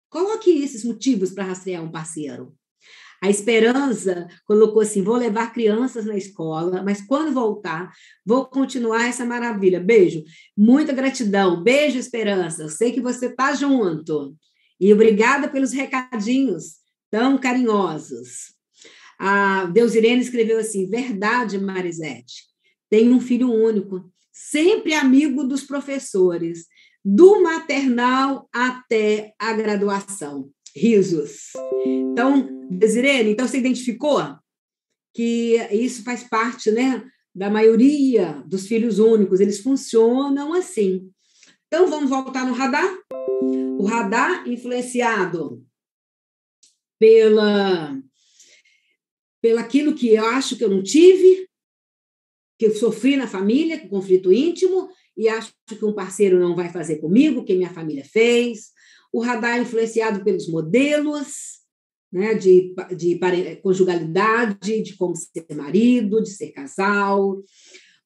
Coloque 0.09 0.51
esses 0.61 0.83
motivos 0.83 1.31
para 1.31 1.45
rastrear 1.45 1.83
um 1.83 1.91
parceiro. 1.91 2.55
A 3.21 3.29
Esperança 3.29 4.27
colocou 4.45 4.81
assim: 4.81 5.01
vou 5.01 5.15
levar 5.15 5.53
crianças 5.53 6.05
na 6.05 6.17
escola, 6.17 6.83
mas 6.83 7.01
quando 7.01 7.33
voltar, 7.33 7.91
vou 8.25 8.45
continuar 8.45 9.07
essa 9.07 9.25
maravilha. 9.25 9.79
Beijo, 9.79 10.23
muita 10.57 10.93
gratidão. 10.93 11.63
Beijo, 11.63 11.97
Esperança. 11.97 12.63
Eu 12.63 12.69
sei 12.69 12.91
que 12.91 13.01
você 13.01 13.27
está 13.27 13.53
junto. 13.53 14.35
E 14.79 14.93
obrigada 14.93 15.47
pelos 15.47 15.71
recadinhos 15.71 16.75
tão 17.09 17.37
carinhosos. 17.37 18.53
A 19.17 19.65
Deus 19.65 19.95
Irene 19.95 20.21
escreveu 20.21 20.59
assim: 20.59 20.89
verdade, 20.89 21.57
Marisete. 21.57 22.43
Tem 22.89 23.11
um 23.11 23.19
filho 23.19 23.51
único, 23.51 24.11
sempre 24.31 24.93
amigo 24.93 25.43
dos 25.43 25.63
professores, 25.63 26.65
do 27.03 27.41
maternal 27.41 28.47
até 28.53 29.33
a 29.39 29.53
graduação. 29.53 30.49
Risos. 30.75 31.53
Então, 31.85 32.54
Desirene, 32.69 33.31
então 33.31 33.47
você 33.47 33.57
identificou 33.57 34.21
que 35.13 35.55
isso 35.71 36.03
faz 36.03 36.23
parte, 36.23 36.71
né, 36.71 37.03
da 37.33 37.49
maioria 37.49 38.43
dos 38.45 38.67
filhos 38.67 38.99
únicos, 38.99 39.39
eles 39.39 39.59
funcionam 39.59 40.53
assim. 40.53 41.09
Então 41.67 41.89
vamos 41.89 42.09
voltar 42.09 42.45
no 42.45 42.53
radar? 42.53 42.89
O 43.77 43.85
radar 43.85 44.47
influenciado 44.47 45.65
pela 46.99 47.97
pelo 49.41 49.59
aquilo 49.59 49.93
que 49.93 50.09
eu 50.09 50.25
acho 50.25 50.57
que 50.57 50.63
eu 50.63 50.69
não 50.69 50.81
tive, 50.81 51.47
que 52.57 52.65
eu 52.65 52.75
sofri 52.75 53.15
na 53.15 53.27
família, 53.27 53.79
com 53.79 53.89
conflito 53.89 54.33
íntimo, 54.33 54.89
e 55.15 55.29
acho 55.29 55.53
que 55.67 55.85
um 55.85 55.93
parceiro 55.93 56.39
não 56.39 56.55
vai 56.55 56.69
fazer 56.69 56.97
comigo, 56.97 57.43
que 57.43 57.53
minha 57.53 57.69
família 57.69 58.03
fez. 58.03 58.71
O 59.13 59.21
radar 59.21 59.59
influenciado 59.59 60.23
pelos 60.23 60.47
modelos, 60.47 61.59
né, 62.15 62.33
de, 62.33 62.73
de 62.95 63.19
conjugalidade, 63.61 64.81
de 64.81 64.95
como 64.95 65.13
ser 65.17 65.45
marido, 65.53 66.23
de 66.23 66.29
ser 66.29 66.53
casal, 66.53 67.43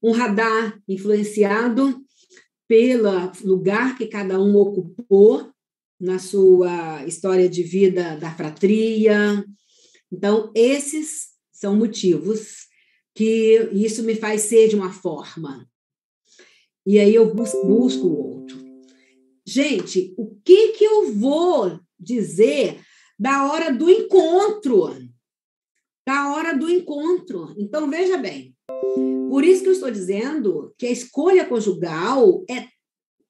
um 0.01 0.12
radar 0.12 0.82
influenciado 0.88 2.03
pelo 2.68 3.32
lugar 3.43 3.95
que 3.95 4.07
cada 4.07 4.41
um 4.41 4.55
ocupou 4.55 5.51
na 5.99 6.18
sua 6.18 7.05
história 7.05 7.47
de 7.47 7.62
vida 7.62 8.18
da 8.18 8.34
fratria. 8.34 9.45
Então, 10.12 10.51
esses 10.55 11.28
são 11.51 11.76
motivos 11.76 12.66
que 13.14 13.70
isso 13.72 14.01
me 14.01 14.16
faz 14.16 14.41
ser 14.41 14.70
de 14.70 14.76
uma 14.76 14.91
forma. 14.91 15.70
E 16.84 16.97
aí 16.97 17.14
eu 17.14 17.32
busco, 17.32 17.64
busco 17.64 18.07
o 18.07 18.39
outro. 18.39 18.57
Gente, 19.45 20.16
o 20.18 20.36
que, 20.43 20.70
que 20.70 20.84
eu 20.84 21.14
vou 21.14 21.80
dizer 21.99 22.80
da 23.20 23.51
hora 23.51 23.74
do 23.74 23.89
encontro. 23.89 24.95
Da 26.07 26.34
hora 26.34 26.57
do 26.57 26.70
encontro. 26.70 27.53
Então, 27.57 27.89
veja 27.89 28.17
bem. 28.17 28.55
Por 29.30 29.43
isso 29.43 29.63
que 29.63 29.70
eu 29.70 29.74
estou 29.74 29.91
dizendo 29.91 30.74
que 30.78 30.86
a 30.86 30.91
escolha 30.91 31.45
conjugal 31.45 32.45
é 32.49 32.70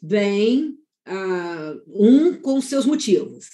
vem 0.03 0.77
uh, 1.09 1.81
um 1.89 2.39
com 2.41 2.61
seus 2.61 2.85
motivos, 2.85 3.49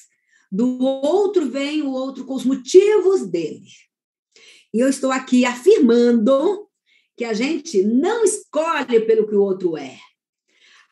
do 0.50 0.82
outro 0.82 1.48
vem 1.48 1.82
o 1.82 1.90
outro 1.90 2.24
com 2.24 2.34
os 2.34 2.44
motivos 2.44 3.24
dele. 3.26 3.68
E 4.74 4.80
eu 4.80 4.88
estou 4.88 5.12
aqui 5.12 5.44
afirmando 5.44 6.66
que 7.16 7.24
a 7.24 7.32
gente 7.32 7.82
não 7.82 8.24
escolhe 8.24 9.00
pelo 9.00 9.26
que 9.26 9.34
o 9.34 9.42
outro 9.42 9.76
é. 9.76 9.98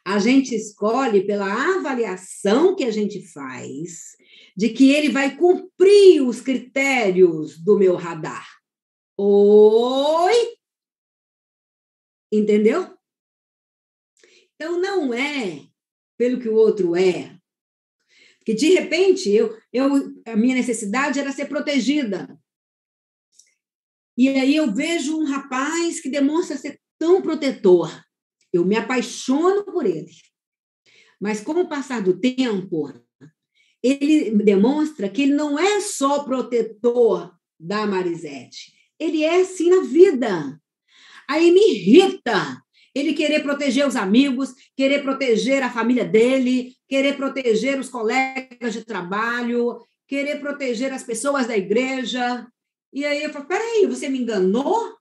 A 0.05 0.19
gente 0.19 0.55
escolhe 0.55 1.27
pela 1.27 1.77
avaliação 1.77 2.75
que 2.75 2.85
a 2.85 2.91
gente 2.91 3.27
faz 3.33 4.17
de 4.57 4.71
que 4.71 4.93
ele 4.93 5.11
vai 5.11 5.37
cumprir 5.37 6.23
os 6.23 6.41
critérios 6.41 7.59
do 7.59 7.79
meu 7.79 7.97
radar. 7.97 8.47
Oi? 9.17 10.57
Entendeu? 12.33 12.97
Então 14.55 14.81
não 14.81 15.13
é 15.13 15.67
pelo 16.17 16.41
que 16.41 16.49
o 16.49 16.55
outro 16.55 16.97
é. 16.97 17.37
Porque 18.39 18.55
de 18.55 18.71
repente 18.71 19.31
eu, 19.31 19.57
eu 19.73 20.15
a 20.27 20.37
minha 20.37 20.55
necessidade 20.55 21.19
era 21.19 21.33
ser 21.33 21.47
protegida. 21.47 22.40
E 24.21 24.29
aí 24.29 24.55
eu 24.55 24.71
vejo 24.71 25.19
um 25.19 25.25
rapaz 25.25 25.99
que 25.99 26.11
demonstra 26.11 26.59
ser 26.59 26.79
tão 26.99 27.23
protetor. 27.23 27.91
Eu 28.53 28.67
me 28.67 28.77
apaixono 28.77 29.65
por 29.65 29.87
ele. 29.87 30.11
Mas 31.19 31.41
com 31.41 31.53
o 31.53 31.67
passar 31.67 32.03
do 32.03 32.21
tempo, 32.21 32.93
ele 33.83 34.33
demonstra 34.33 35.09
que 35.09 35.23
ele 35.23 35.33
não 35.33 35.59
é 35.59 35.81
só 35.81 36.23
protetor 36.23 37.35
da 37.59 37.87
Marisete. 37.87 38.75
Ele 38.99 39.25
é 39.25 39.41
assim 39.41 39.71
na 39.71 39.85
vida. 39.85 40.61
Aí 41.27 41.51
me 41.51 41.73
irrita 41.73 42.63
ele 42.95 43.15
querer 43.15 43.43
proteger 43.43 43.89
os 43.89 43.97
amigos, 43.97 44.53
querer 44.77 45.03
proteger 45.03 45.63
a 45.63 45.71
família 45.71 46.05
dele, 46.05 46.75
querer 46.87 47.17
proteger 47.17 47.81
os 47.81 47.89
colegas 47.89 48.75
de 48.75 48.85
trabalho, 48.85 49.79
querer 50.07 50.41
proteger 50.41 50.93
as 50.93 51.05
pessoas 51.05 51.47
da 51.47 51.57
igreja. 51.57 52.47
E 52.93 53.05
aí 53.05 53.23
eu 53.23 53.33
falo, 53.33 53.47
peraí, 53.47 53.87
você 53.87 54.09
me 54.09 54.19
enganou? 54.19 54.97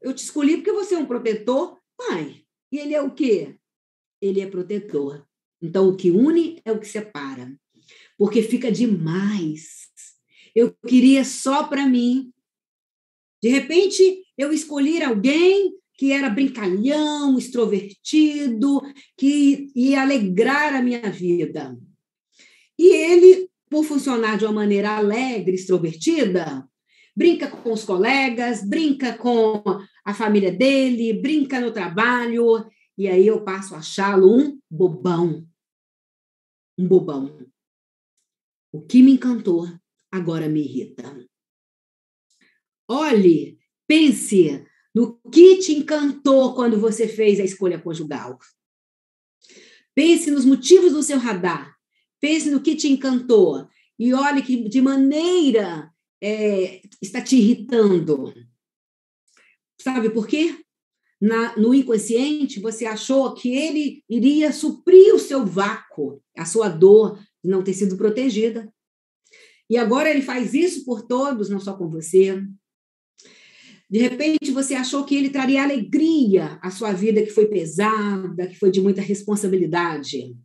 Eu 0.00 0.14
te 0.14 0.24
escolhi 0.24 0.56
porque 0.56 0.72
você 0.72 0.94
é 0.94 0.98
um 0.98 1.06
protetor? 1.06 1.78
Pai, 1.96 2.42
e 2.72 2.78
ele 2.78 2.94
é 2.94 3.02
o 3.02 3.12
quê? 3.12 3.56
Ele 4.20 4.40
é 4.40 4.46
protetor. 4.46 5.26
Então, 5.62 5.88
o 5.88 5.96
que 5.96 6.10
une 6.10 6.60
é 6.64 6.72
o 6.72 6.80
que 6.80 6.88
separa. 6.88 7.54
Porque 8.16 8.42
fica 8.42 8.72
demais. 8.72 9.88
Eu 10.54 10.74
queria 10.86 11.24
só 11.24 11.64
para 11.64 11.86
mim. 11.86 12.32
De 13.42 13.48
repente, 13.48 14.24
eu 14.36 14.52
escolhi 14.52 15.02
alguém 15.02 15.74
que 15.94 16.12
era 16.12 16.30
brincalhão, 16.30 17.38
extrovertido, 17.38 18.80
que 19.18 19.70
ia 19.76 20.00
alegrar 20.00 20.74
a 20.74 20.82
minha 20.82 21.10
vida. 21.10 21.78
E 22.78 22.94
ele, 22.94 23.50
por 23.68 23.84
funcionar 23.84 24.38
de 24.38 24.46
uma 24.46 24.54
maneira 24.54 24.96
alegre, 24.96 25.54
extrovertida, 25.54 26.66
brinca 27.20 27.50
com 27.50 27.70
os 27.70 27.84
colegas, 27.84 28.66
brinca 28.66 29.12
com 29.18 29.62
a 30.02 30.14
família 30.14 30.50
dele, 30.50 31.12
brinca 31.12 31.60
no 31.60 31.70
trabalho, 31.70 32.66
e 32.96 33.06
aí 33.08 33.26
eu 33.26 33.44
passo 33.44 33.74
a 33.74 33.78
achá-lo 33.80 34.34
um 34.34 34.58
bobão. 34.70 35.46
Um 36.78 36.88
bobão. 36.88 37.46
O 38.72 38.80
que 38.80 39.02
me 39.02 39.12
encantou 39.12 39.68
agora 40.10 40.48
me 40.48 40.60
irrita. 40.60 41.14
Olhe, 42.88 43.58
pense 43.86 44.64
no 44.94 45.20
que 45.30 45.58
te 45.58 45.74
encantou 45.74 46.54
quando 46.54 46.80
você 46.80 47.06
fez 47.06 47.38
a 47.38 47.44
escolha 47.44 47.78
conjugal. 47.78 48.38
Pense 49.94 50.30
nos 50.30 50.46
motivos 50.46 50.92
do 50.92 51.02
seu 51.02 51.18
radar. 51.18 51.76
Pense 52.18 52.50
no 52.50 52.62
que 52.62 52.74
te 52.74 52.88
encantou. 52.88 53.68
E 53.98 54.14
olhe 54.14 54.40
que 54.40 54.66
de 54.70 54.80
maneira 54.80 55.92
é, 56.20 56.82
está 57.00 57.20
te 57.20 57.36
irritando. 57.36 58.34
Sabe 59.80 60.10
por 60.10 60.26
quê? 60.26 60.54
Na, 61.20 61.56
no 61.56 61.74
inconsciente, 61.74 62.60
você 62.60 62.86
achou 62.86 63.34
que 63.34 63.54
ele 63.54 64.02
iria 64.08 64.52
suprir 64.52 65.14
o 65.14 65.18
seu 65.18 65.44
vácuo, 65.44 66.22
a 66.36 66.44
sua 66.44 66.68
dor 66.68 67.18
de 67.42 67.50
não 67.50 67.62
ter 67.62 67.74
sido 67.74 67.96
protegida. 67.96 68.72
E 69.68 69.76
agora 69.76 70.10
ele 70.10 70.22
faz 70.22 70.54
isso 70.54 70.84
por 70.84 71.02
todos, 71.02 71.48
não 71.48 71.60
só 71.60 71.74
com 71.74 71.88
você. 71.88 72.42
De 73.88 73.98
repente, 73.98 74.50
você 74.50 74.74
achou 74.74 75.04
que 75.04 75.14
ele 75.14 75.30
traria 75.30 75.62
alegria 75.62 76.58
à 76.62 76.70
sua 76.70 76.92
vida, 76.92 77.22
que 77.22 77.30
foi 77.30 77.46
pesada, 77.46 78.46
que 78.46 78.58
foi 78.58 78.70
de 78.70 78.80
muita 78.80 79.00
responsabilidade. 79.00 80.36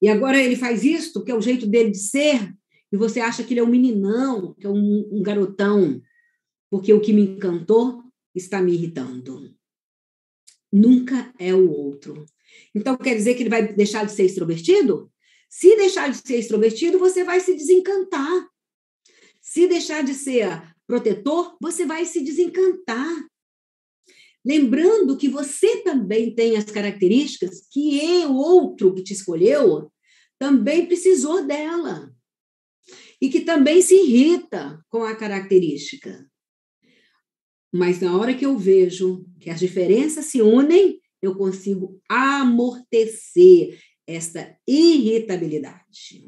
E 0.00 0.08
agora 0.08 0.42
ele 0.42 0.56
faz 0.56 0.84
isso, 0.84 1.24
que 1.24 1.30
é 1.30 1.34
o 1.34 1.42
jeito 1.42 1.66
dele 1.66 1.90
de 1.90 1.98
ser, 1.98 2.54
e 2.92 2.96
você 2.96 3.20
acha 3.20 3.44
que 3.44 3.52
ele 3.52 3.60
é 3.60 3.62
um 3.62 3.68
meninão, 3.68 4.54
que 4.54 4.66
é 4.66 4.70
um, 4.70 5.08
um 5.12 5.22
garotão, 5.22 6.00
porque 6.70 6.92
o 6.92 7.00
que 7.00 7.12
me 7.12 7.22
encantou 7.22 8.02
está 8.34 8.60
me 8.60 8.72
irritando. 8.72 9.54
Nunca 10.72 11.32
é 11.38 11.54
o 11.54 11.70
outro. 11.70 12.24
Então, 12.74 12.96
quer 12.96 13.14
dizer 13.14 13.34
que 13.34 13.42
ele 13.42 13.50
vai 13.50 13.72
deixar 13.72 14.04
de 14.04 14.12
ser 14.12 14.24
extrovertido? 14.24 15.10
Se 15.48 15.76
deixar 15.76 16.10
de 16.10 16.16
ser 16.16 16.38
extrovertido, 16.38 16.98
você 16.98 17.24
vai 17.24 17.40
se 17.40 17.54
desencantar. 17.54 18.48
Se 19.40 19.66
deixar 19.66 20.02
de 20.02 20.14
ser 20.14 20.74
protetor, 20.86 21.56
você 21.60 21.86
vai 21.86 22.04
se 22.04 22.22
desencantar. 22.22 23.28
Lembrando 24.44 25.16
que 25.16 25.28
você 25.28 25.82
também 25.82 26.34
tem 26.34 26.56
as 26.56 26.64
características 26.64 27.66
que 27.70 28.24
o 28.26 28.34
outro 28.34 28.94
que 28.94 29.02
te 29.02 29.12
escolheu 29.12 29.90
também 30.38 30.86
precisou 30.86 31.44
dela. 31.44 32.14
E 33.20 33.28
que 33.28 33.40
também 33.40 33.82
se 33.82 33.94
irrita 33.94 34.84
com 34.88 35.02
a 35.02 35.14
característica. 35.14 36.28
Mas 37.72 38.00
na 38.00 38.16
hora 38.16 38.34
que 38.34 38.46
eu 38.46 38.56
vejo 38.56 39.26
que 39.40 39.50
as 39.50 39.60
diferenças 39.60 40.26
se 40.26 40.40
unem, 40.40 41.00
eu 41.20 41.36
consigo 41.36 42.00
amortecer 42.08 43.78
esta 44.06 44.56
irritabilidade. 44.66 46.24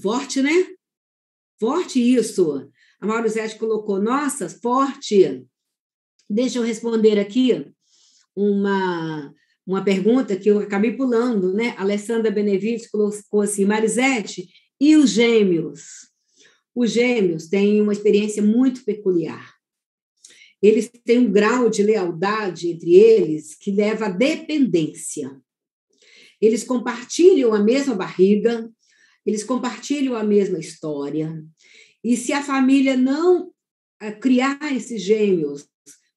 Forte, 0.00 0.42
né? 0.42 0.68
Forte 1.58 1.98
isso. 2.00 2.70
A 3.00 3.06
Maurizete 3.06 3.58
colocou, 3.58 4.00
nossa, 4.00 4.48
forte. 4.48 5.44
Deixa 6.28 6.58
eu 6.58 6.62
responder 6.62 7.18
aqui 7.18 7.66
uma, 8.34 9.34
uma 9.66 9.82
pergunta 9.84 10.36
que 10.36 10.48
eu 10.48 10.60
acabei 10.60 10.96
pulando, 10.96 11.52
né? 11.52 11.74
A 11.76 11.82
Alessandra 11.82 12.30
Benevides 12.30 12.88
colocou 12.88 13.40
assim, 13.40 13.64
Marisete, 13.64 14.48
e 14.82 14.96
os 14.96 15.10
gêmeos? 15.10 16.10
Os 16.74 16.90
gêmeos 16.90 17.48
têm 17.48 17.80
uma 17.80 17.92
experiência 17.92 18.42
muito 18.42 18.84
peculiar 18.84 19.62
eles 20.62 20.88
têm 21.04 21.18
um 21.18 21.32
grau 21.32 21.68
de 21.68 21.82
lealdade 21.82 22.68
entre 22.68 22.94
eles 22.94 23.56
que 23.56 23.72
leva 23.72 24.06
à 24.06 24.08
dependência. 24.08 25.36
Eles 26.40 26.62
compartilham 26.62 27.52
a 27.52 27.58
mesma 27.58 27.96
barriga, 27.96 28.70
eles 29.26 29.42
compartilham 29.42 30.14
a 30.14 30.22
mesma 30.22 30.58
história. 30.58 31.44
E 32.02 32.16
se 32.16 32.32
a 32.32 32.42
família 32.42 32.96
não 32.96 33.52
eh, 34.00 34.12
criar 34.12 34.72
esses 34.72 35.02
gêmeos 35.02 35.66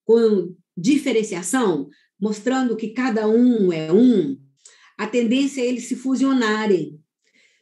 com 0.04 0.56
diferenciação, 0.78 1.90
mostrando 2.20 2.78
que 2.78 2.90
cada 2.90 3.28
um 3.28 3.74
é 3.74 3.92
um, 3.92 4.40
a 4.98 5.08
tendência 5.08 5.62
é 5.62 5.66
eles 5.66 5.86
se 5.86 5.96
fusionarem. 5.96 7.00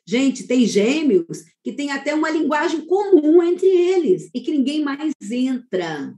Gente, 0.06 0.46
tem 0.46 0.66
gêmeos 0.66 1.46
que 1.64 1.72
têm 1.72 1.92
até 1.92 2.14
uma 2.14 2.30
linguagem 2.30 2.86
comum 2.86 3.42
entre 3.42 3.68
eles 3.68 4.30
e 4.34 4.42
que 4.42 4.52
ninguém 4.52 4.84
mais 4.84 5.14
entra. 5.32 6.14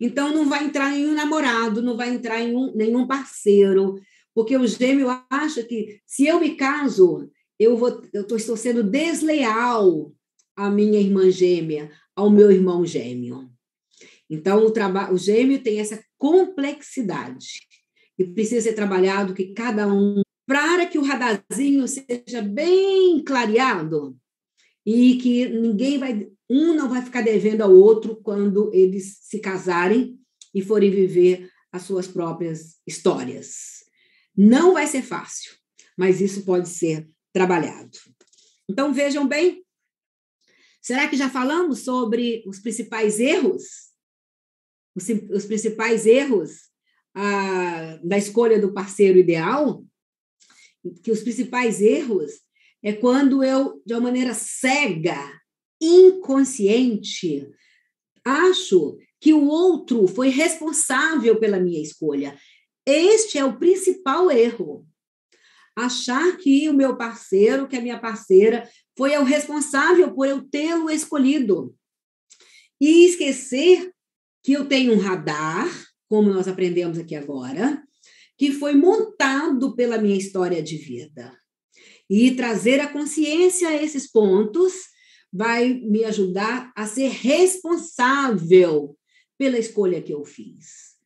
Então, 0.00 0.34
não 0.34 0.48
vai 0.48 0.64
entrar 0.64 0.96
em 0.96 1.06
um 1.06 1.14
namorado, 1.14 1.80
não 1.80 1.96
vai 1.96 2.10
entrar 2.10 2.40
em 2.40 2.54
um, 2.54 2.74
nenhum 2.74 3.06
parceiro, 3.06 3.94
porque 4.34 4.56
o 4.56 4.66
gêmeo 4.66 5.08
acha 5.30 5.62
que 5.62 6.00
se 6.04 6.26
eu 6.26 6.40
me 6.40 6.56
caso, 6.56 7.30
eu, 7.58 7.76
vou, 7.76 8.02
eu 8.12 8.26
tô, 8.26 8.36
estou 8.36 8.56
sendo 8.56 8.82
desleal 8.82 10.12
à 10.56 10.68
minha 10.68 11.00
irmã 11.00 11.30
gêmea, 11.30 11.90
ao 12.16 12.28
meu 12.28 12.50
irmão 12.50 12.84
gêmeo. 12.84 13.50
Então, 14.28 14.66
o, 14.66 15.12
o 15.12 15.18
gêmeo 15.18 15.62
tem 15.62 15.78
essa 15.78 16.02
complexidade 16.18 17.60
e 18.18 18.24
precisa 18.24 18.62
ser 18.62 18.74
trabalhado 18.74 19.34
que 19.34 19.52
cada 19.52 19.86
um, 19.86 20.22
para 20.46 20.86
que 20.86 20.98
o 20.98 21.04
radarzinho 21.04 21.86
seja 21.86 22.42
bem 22.42 23.22
clareado 23.24 24.16
e 24.84 25.16
que 25.16 25.48
ninguém 25.48 25.98
vai 25.98 26.28
um 26.50 26.74
não 26.74 26.88
vai 26.88 27.00
ficar 27.00 27.22
devendo 27.22 27.62
ao 27.62 27.74
outro 27.74 28.16
quando 28.16 28.70
eles 28.74 29.18
se 29.22 29.38
casarem 29.38 30.18
e 30.54 30.60
forem 30.60 30.90
viver 30.90 31.50
as 31.72 31.84
suas 31.84 32.06
próprias 32.06 32.76
histórias. 32.86 33.82
Não 34.36 34.74
vai 34.74 34.86
ser 34.86 35.00
fácil, 35.00 35.52
mas 35.96 36.20
isso 36.20 36.44
pode 36.44 36.68
ser 36.68 37.08
trabalhado. 37.32 37.98
Então, 38.68 38.92
vejam 38.92 39.26
bem. 39.26 39.64
Será 40.82 41.08
que 41.08 41.16
já 41.16 41.30
falamos 41.30 41.80
sobre 41.80 42.44
os 42.46 42.58
principais 42.58 43.18
erros? 43.18 43.62
Os, 44.94 45.08
os 45.30 45.46
principais 45.46 46.04
erros 46.04 46.68
ah, 47.14 47.98
da 48.04 48.18
escolha 48.18 48.60
do 48.60 48.74
parceiro 48.74 49.18
ideal? 49.18 49.84
Que 51.02 51.10
os 51.10 51.20
principais 51.20 51.80
erros 51.80 52.32
é 52.82 52.92
quando 52.92 53.44
eu, 53.44 53.80
de 53.86 53.94
uma 53.94 54.00
maneira 54.00 54.34
cega, 54.34 55.16
inconsciente, 55.80 57.48
acho 58.24 58.98
que 59.20 59.32
o 59.32 59.46
outro 59.46 60.06
foi 60.08 60.28
responsável 60.28 61.38
pela 61.38 61.60
minha 61.60 61.80
escolha. 61.80 62.36
Este 62.84 63.38
é 63.38 63.44
o 63.44 63.58
principal 63.58 64.30
erro. 64.30 64.86
Achar 65.76 66.36
que 66.36 66.68
o 66.68 66.74
meu 66.74 66.96
parceiro, 66.96 67.68
que 67.68 67.76
a 67.76 67.80
minha 67.80 67.98
parceira, 67.98 68.68
foi 68.96 69.16
o 69.16 69.24
responsável 69.24 70.12
por 70.12 70.26
eu 70.26 70.42
tê-lo 70.42 70.90
escolhido. 70.90 71.74
E 72.80 73.06
esquecer 73.06 73.92
que 74.42 74.52
eu 74.52 74.66
tenho 74.66 74.92
um 74.92 74.98
radar, 74.98 75.68
como 76.08 76.30
nós 76.30 76.48
aprendemos 76.48 76.98
aqui 76.98 77.14
agora, 77.14 77.82
que 78.42 78.50
foi 78.50 78.74
montado 78.74 79.72
pela 79.76 79.98
minha 79.98 80.16
história 80.16 80.60
de 80.60 80.76
vida. 80.76 81.32
E 82.10 82.32
trazer 82.32 82.80
a 82.80 82.92
consciência 82.92 83.68
a 83.68 83.80
esses 83.80 84.10
pontos 84.10 84.72
vai 85.32 85.74
me 85.74 86.04
ajudar 86.04 86.72
a 86.74 86.84
ser 86.84 87.08
responsável 87.08 88.98
pela 89.38 89.56
escolha 89.56 90.02
que 90.02 90.12
eu 90.12 90.24
fiz. 90.24 90.96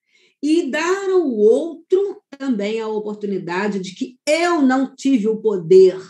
E 0.43 0.71
dar 0.71 1.11
ao 1.11 1.31
outro 1.31 2.23
também 2.39 2.81
a 2.81 2.89
oportunidade 2.89 3.81
de 3.81 3.95
que 3.95 4.19
eu 4.27 4.63
não 4.63 4.97
tive 4.97 5.29
o 5.29 5.43
poder 5.43 6.01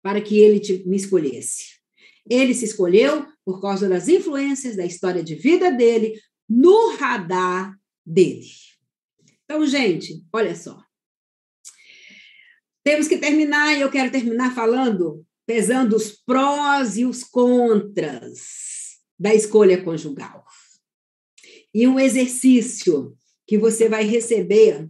para 0.00 0.20
que 0.20 0.38
ele 0.38 0.62
me 0.86 0.96
escolhesse. 0.96 1.80
Ele 2.30 2.54
se 2.54 2.64
escolheu 2.64 3.26
por 3.44 3.60
causa 3.60 3.88
das 3.88 4.06
influências 4.06 4.76
da 4.76 4.86
história 4.86 5.24
de 5.24 5.34
vida 5.34 5.72
dele 5.72 6.14
no 6.48 6.94
radar 6.94 7.76
dele. 8.06 8.68
Então, 9.48 9.64
gente, 9.64 10.22
olha 10.30 10.54
só. 10.54 10.78
Temos 12.84 13.08
que 13.08 13.16
terminar, 13.16 13.74
e 13.74 13.80
eu 13.80 13.90
quero 13.90 14.12
terminar 14.12 14.54
falando 14.54 15.24
pesando 15.46 15.96
os 15.96 16.10
prós 16.10 16.98
e 16.98 17.06
os 17.06 17.24
contras 17.24 18.98
da 19.18 19.34
escolha 19.34 19.82
conjugal. 19.82 20.44
E 21.72 21.88
um 21.88 21.98
exercício 21.98 23.16
que 23.46 23.56
você 23.56 23.88
vai 23.88 24.04
receber 24.04 24.86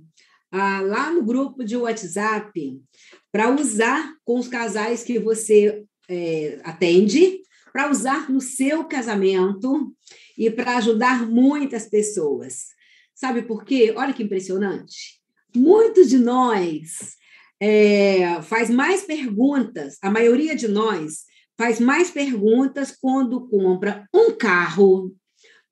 ah, 0.51 0.81
lá 0.81 1.13
no 1.13 1.25
grupo 1.25 1.65
de 1.65 1.77
WhatsApp 1.77 2.83
para 3.31 3.55
usar 3.55 4.13
com 4.25 4.41
os 4.41 4.49
casais 4.49 5.05
que 5.05 5.21
você 5.21 5.85
é, 6.09 6.61
atende, 6.65 7.41
para 7.73 7.89
usar 7.89 8.29
no 8.29 8.41
seu 8.41 8.85
casamento 8.85 9.95
e 10.37 10.51
para 10.51 10.79
ajudar 10.79 11.25
muitas 11.31 11.89
pessoas. 11.89 12.78
Sabe 13.19 13.43
por 13.43 13.65
quê? 13.65 13.93
Olha 13.97 14.13
que 14.15 14.23
impressionante. 14.23 15.21
Muitos 15.53 16.09
de 16.09 16.19
nós 16.19 17.17
é, 17.59 18.41
faz 18.43 18.71
mais 18.71 19.03
perguntas, 19.03 19.99
a 20.01 20.09
maioria 20.09 20.55
de 20.55 20.69
nós 20.69 21.25
faz 21.59 21.81
mais 21.81 22.13
perguntas 22.13 22.97
quando 22.97 23.49
compra 23.49 24.09
um 24.15 24.37
carro, 24.37 25.13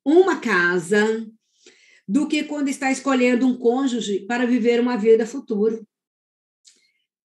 uma 0.03 0.41
casa, 0.41 1.25
do 2.05 2.27
que 2.27 2.43
quando 2.43 2.67
está 2.67 2.91
escolhendo 2.91 3.47
um 3.47 3.57
cônjuge 3.57 4.25
para 4.25 4.45
viver 4.45 4.81
uma 4.81 4.97
vida 4.97 5.25
futura. 5.25 5.81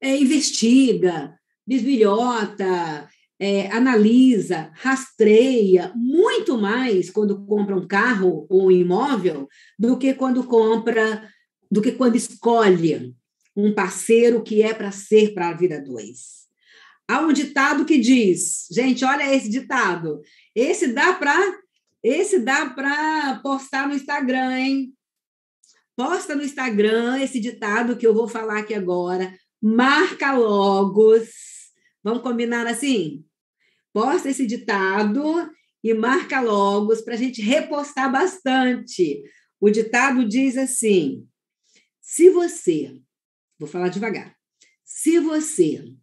É, 0.01 0.17
investiga, 0.17 1.37
desbilhota, 1.67 3.11
é, 3.43 3.67
analisa, 3.73 4.71
rastreia 4.73 5.93
muito 5.97 6.57
mais 6.57 7.11
quando 7.11 7.45
compra 7.45 7.75
um 7.75 7.89
carro 7.89 8.47
ou 8.49 8.67
um 8.67 8.71
imóvel 8.71 9.49
do 9.77 9.99
que 9.99 10.15
quando 10.15 10.45
compra, 10.45 11.29
do 11.69 11.83
que 11.83 11.91
quando 11.91 12.15
escolhe 12.15 13.13
um 13.57 13.75
parceiro 13.75 14.45
que 14.45 14.63
é 14.63 14.73
para 14.73 14.93
ser 14.93 15.35
para 15.35 15.49
a 15.49 15.55
vida 15.55 15.83
dois. 15.83 16.47
Há 17.09 17.19
um 17.19 17.33
ditado 17.33 17.85
que 17.85 17.99
diz, 17.99 18.69
gente, 18.71 19.05
olha 19.05 19.35
esse 19.35 19.51
ditado. 19.51 20.21
Esse 20.55 20.93
dá 20.93 21.13
para 21.13 21.37
esse 22.01 22.39
dá 22.39 22.67
para 22.67 23.41
postar 23.43 23.89
no 23.89 23.95
Instagram, 23.95 24.57
hein? 24.57 24.95
Posta 25.97 26.37
no 26.37 26.45
Instagram 26.45 27.21
esse 27.21 27.41
ditado 27.41 27.97
que 27.97 28.07
eu 28.07 28.15
vou 28.15 28.29
falar 28.29 28.61
aqui 28.61 28.73
agora. 28.73 29.35
Marca 29.61 30.33
logos. 30.33 31.29
Vamos 32.05 32.23
combinar 32.23 32.69
assim? 32.69 33.25
Posta 33.93 34.31
esse 34.31 34.47
ditado 34.47 35.23
e 35.85 35.93
marca 35.93 36.41
logos 36.41 37.01
para 37.03 37.15
a 37.15 37.17
gente 37.17 37.43
repostar 37.43 38.11
bastante. 38.11 39.23
O 39.61 39.71
ditado 39.71 40.27
diz 40.27 40.57
assim: 40.57 41.29
se 42.01 42.31
você, 42.31 43.01
vou 43.59 43.69
falar 43.69 43.89
devagar, 43.89 44.37
se 44.85 45.19
você 45.19 45.95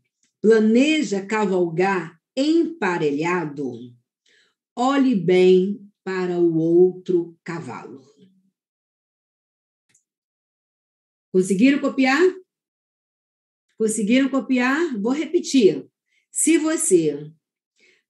planeja 0.42 1.26
cavalgar 1.26 2.20
emparelhado, 2.36 3.94
olhe 4.76 5.16
bem 5.16 5.92
para 6.04 6.40
o 6.40 6.58
outro 6.58 7.38
cavalo. 7.44 8.08
Conseguiram 11.32 11.80
copiar? 11.80 12.22
Conseguiram 13.78 14.30
copiar? 14.30 14.98
Vou 15.00 15.12
repetir. 15.12 15.88
Se 16.32 16.58
você 16.58 17.32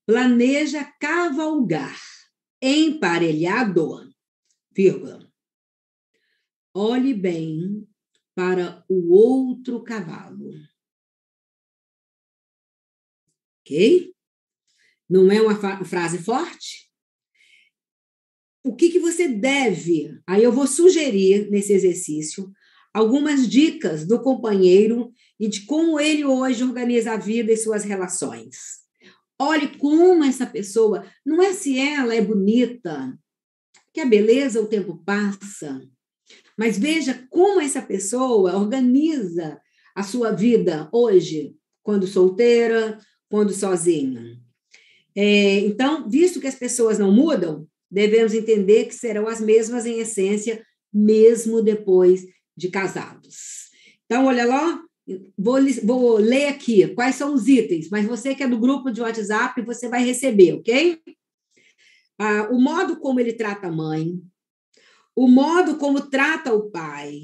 planeja 0.10 0.84
cavalgar 0.99 2.01
emparelhado, 2.60 4.12
vírgula, 4.76 5.32
olhe 6.74 7.14
bem 7.14 7.88
para 8.34 8.84
o 8.89 9.14
outro 9.14 9.84
cavalo. 9.84 10.49
Ok? 13.60 14.12
Não 15.07 15.32
é 15.32 15.39
uma 15.43 15.86
frase 15.86 16.18
forte? 16.18 16.91
O 18.66 18.76
que, 18.76 18.89
que 18.89 18.99
você 18.99 19.28
deve? 19.28 20.20
Aí 20.26 20.43
eu 20.43 20.51
vou 20.51 20.66
sugerir 20.66 21.51
nesse 21.51 21.72
exercício 21.72 22.51
algumas 22.91 23.47
dicas 23.47 24.07
do 24.07 24.20
companheiro 24.24 25.14
e 25.39 25.47
de 25.47 25.68
como 25.68 25.99
ele 25.99 26.26
hoje 26.26 26.64
organiza 26.64 27.12
a 27.12 27.18
vida 27.18 27.53
e 27.53 27.57
suas 27.57 27.84
relações. 27.84 28.89
Olhe 29.42 29.78
como 29.78 30.24
essa 30.24 30.46
pessoa, 30.46 31.06
não 31.26 31.42
é 31.42 31.54
se 31.54 31.80
ela 31.80 32.14
é 32.14 32.22
bonita, 32.22 33.18
que 33.94 34.02
a 34.02 34.06
beleza 34.06 34.62
o 34.62 34.68
tempo 34.68 35.02
passa, 35.06 35.82
mas 36.58 36.78
veja 36.78 37.26
como 37.30 37.62
essa 37.62 37.82
pessoa 37.82 38.58
organiza 38.58 39.60
a 39.96 40.04
sua 40.04 40.32
vida 40.32 40.90
hoje, 40.92 41.56
quando 41.82 42.06
solteira, 42.06 42.98
quando 43.30 43.54
sozinha. 43.54 44.38
É, 45.16 45.60
então, 45.60 46.10
visto 46.10 46.40
que 46.40 46.48
as 46.48 46.56
pessoas 46.56 47.00
não 47.00 47.12
mudam, 47.12 47.68
devemos 47.90 48.34
entender 48.34 48.86
que 48.86 48.96
serão 48.96 49.28
as 49.28 49.40
mesmas 49.40 49.86
em 49.86 50.00
essência, 50.00 50.64
mesmo 50.94 51.62
depois 51.62 52.26
de 52.56 52.70
casados. 52.70 53.70
Então, 54.06 54.26
olha 54.26 54.46
lá, 54.46 54.82
Vou, 55.38 55.57
vou 55.84 56.18
ler 56.18 56.47
aqui 56.47 56.88
quais 56.93 57.16
são 57.16 57.34
os 57.34 57.47
itens, 57.47 57.89
mas 57.89 58.05
você 58.05 58.36
que 58.36 58.43
é 58.43 58.47
do 58.47 58.60
grupo 58.60 58.91
de 58.91 59.01
WhatsApp, 59.01 59.62
você 59.62 59.88
vai 59.88 60.03
receber, 60.03 60.53
ok? 60.53 60.99
Ah, 62.18 62.49
o 62.51 62.60
modo 62.60 62.99
como 62.99 63.20
ele 63.20 63.34
trata 63.34 63.68
a 63.68 63.72
mãe, 63.72 64.20
o 65.16 65.28
modo 65.28 65.78
como 65.78 66.10
trata 66.10 66.53
o 66.53 66.70
pai, 66.70 67.22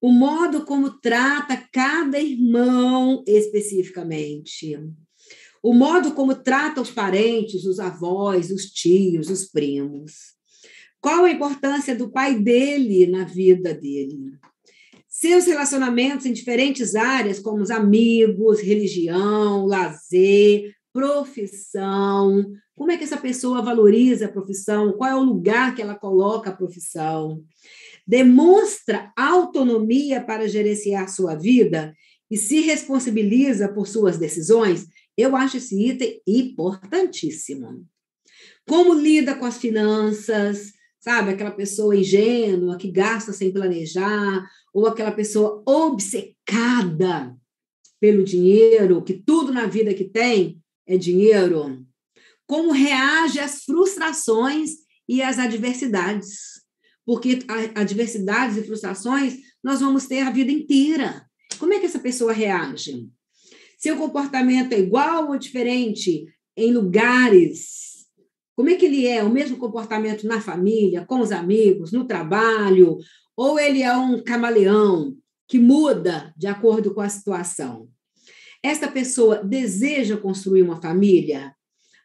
o 0.00 0.12
modo 0.12 0.64
como 0.64 1.00
trata 1.00 1.56
cada 1.72 2.20
irmão 2.20 3.24
especificamente, 3.26 4.78
o 5.62 5.72
modo 5.72 6.12
como 6.12 6.34
trata 6.34 6.82
os 6.82 6.90
parentes, 6.90 7.64
os 7.64 7.80
avós, 7.80 8.50
os 8.50 8.66
tios, 8.66 9.30
os 9.30 9.46
primos. 9.46 10.34
Qual 11.00 11.24
a 11.24 11.30
importância 11.30 11.96
do 11.96 12.10
pai 12.10 12.38
dele 12.38 13.06
na 13.06 13.24
vida 13.24 13.72
dele? 13.72 14.38
Seus 15.24 15.46
relacionamentos 15.46 16.26
em 16.26 16.34
diferentes 16.34 16.94
áreas, 16.94 17.38
como 17.38 17.62
os 17.62 17.70
amigos, 17.70 18.60
religião, 18.60 19.64
lazer, 19.64 20.70
profissão. 20.92 22.44
Como 22.74 22.90
é 22.90 22.98
que 22.98 23.04
essa 23.04 23.16
pessoa 23.16 23.62
valoriza 23.62 24.26
a 24.26 24.30
profissão? 24.30 24.92
Qual 24.92 25.08
é 25.08 25.16
o 25.16 25.22
lugar 25.22 25.74
que 25.74 25.80
ela 25.80 25.94
coloca 25.94 26.50
a 26.50 26.54
profissão? 26.54 27.42
Demonstra 28.06 29.10
autonomia 29.16 30.20
para 30.20 30.46
gerenciar 30.46 31.08
sua 31.08 31.34
vida 31.34 31.94
e 32.30 32.36
se 32.36 32.60
responsabiliza 32.60 33.72
por 33.72 33.88
suas 33.88 34.18
decisões? 34.18 34.84
Eu 35.16 35.34
acho 35.34 35.56
esse 35.56 35.88
item 35.88 36.20
importantíssimo. 36.26 37.82
Como 38.68 38.92
lida 38.92 39.34
com 39.34 39.46
as 39.46 39.56
finanças? 39.56 40.73
Sabe, 41.04 41.32
aquela 41.32 41.50
pessoa 41.50 41.94
ingênua 41.94 42.78
que 42.78 42.90
gasta 42.90 43.30
sem 43.30 43.52
planejar, 43.52 44.48
ou 44.72 44.86
aquela 44.86 45.12
pessoa 45.12 45.62
obcecada 45.66 47.36
pelo 48.00 48.24
dinheiro, 48.24 49.02
que 49.02 49.12
tudo 49.12 49.52
na 49.52 49.66
vida 49.66 49.92
que 49.92 50.04
tem 50.04 50.58
é 50.86 50.96
dinheiro? 50.96 51.84
Como 52.46 52.72
reage 52.72 53.38
às 53.38 53.64
frustrações 53.64 54.70
e 55.06 55.20
às 55.20 55.38
adversidades? 55.38 56.62
Porque 57.04 57.40
adversidades 57.74 58.56
e 58.56 58.62
frustrações 58.62 59.36
nós 59.62 59.80
vamos 59.80 60.06
ter 60.06 60.20
a 60.20 60.30
vida 60.30 60.50
inteira. 60.50 61.26
Como 61.58 61.74
é 61.74 61.80
que 61.80 61.84
essa 61.84 61.98
pessoa 61.98 62.32
reage? 62.32 63.06
Seu 63.76 63.98
comportamento 63.98 64.72
é 64.72 64.78
igual 64.78 65.28
ou 65.28 65.36
diferente 65.36 66.24
em 66.56 66.72
lugares? 66.72 67.93
Como 68.56 68.70
é 68.70 68.76
que 68.76 68.86
ele 68.86 69.06
é? 69.06 69.22
O 69.22 69.30
mesmo 69.30 69.56
comportamento 69.56 70.26
na 70.26 70.40
família, 70.40 71.04
com 71.04 71.20
os 71.20 71.32
amigos, 71.32 71.92
no 71.92 72.06
trabalho, 72.06 72.98
ou 73.36 73.58
ele 73.58 73.82
é 73.82 73.94
um 73.96 74.22
camaleão 74.22 75.16
que 75.48 75.58
muda 75.58 76.32
de 76.36 76.46
acordo 76.46 76.94
com 76.94 77.00
a 77.00 77.08
situação? 77.08 77.88
Esta 78.62 78.90
pessoa 78.90 79.42
deseja 79.42 80.16
construir 80.16 80.62
uma 80.62 80.80
família? 80.80 81.54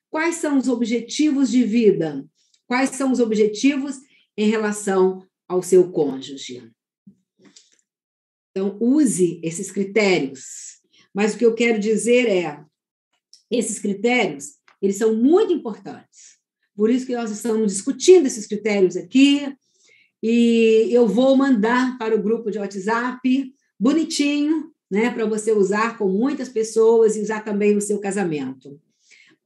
Quais 0.10 0.36
são 0.36 0.58
os 0.58 0.68
objetivos 0.68 1.52
de 1.52 1.64
vida? 1.64 2.26
Quais 2.68 2.90
são 2.92 3.12
os 3.12 3.20
objetivos 3.20 3.96
em 4.36 4.50
relação 4.50 5.24
ao 5.48 5.62
seu 5.62 5.92
cônjuge? 5.92 6.70
Então, 8.52 8.76
use 8.82 9.40
esses 9.44 9.72
critérios. 9.72 10.80
Mas 11.14 11.34
o 11.34 11.38
que 11.38 11.46
eu 11.46 11.54
quero 11.54 11.80
dizer 11.80 12.28
é, 12.28 12.64
esses 13.50 13.80
critérios, 13.80 14.58
eles 14.82 14.98
são 14.98 15.16
muito 15.16 15.54
importantes. 15.54 16.39
Por 16.80 16.90
isso 16.90 17.06
que 17.06 17.14
nós 17.14 17.30
estamos 17.30 17.74
discutindo 17.74 18.26
esses 18.26 18.48
critérios 18.48 18.96
aqui, 18.96 19.54
e 20.24 20.88
eu 20.90 21.06
vou 21.06 21.36
mandar 21.36 21.98
para 21.98 22.16
o 22.16 22.24
grupo 22.24 22.50
de 22.50 22.58
WhatsApp, 22.58 23.54
bonitinho, 23.78 24.72
né, 24.90 25.12
para 25.12 25.26
você 25.26 25.52
usar 25.52 25.98
com 25.98 26.08
muitas 26.08 26.48
pessoas 26.48 27.18
e 27.18 27.22
usar 27.22 27.44
também 27.44 27.76
no 27.76 27.82
seu 27.82 28.00
casamento. 28.00 28.80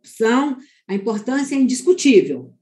São 0.03 0.59
a 0.87 0.93
importância 0.93 1.55
é 1.55 1.57
indiscutível, 1.57 2.53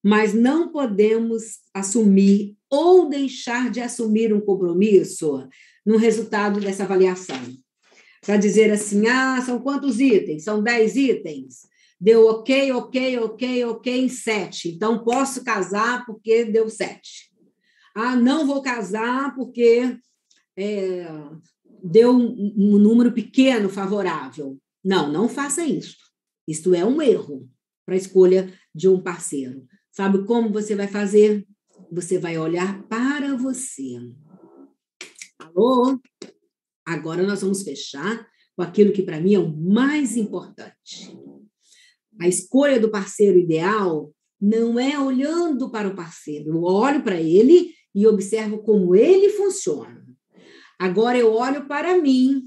mas 0.00 0.32
não 0.32 0.70
podemos 0.70 1.58
assumir 1.74 2.56
ou 2.70 3.08
deixar 3.08 3.68
de 3.68 3.80
assumir 3.80 4.32
um 4.32 4.40
compromisso 4.40 5.44
no 5.84 5.96
resultado 5.96 6.60
dessa 6.60 6.84
avaliação. 6.84 7.40
Para 8.24 8.36
dizer 8.36 8.70
assim, 8.70 9.08
ah, 9.08 9.42
são 9.44 9.58
quantos 9.58 9.98
itens? 9.98 10.44
São 10.44 10.62
dez 10.62 10.94
itens? 10.94 11.68
Deu 12.00 12.26
ok, 12.26 12.72
ok, 12.72 13.18
ok, 13.18 13.64
ok 13.66 14.08
sete. 14.08 14.70
Então, 14.70 15.04
posso 15.04 15.44
casar 15.44 16.06
porque 16.06 16.44
deu 16.44 16.70
sete. 16.70 17.30
Ah, 17.94 18.16
não 18.16 18.46
vou 18.46 18.62
casar 18.62 19.34
porque 19.34 19.98
é, 20.56 21.06
deu 21.82 22.12
um, 22.12 22.54
um 22.56 22.78
número 22.78 23.12
pequeno 23.12 23.68
favorável. 23.68 24.58
Não, 24.82 25.12
não 25.12 25.28
faça 25.28 25.64
isso. 25.64 25.96
Isto 26.48 26.74
é 26.74 26.84
um 26.84 27.02
erro 27.02 27.48
para 27.84 27.94
a 27.94 27.98
escolha 27.98 28.52
de 28.74 28.88
um 28.88 29.00
parceiro. 29.00 29.66
Sabe 29.90 30.24
como 30.24 30.52
você 30.52 30.74
vai 30.74 30.88
fazer? 30.88 31.46
Você 31.92 32.18
vai 32.18 32.38
olhar 32.38 32.82
para 32.84 33.36
você. 33.36 33.98
Alô? 35.38 36.00
Agora 36.86 37.22
nós 37.22 37.42
vamos 37.42 37.62
fechar 37.62 38.26
com 38.56 38.62
aquilo 38.62 38.92
que 38.92 39.02
para 39.02 39.20
mim 39.20 39.34
é 39.34 39.38
o 39.38 39.54
mais 39.54 40.16
importante. 40.16 41.16
A 42.20 42.28
escolha 42.28 42.78
do 42.78 42.90
parceiro 42.90 43.38
ideal 43.38 44.12
não 44.40 44.78
é 44.78 44.98
olhando 44.98 45.70
para 45.70 45.88
o 45.88 45.94
parceiro. 45.94 46.50
Eu 46.50 46.62
olho 46.62 47.02
para 47.02 47.20
ele 47.20 47.72
e 47.94 48.06
observo 48.06 48.58
como 48.58 48.94
ele 48.94 49.30
funciona. 49.30 50.04
Agora 50.78 51.18
eu 51.18 51.32
olho 51.32 51.66
para 51.66 52.00
mim. 52.00 52.42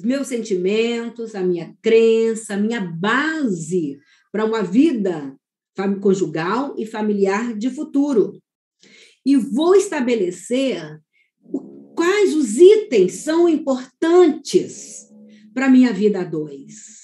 meus 0.00 0.26
sentimentos, 0.26 1.34
a 1.34 1.42
minha 1.42 1.74
crença, 1.80 2.54
a 2.54 2.56
minha 2.56 2.80
base 2.80 3.98
para 4.30 4.44
uma 4.44 4.62
vida 4.62 5.34
conjugal 6.00 6.74
e 6.76 6.84
familiar 6.84 7.56
de 7.56 7.70
futuro. 7.70 8.38
E 9.24 9.36
vou 9.36 9.74
estabelecer 9.74 11.00
quais 11.94 12.34
os 12.34 12.58
itens 12.58 13.14
são 13.14 13.48
importantes 13.48 15.08
para 15.54 15.70
minha 15.70 15.92
vida 15.92 16.20
a 16.20 16.24
dois. 16.24 17.03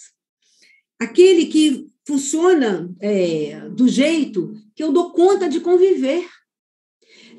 Aquele 1.00 1.46
que 1.46 1.86
funciona 2.06 2.94
é, 3.00 3.68
do 3.70 3.88
jeito 3.88 4.52
que 4.74 4.82
eu 4.82 4.92
dou 4.92 5.12
conta 5.12 5.48
de 5.48 5.60
conviver. 5.60 6.28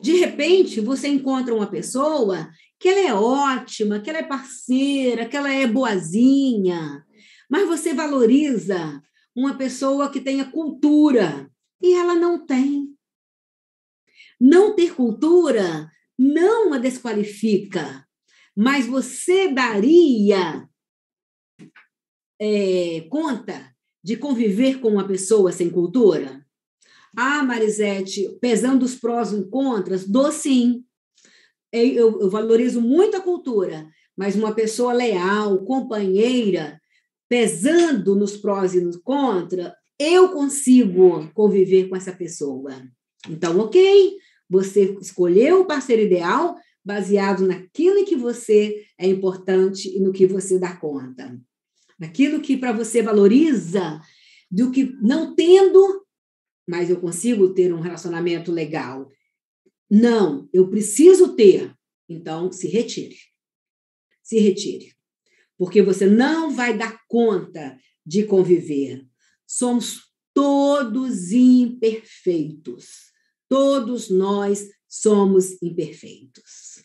De 0.02 0.14
repente, 0.14 0.82
você 0.82 1.08
encontra 1.08 1.54
uma 1.54 1.68
pessoa 1.68 2.50
que 2.80 2.90
ela 2.90 3.00
é 3.00 3.14
ótima, 3.14 4.00
que 4.00 4.10
ela 4.10 4.20
é 4.20 4.24
parceira, 4.24 5.28
que 5.28 5.38
ela 5.38 5.54
é 5.54 5.68
boazinha, 5.68 7.06
mas 7.48 7.68
você 7.68 7.94
valoriza 7.94 9.02
uma 9.36 9.56
pessoa 9.56 10.10
que 10.10 10.20
tenha 10.20 10.46
cultura 10.46 11.48
e 11.80 11.94
ela 11.94 12.16
não 12.16 12.44
tem. 12.44 12.88
Não 14.40 14.76
ter 14.76 14.96
cultura 14.96 15.92
não 16.18 16.74
a 16.74 16.78
desqualifica, 16.78 18.08
mas 18.56 18.88
você 18.88 19.52
daria 19.52 20.68
é, 22.42 23.02
conta 23.02 23.72
de 24.04 24.18
conviver 24.18 24.80
com 24.80 24.90
uma 24.90 25.08
pessoa 25.08 25.52
sem 25.52 25.70
cultura? 25.70 26.44
Ah, 27.16 27.44
Marisete, 27.44 28.36
pesando 28.42 28.84
os 28.84 28.96
prós 28.96 29.32
e 29.32 29.44
contras, 29.48 30.08
dou 30.08 30.32
sim. 30.32 30.84
Eu, 31.72 32.20
eu 32.20 32.30
valorizo 32.30 32.82
muito 32.82 33.16
a 33.16 33.22
cultura, 33.22 33.88
mas 34.18 34.36
uma 34.36 34.56
pessoa 34.56 34.92
leal, 34.92 35.64
companheira, 35.66 36.82
pesando 37.30 38.16
nos 38.16 38.36
prós 38.36 38.74
e 38.74 38.82
nos 38.82 38.98
contras, 38.98 39.72
eu 40.00 40.30
consigo 40.30 41.30
conviver 41.34 41.90
com 41.90 41.96
essa 41.96 42.12
pessoa. 42.12 42.72
Então, 43.30 43.60
ok, 43.60 44.16
você 44.50 44.98
escolheu 45.00 45.62
o 45.62 45.66
parceiro 45.66 46.02
ideal 46.02 46.56
baseado 46.84 47.46
naquilo 47.46 48.04
que 48.04 48.16
você 48.16 48.84
é 48.98 49.08
importante 49.08 49.96
e 49.96 50.00
no 50.00 50.12
que 50.12 50.26
você 50.26 50.58
dá 50.58 50.76
conta. 50.76 51.40
Naquilo 52.02 52.42
que 52.42 52.58
para 52.58 52.72
você 52.72 53.04
valoriza, 53.04 54.02
do 54.50 54.72
que 54.72 54.86
não 55.04 55.36
tendo, 55.36 56.04
mas 56.68 56.90
eu 56.90 57.00
consigo 57.00 57.54
ter 57.54 57.72
um 57.72 57.80
relacionamento 57.80 58.52
legal. 58.52 59.08
Não, 59.88 60.50
eu 60.52 60.68
preciso 60.68 61.36
ter. 61.36 61.72
Então, 62.10 62.52
se 62.52 62.68
retire. 62.68 63.18
Se 64.24 64.40
retire. 64.40 64.96
Porque 65.56 65.84
você 65.84 66.08
não 66.08 66.50
vai 66.50 66.76
dar 66.76 66.98
conta 67.08 67.80
de 68.04 68.24
conviver. 68.24 69.06
Somos 69.46 70.12
todos 70.34 71.32
imperfeitos. 71.32 73.12
Todos 73.48 74.10
nós 74.10 74.68
somos 74.88 75.62
imperfeitos. 75.62 76.84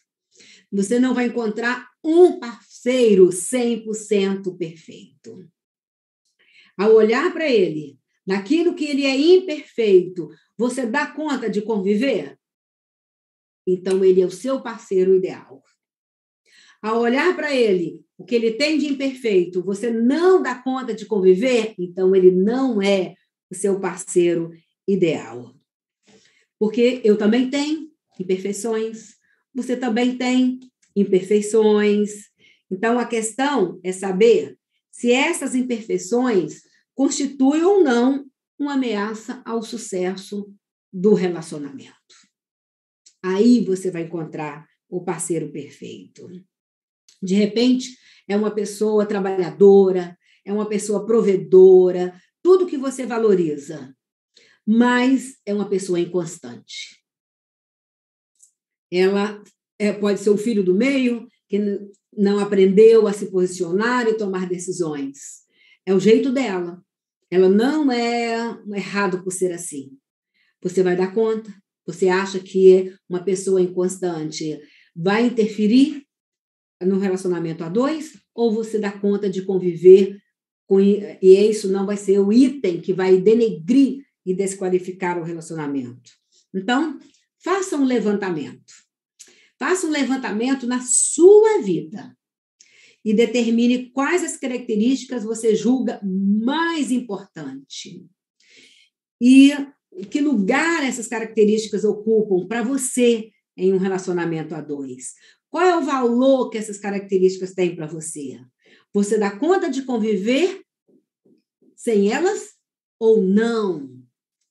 Você 0.70 0.98
não 1.00 1.14
vai 1.14 1.28
encontrar 1.28 1.88
um 2.06 2.38
parceiro 2.38 3.28
100% 3.28 4.56
perfeito. 4.56 5.50
Ao 6.78 6.94
olhar 6.94 7.32
para 7.32 7.50
ele, 7.50 7.98
naquilo 8.26 8.74
que 8.74 8.84
ele 8.84 9.04
é 9.04 9.16
imperfeito, 9.16 10.28
você 10.56 10.86
dá 10.86 11.06
conta 11.06 11.50
de 11.50 11.62
conviver? 11.62 12.38
Então, 13.66 14.04
ele 14.04 14.20
é 14.20 14.26
o 14.26 14.30
seu 14.30 14.62
parceiro 14.62 15.14
ideal. 15.14 15.62
Ao 16.80 17.00
olhar 17.00 17.34
para 17.34 17.52
ele, 17.52 18.00
o 18.16 18.24
que 18.24 18.34
ele 18.34 18.52
tem 18.52 18.78
de 18.78 18.86
imperfeito, 18.86 19.62
você 19.64 19.90
não 19.90 20.40
dá 20.40 20.54
conta 20.62 20.94
de 20.94 21.06
conviver? 21.06 21.74
Então, 21.78 22.14
ele 22.14 22.30
não 22.30 22.80
é 22.80 23.14
o 23.50 23.54
seu 23.54 23.80
parceiro 23.80 24.52
ideal. 24.86 25.52
Porque 26.58 27.00
eu 27.02 27.18
também 27.18 27.50
tenho 27.50 27.90
imperfeições, 28.20 29.16
você 29.52 29.76
também 29.76 30.16
tem 30.16 30.60
imperfeições. 30.96 32.30
Então, 32.70 32.98
a 32.98 33.04
questão 33.04 33.78
é 33.84 33.92
saber 33.92 34.58
se 34.90 35.12
essas 35.12 35.54
imperfeições 35.54 36.62
constituem 36.94 37.62
ou 37.62 37.84
não 37.84 38.24
uma 38.58 38.72
ameaça 38.72 39.42
ao 39.44 39.62
sucesso 39.62 40.50
do 40.90 41.12
relacionamento. 41.12 41.94
Aí 43.22 43.62
você 43.64 43.90
vai 43.90 44.02
encontrar 44.02 44.66
o 44.88 45.04
parceiro 45.04 45.52
perfeito. 45.52 46.26
De 47.22 47.34
repente, 47.34 47.96
é 48.26 48.36
uma 48.36 48.50
pessoa 48.50 49.04
trabalhadora, 49.04 50.18
é 50.44 50.52
uma 50.52 50.66
pessoa 50.66 51.04
provedora, 51.04 52.18
tudo 52.42 52.66
que 52.66 52.78
você 52.78 53.04
valoriza 53.04 53.94
mas 54.66 55.40
é 55.46 55.54
uma 55.54 55.68
pessoa 55.68 56.00
inconstante. 56.00 57.00
Ela 58.90 59.42
é, 59.78 59.92
pode 59.92 60.20
ser 60.20 60.30
o 60.30 60.38
filho 60.38 60.62
do 60.62 60.74
meio, 60.74 61.26
que 61.48 61.58
não 62.16 62.38
aprendeu 62.38 63.06
a 63.06 63.12
se 63.12 63.30
posicionar 63.30 64.06
e 64.08 64.14
tomar 64.14 64.48
decisões. 64.48 65.44
É 65.84 65.94
o 65.94 66.00
jeito 66.00 66.32
dela. 66.32 66.82
Ela 67.30 67.48
não 67.48 67.90
é 67.90 68.58
errado 68.74 69.22
por 69.22 69.32
ser 69.32 69.52
assim. 69.52 69.90
Você 70.62 70.82
vai 70.82 70.96
dar 70.96 71.12
conta? 71.12 71.52
Você 71.86 72.08
acha 72.08 72.40
que 72.40 72.92
uma 73.08 73.22
pessoa 73.22 73.60
inconstante 73.60 74.58
vai 74.94 75.26
interferir 75.26 76.04
no 76.82 76.98
relacionamento 76.98 77.62
a 77.62 77.68
dois? 77.68 78.18
Ou 78.34 78.52
você 78.52 78.78
dá 78.78 78.90
conta 78.90 79.30
de 79.30 79.42
conviver 79.42 80.18
com 80.66 80.80
e 80.80 81.16
isso 81.22 81.70
não 81.70 81.86
vai 81.86 81.96
ser 81.96 82.18
o 82.18 82.32
item 82.32 82.80
que 82.80 82.92
vai 82.92 83.18
denegrir 83.18 84.04
e 84.24 84.34
desqualificar 84.34 85.18
o 85.18 85.22
relacionamento. 85.22 86.10
Então, 86.52 86.98
faça 87.42 87.76
um 87.76 87.84
levantamento. 87.84 88.85
Faça 89.58 89.86
um 89.86 89.90
levantamento 89.90 90.66
na 90.66 90.80
sua 90.80 91.62
vida 91.62 92.16
e 93.04 93.14
determine 93.14 93.90
quais 93.90 94.24
as 94.24 94.36
características 94.36 95.24
você 95.24 95.54
julga 95.54 96.00
mais 96.02 96.90
importante. 96.90 98.04
E 99.20 99.52
que 100.10 100.20
lugar 100.20 100.84
essas 100.84 101.06
características 101.06 101.84
ocupam 101.84 102.46
para 102.46 102.62
você 102.62 103.30
em 103.56 103.72
um 103.72 103.78
relacionamento 103.78 104.54
a 104.54 104.60
dois? 104.60 105.14
Qual 105.48 105.64
é 105.64 105.76
o 105.76 105.84
valor 105.84 106.50
que 106.50 106.58
essas 106.58 106.78
características 106.78 107.54
têm 107.54 107.74
para 107.74 107.86
você? 107.86 108.38
Você 108.92 109.16
dá 109.16 109.30
conta 109.30 109.70
de 109.70 109.82
conviver 109.82 110.62
sem 111.76 112.12
elas 112.12 112.54
ou 112.98 113.22
não? 113.22 113.96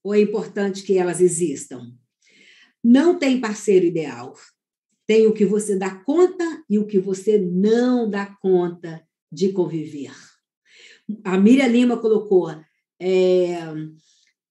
ou 0.06 0.14
é 0.14 0.20
importante 0.20 0.84
que 0.84 0.99
elas 0.99 1.20
existam? 1.20 1.91
Não 2.84 3.18
tem 3.18 3.41
parceiro 3.41 3.88
ideal. 3.88 4.36
Tem 5.08 5.28
o 5.28 5.34
que 5.34 5.45
você 5.45 5.78
dá 5.78 5.95
conta 6.03 6.64
e 6.70 6.80
o 6.80 6.88
que 6.88 6.99
você 6.99 7.38
não 7.38 8.10
dá 8.10 8.26
conta 8.41 9.06
de 9.32 9.51
conviver. 9.51 10.12
A 11.24 11.38
Miriam 11.38 11.68
Lima 11.68 11.97
colocou, 11.97 12.49
é, 12.99 13.58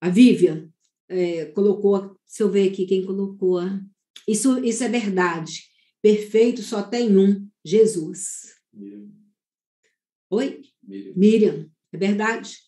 a 0.00 0.08
Vivian 0.08 0.70
é, 1.08 1.46
colocou, 1.46 2.16
se 2.24 2.42
eu 2.42 2.50
ver 2.50 2.70
aqui 2.70 2.86
quem 2.86 3.04
colocou, 3.04 3.60
isso, 4.28 4.64
isso 4.64 4.84
é 4.84 4.88
verdade. 4.88 5.62
Perfeito 6.00 6.62
só 6.62 6.82
tem 6.82 7.16
um, 7.16 7.48
Jesus. 7.64 8.54
Miriam. 8.72 9.08
Oi? 10.30 10.60
Miriam. 10.82 11.14
Miriam, 11.16 11.70
é 11.92 11.98
verdade. 11.98 12.58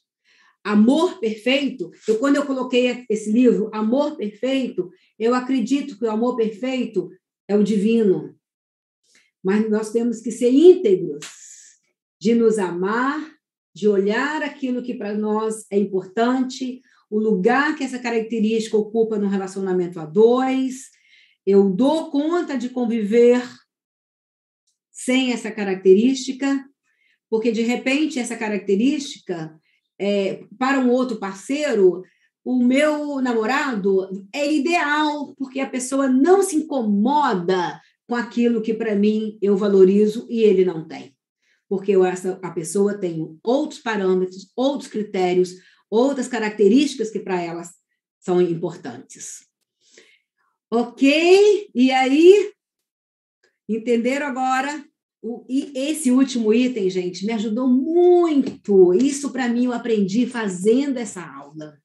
Amor 0.65 1.21
Perfeito, 1.21 1.93
eu, 2.09 2.19
quando 2.19 2.37
eu 2.37 2.45
coloquei 2.45 3.05
esse 3.09 3.31
livro, 3.31 3.71
Amor 3.73 4.17
Perfeito, 4.17 4.91
eu 5.17 5.33
acredito 5.33 5.97
que 5.97 6.05
o 6.05 6.11
amor 6.11 6.37
perfeito 6.37 7.09
é 7.49 7.57
o 7.57 7.63
divino. 7.63 8.37
Mas 9.43 9.69
nós 9.71 9.93
temos 9.93 10.21
que 10.21 10.31
ser 10.31 10.51
íntegros 10.51 11.27
de 12.21 12.35
nos 12.35 12.59
amar, 12.59 13.21
de 13.75 13.87
olhar 13.89 14.43
aquilo 14.43 14.83
que 14.83 14.95
para 14.95 15.15
nós 15.15 15.67
é 15.71 15.79
importante, 15.79 16.81
o 17.11 17.19
lugar 17.19 17.77
que 17.77 17.85
essa 17.85 17.99
característica 17.99 18.77
ocupa 18.77 19.19
no 19.19 19.29
relacionamento 19.29 20.01
a 20.01 20.05
dois. 20.05 20.91
Eu 21.47 21.71
dou 21.71 22.11
conta 22.11 22.59
de 22.59 22.69
conviver 22.71 23.43
sem 24.91 25.33
essa 25.33 25.51
característica, 25.51 26.65
porque 27.31 27.53
de 27.53 27.63
repente 27.63 28.19
essa 28.19 28.37
característica 28.37 29.57
é, 29.99 30.45
para 30.59 30.81
um 30.81 30.91
outro 30.91 31.19
parceiro, 31.19 32.03
o 32.47 32.63
meu 32.63 33.21
namorado 33.21 34.09
é 34.33 34.55
ideal, 34.55 35.35
porque 35.35 35.59
a 35.59 35.69
pessoa 35.69 36.09
não 36.09 36.45
se 36.45 36.55
incomoda 36.55 37.81
com 38.07 38.15
aquilo 38.15 38.63
que 38.63 38.73
para 38.73 38.95
mim 38.95 39.37
eu 39.43 39.57
valorizo 39.57 40.29
e 40.31 40.45
ele 40.45 40.65
não 40.65 40.87
tem. 40.87 41.17
Porque 41.69 41.91
essa, 41.97 42.39
a 42.41 42.53
pessoa 42.53 42.97
tem 42.97 43.37
outros 43.43 43.81
parâmetros, 43.81 44.53
outros 44.55 44.89
critérios, 44.89 45.55
outras 45.91 46.29
características 46.29 47.11
que 47.11 47.19
para 47.19 47.43
elas 47.43 47.71
são 48.21 48.41
importantes. 48.41 49.45
Ok? 50.71 51.69
E 51.75 51.91
aí, 51.91 52.53
entenderam 53.69 54.25
agora 54.25 54.85
e 55.49 55.73
esse 55.75 56.13
último 56.13 56.55
item, 56.55 56.89
gente, 56.89 57.27
me 57.27 57.33
ajudou 57.33 57.67
muito. 57.67 58.95
Isso 58.95 59.33
para 59.33 59.49
mim 59.49 59.65
eu 59.65 59.73
aprendi 59.73 60.29
fazendo 60.29 60.97
essa 60.99 61.27
aula. 61.27 61.77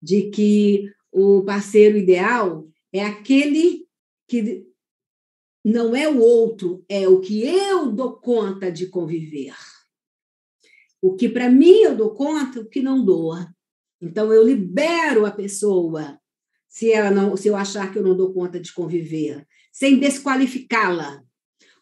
De 0.00 0.30
que 0.30 0.90
o 1.12 1.42
parceiro 1.42 1.96
ideal 1.96 2.68
é 2.92 3.04
aquele 3.04 3.86
que 4.26 4.66
não 5.64 5.94
é 5.94 6.08
o 6.08 6.18
outro, 6.18 6.84
é 6.88 7.08
o 7.08 7.20
que 7.20 7.42
eu 7.42 7.90
dou 7.90 8.12
conta 8.16 8.70
de 8.70 8.86
conviver. 8.86 9.54
O 11.00 11.14
que 11.14 11.28
para 11.28 11.50
mim 11.50 11.80
eu 11.80 11.96
dou 11.96 12.14
conta, 12.14 12.60
o 12.60 12.68
que 12.68 12.80
não 12.80 13.04
dou. 13.04 13.34
Então 14.00 14.32
eu 14.32 14.44
libero 14.44 15.26
a 15.26 15.30
pessoa 15.30 16.18
se 16.68 16.92
ela 16.92 17.10
não, 17.10 17.36
se 17.36 17.48
eu 17.48 17.56
achar 17.56 17.90
que 17.90 17.98
eu 17.98 18.02
não 18.02 18.16
dou 18.16 18.32
conta 18.32 18.60
de 18.60 18.72
conviver, 18.72 19.46
sem 19.72 19.98
desqualificá-la. 19.98 21.22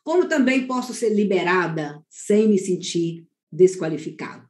Como 0.03 0.29
também 0.29 0.67
posso 0.67 0.95
ser 0.95 1.11
liberada 1.11 2.01
sem 2.09 2.49
me 2.49 2.59
sentir 2.59 3.27
desqualificado. 3.51 4.49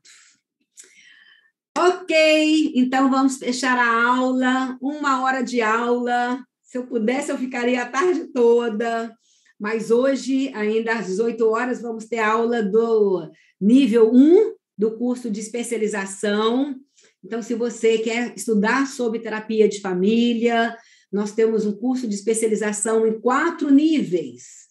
Ok, 1.78 2.72
então 2.74 3.10
vamos 3.10 3.36
fechar 3.36 3.76
a 3.76 4.16
aula, 4.16 4.78
uma 4.80 5.22
hora 5.22 5.42
de 5.42 5.60
aula. 5.60 6.42
Se 6.62 6.78
eu 6.78 6.86
pudesse, 6.86 7.30
eu 7.30 7.36
ficaria 7.36 7.82
a 7.82 7.86
tarde 7.86 8.28
toda, 8.32 9.14
mas 9.60 9.90
hoje, 9.90 10.50
ainda 10.54 10.94
às 10.94 11.06
18 11.06 11.46
horas, 11.46 11.82
vamos 11.82 12.06
ter 12.06 12.20
aula 12.20 12.62
do 12.62 13.30
nível 13.60 14.10
1 14.10 14.54
do 14.78 14.96
curso 14.96 15.30
de 15.30 15.38
especialização. 15.40 16.74
Então, 17.22 17.42
se 17.42 17.54
você 17.54 17.98
quer 17.98 18.32
estudar 18.34 18.86
sobre 18.86 19.20
terapia 19.20 19.68
de 19.68 19.78
família, 19.78 20.74
nós 21.12 21.32
temos 21.32 21.66
um 21.66 21.72
curso 21.72 22.08
de 22.08 22.14
especialização 22.14 23.06
em 23.06 23.20
quatro 23.20 23.70
níveis. 23.70 24.64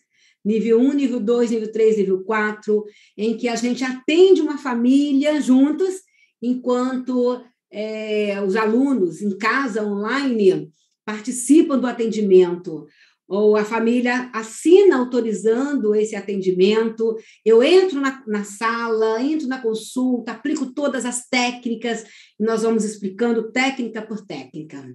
Nível 0.43 0.79
1, 0.79 0.93
nível 0.93 1.19
2, 1.19 1.51
nível 1.51 1.71
3, 1.71 1.97
nível 1.97 2.23
4, 2.23 2.83
em 3.15 3.37
que 3.37 3.47
a 3.47 3.55
gente 3.55 3.83
atende 3.83 4.41
uma 4.41 4.57
família 4.57 5.39
juntas, 5.39 6.04
enquanto 6.41 7.41
é, 7.71 8.41
os 8.41 8.55
alunos 8.55 9.21
em 9.21 9.38
casa, 9.38 9.83
online, 9.83 10.69
participam 11.05 11.77
do 11.77 11.88
atendimento 11.88 12.88
ou 13.27 13.55
a 13.55 13.65
família 13.65 14.29
assina 14.33 14.97
autorizando 14.97 15.95
esse 15.95 16.15
atendimento, 16.15 17.15
eu 17.43 17.63
entro 17.63 17.99
na, 17.99 18.23
na, 18.27 18.43
sala, 18.43 19.21
entro 19.21 19.47
na 19.47 19.61
consulta, 19.61 20.31
aplico 20.31 20.73
todas 20.73 21.05
as 21.05 21.27
técnicas, 21.27 22.03
e 22.39 22.43
nós 22.43 22.61
vamos 22.61 22.83
explicando 22.83 23.51
técnica 23.51 24.01
por 24.01 24.25
técnica. 24.25 24.88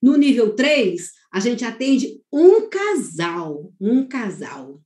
No 0.00 0.16
nível 0.16 0.54
3, 0.54 1.10
a 1.32 1.40
gente 1.40 1.64
atende 1.64 2.20
um 2.32 2.68
casal, 2.68 3.72
um 3.80 4.06
casal. 4.06 4.80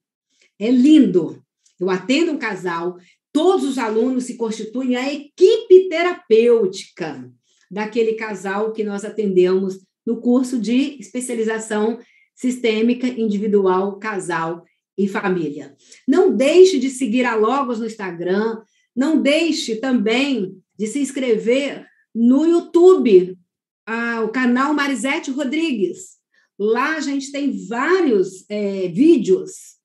É 0.58 0.70
lindo. 0.70 1.42
Eu 1.78 1.90
atendo 1.90 2.32
um 2.32 2.38
casal, 2.38 2.96
todos 3.36 3.64
os 3.64 3.76
alunos 3.76 4.24
se 4.24 4.38
constituem 4.38 4.96
a 4.96 5.12
equipe 5.12 5.90
terapêutica 5.90 7.30
daquele 7.70 8.14
casal 8.14 8.72
que 8.72 8.82
nós 8.82 9.04
atendemos 9.04 9.78
no 10.06 10.22
curso 10.22 10.58
de 10.58 10.98
especialização 10.98 11.98
sistêmica, 12.34 13.06
individual, 13.06 13.98
casal 13.98 14.64
e 14.96 15.06
família. 15.06 15.76
Não 16.08 16.34
deixe 16.34 16.78
de 16.78 16.88
seguir 16.88 17.26
a 17.26 17.34
Logos 17.34 17.78
no 17.78 17.84
Instagram, 17.84 18.62
não 18.96 19.20
deixe 19.20 19.76
também 19.76 20.56
de 20.74 20.86
se 20.86 20.98
inscrever 20.98 21.86
no 22.14 22.46
YouTube, 22.46 23.36
ah, 23.84 24.22
o 24.24 24.30
canal 24.30 24.72
Marisete 24.72 25.30
Rodrigues. 25.30 26.16
Lá 26.58 26.96
a 26.96 27.00
gente 27.00 27.30
tem 27.30 27.52
vários 27.68 28.48
é, 28.48 28.88
vídeos, 28.88 29.75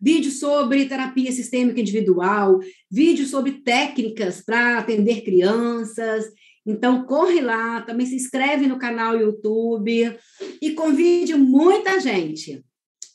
vídeos 0.00 0.40
sobre 0.40 0.86
terapia 0.86 1.30
sistêmica 1.30 1.80
individual, 1.80 2.58
vídeos 2.90 3.30
sobre 3.30 3.60
técnicas 3.62 4.40
para 4.40 4.78
atender 4.78 5.22
crianças, 5.22 6.26
então, 6.66 7.04
corre 7.04 7.40
lá, 7.40 7.80
também 7.82 8.06
se 8.06 8.14
inscreve 8.14 8.66
no 8.66 8.78
canal 8.78 9.18
YouTube 9.18 10.18
e 10.60 10.72
convide 10.72 11.34
muita 11.34 11.98
gente, 11.98 12.62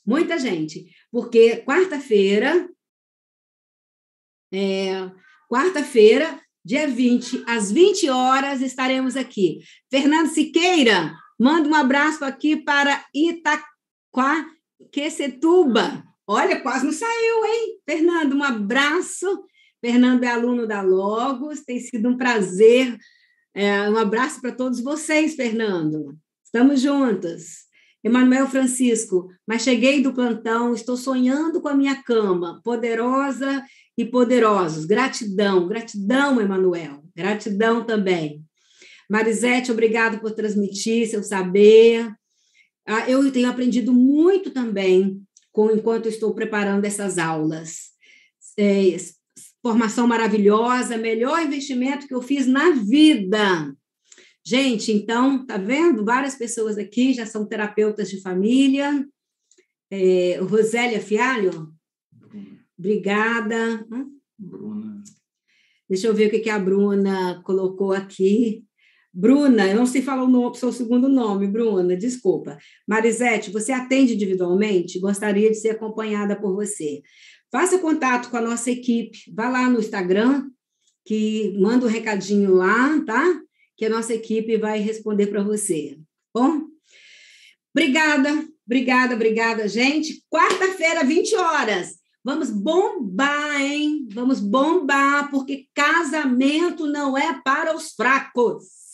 muita 0.04 0.36
gente, 0.38 0.86
porque 1.10 1.56
quarta-feira, 1.58 2.68
é, 4.52 5.10
quarta-feira, 5.48 6.40
dia 6.64 6.88
20, 6.88 7.44
às 7.46 7.70
20 7.70 8.10
horas, 8.10 8.60
estaremos 8.60 9.16
aqui. 9.16 9.60
Fernando 9.88 10.28
Siqueira, 10.28 11.14
manda 11.38 11.68
um 11.68 11.74
abraço 11.74 12.24
aqui 12.24 12.56
para 12.56 13.06
Itaquaquecetuba. 13.14 16.02
Olha, 16.26 16.60
quase 16.60 16.84
não 16.84 16.92
saiu, 16.92 17.44
hein? 17.44 17.78
Fernando, 17.88 18.34
um 18.34 18.42
abraço. 18.42 19.44
Fernando 19.80 20.24
é 20.24 20.28
aluno 20.28 20.66
da 20.66 20.82
Logos, 20.82 21.60
tem 21.60 21.78
sido 21.78 22.08
um 22.08 22.16
prazer 22.16 22.96
é, 23.58 23.88
um 23.88 23.96
abraço 23.96 24.38
para 24.42 24.52
todos 24.52 24.82
vocês, 24.82 25.34
Fernando. 25.34 26.14
Estamos 26.44 26.82
juntas. 26.82 27.64
Emanuel 28.04 28.46
Francisco, 28.46 29.30
mas 29.48 29.62
cheguei 29.62 30.02
do 30.02 30.12
plantão, 30.12 30.74
estou 30.74 30.94
sonhando 30.94 31.62
com 31.62 31.68
a 31.68 31.74
minha 31.74 32.02
cama, 32.02 32.60
poderosa 32.62 33.64
e 33.96 34.04
poderosos. 34.04 34.84
Gratidão, 34.84 35.66
gratidão, 35.66 36.38
Emanuel. 36.38 37.02
Gratidão 37.16 37.82
também. 37.82 38.44
Marisete, 39.08 39.72
obrigado 39.72 40.20
por 40.20 40.32
transmitir 40.32 41.08
seu 41.08 41.22
saber. 41.22 42.12
Ah, 42.86 43.08
eu 43.08 43.32
tenho 43.32 43.48
aprendido 43.48 43.90
muito 43.90 44.50
também 44.50 45.25
com 45.56 45.70
enquanto 45.70 46.06
estou 46.06 46.34
preparando 46.34 46.84
essas 46.84 47.16
aulas. 47.16 47.92
É, 48.58 48.94
formação 49.62 50.06
maravilhosa, 50.06 50.98
melhor 50.98 51.42
investimento 51.42 52.06
que 52.06 52.14
eu 52.14 52.20
fiz 52.20 52.46
na 52.46 52.72
vida. 52.72 53.74
Gente, 54.44 54.92
então, 54.92 55.46
tá 55.46 55.56
vendo? 55.56 56.04
Várias 56.04 56.34
pessoas 56.34 56.76
aqui 56.76 57.14
já 57.14 57.24
são 57.24 57.48
terapeutas 57.48 58.10
de 58.10 58.20
família. 58.20 59.08
É, 59.90 60.38
Rosélia 60.42 61.00
Fialho, 61.00 61.72
obrigada. 62.78 63.82
Bruna. 64.38 65.02
Deixa 65.88 66.06
eu 66.06 66.12
ver 66.14 66.26
o 66.26 66.30
que, 66.30 66.40
que 66.40 66.50
a 66.50 66.58
Bruna 66.58 67.40
colocou 67.44 67.94
aqui. 67.94 68.65
Bruna, 69.18 69.66
eu 69.66 69.76
não 69.76 69.86
sei 69.86 70.02
falar 70.02 70.24
o, 70.24 70.54
seu 70.54 70.70
segundo 70.70 71.08
nome, 71.08 71.46
Bruna, 71.46 71.96
desculpa. 71.96 72.58
Marisete, 72.86 73.50
você 73.50 73.72
atende 73.72 74.12
individualmente? 74.12 75.00
Gostaria 75.00 75.48
de 75.48 75.56
ser 75.56 75.70
acompanhada 75.70 76.36
por 76.38 76.54
você. 76.54 77.00
Faça 77.50 77.78
contato 77.78 78.28
com 78.28 78.36
a 78.36 78.42
nossa 78.42 78.70
equipe, 78.70 79.18
vá 79.34 79.48
lá 79.48 79.70
no 79.70 79.78
Instagram, 79.78 80.50
que 81.02 81.56
manda 81.58 81.86
um 81.86 81.88
recadinho 81.88 82.56
lá, 82.56 83.02
tá? 83.06 83.40
Que 83.74 83.86
a 83.86 83.88
nossa 83.88 84.12
equipe 84.12 84.58
vai 84.58 84.80
responder 84.80 85.28
para 85.28 85.42
você. 85.42 85.98
Bom? 86.34 86.64
Obrigada, 87.74 88.46
obrigada, 88.66 89.14
obrigada, 89.14 89.66
gente. 89.66 90.22
Quarta-feira, 90.28 91.02
20 91.02 91.36
horas. 91.36 91.94
Vamos 92.22 92.50
bombar, 92.50 93.62
hein? 93.62 94.06
Vamos 94.12 94.40
bombar, 94.40 95.30
porque 95.30 95.68
casamento 95.72 96.86
não 96.86 97.16
é 97.16 97.40
para 97.42 97.74
os 97.74 97.92
fracos. 97.94 98.85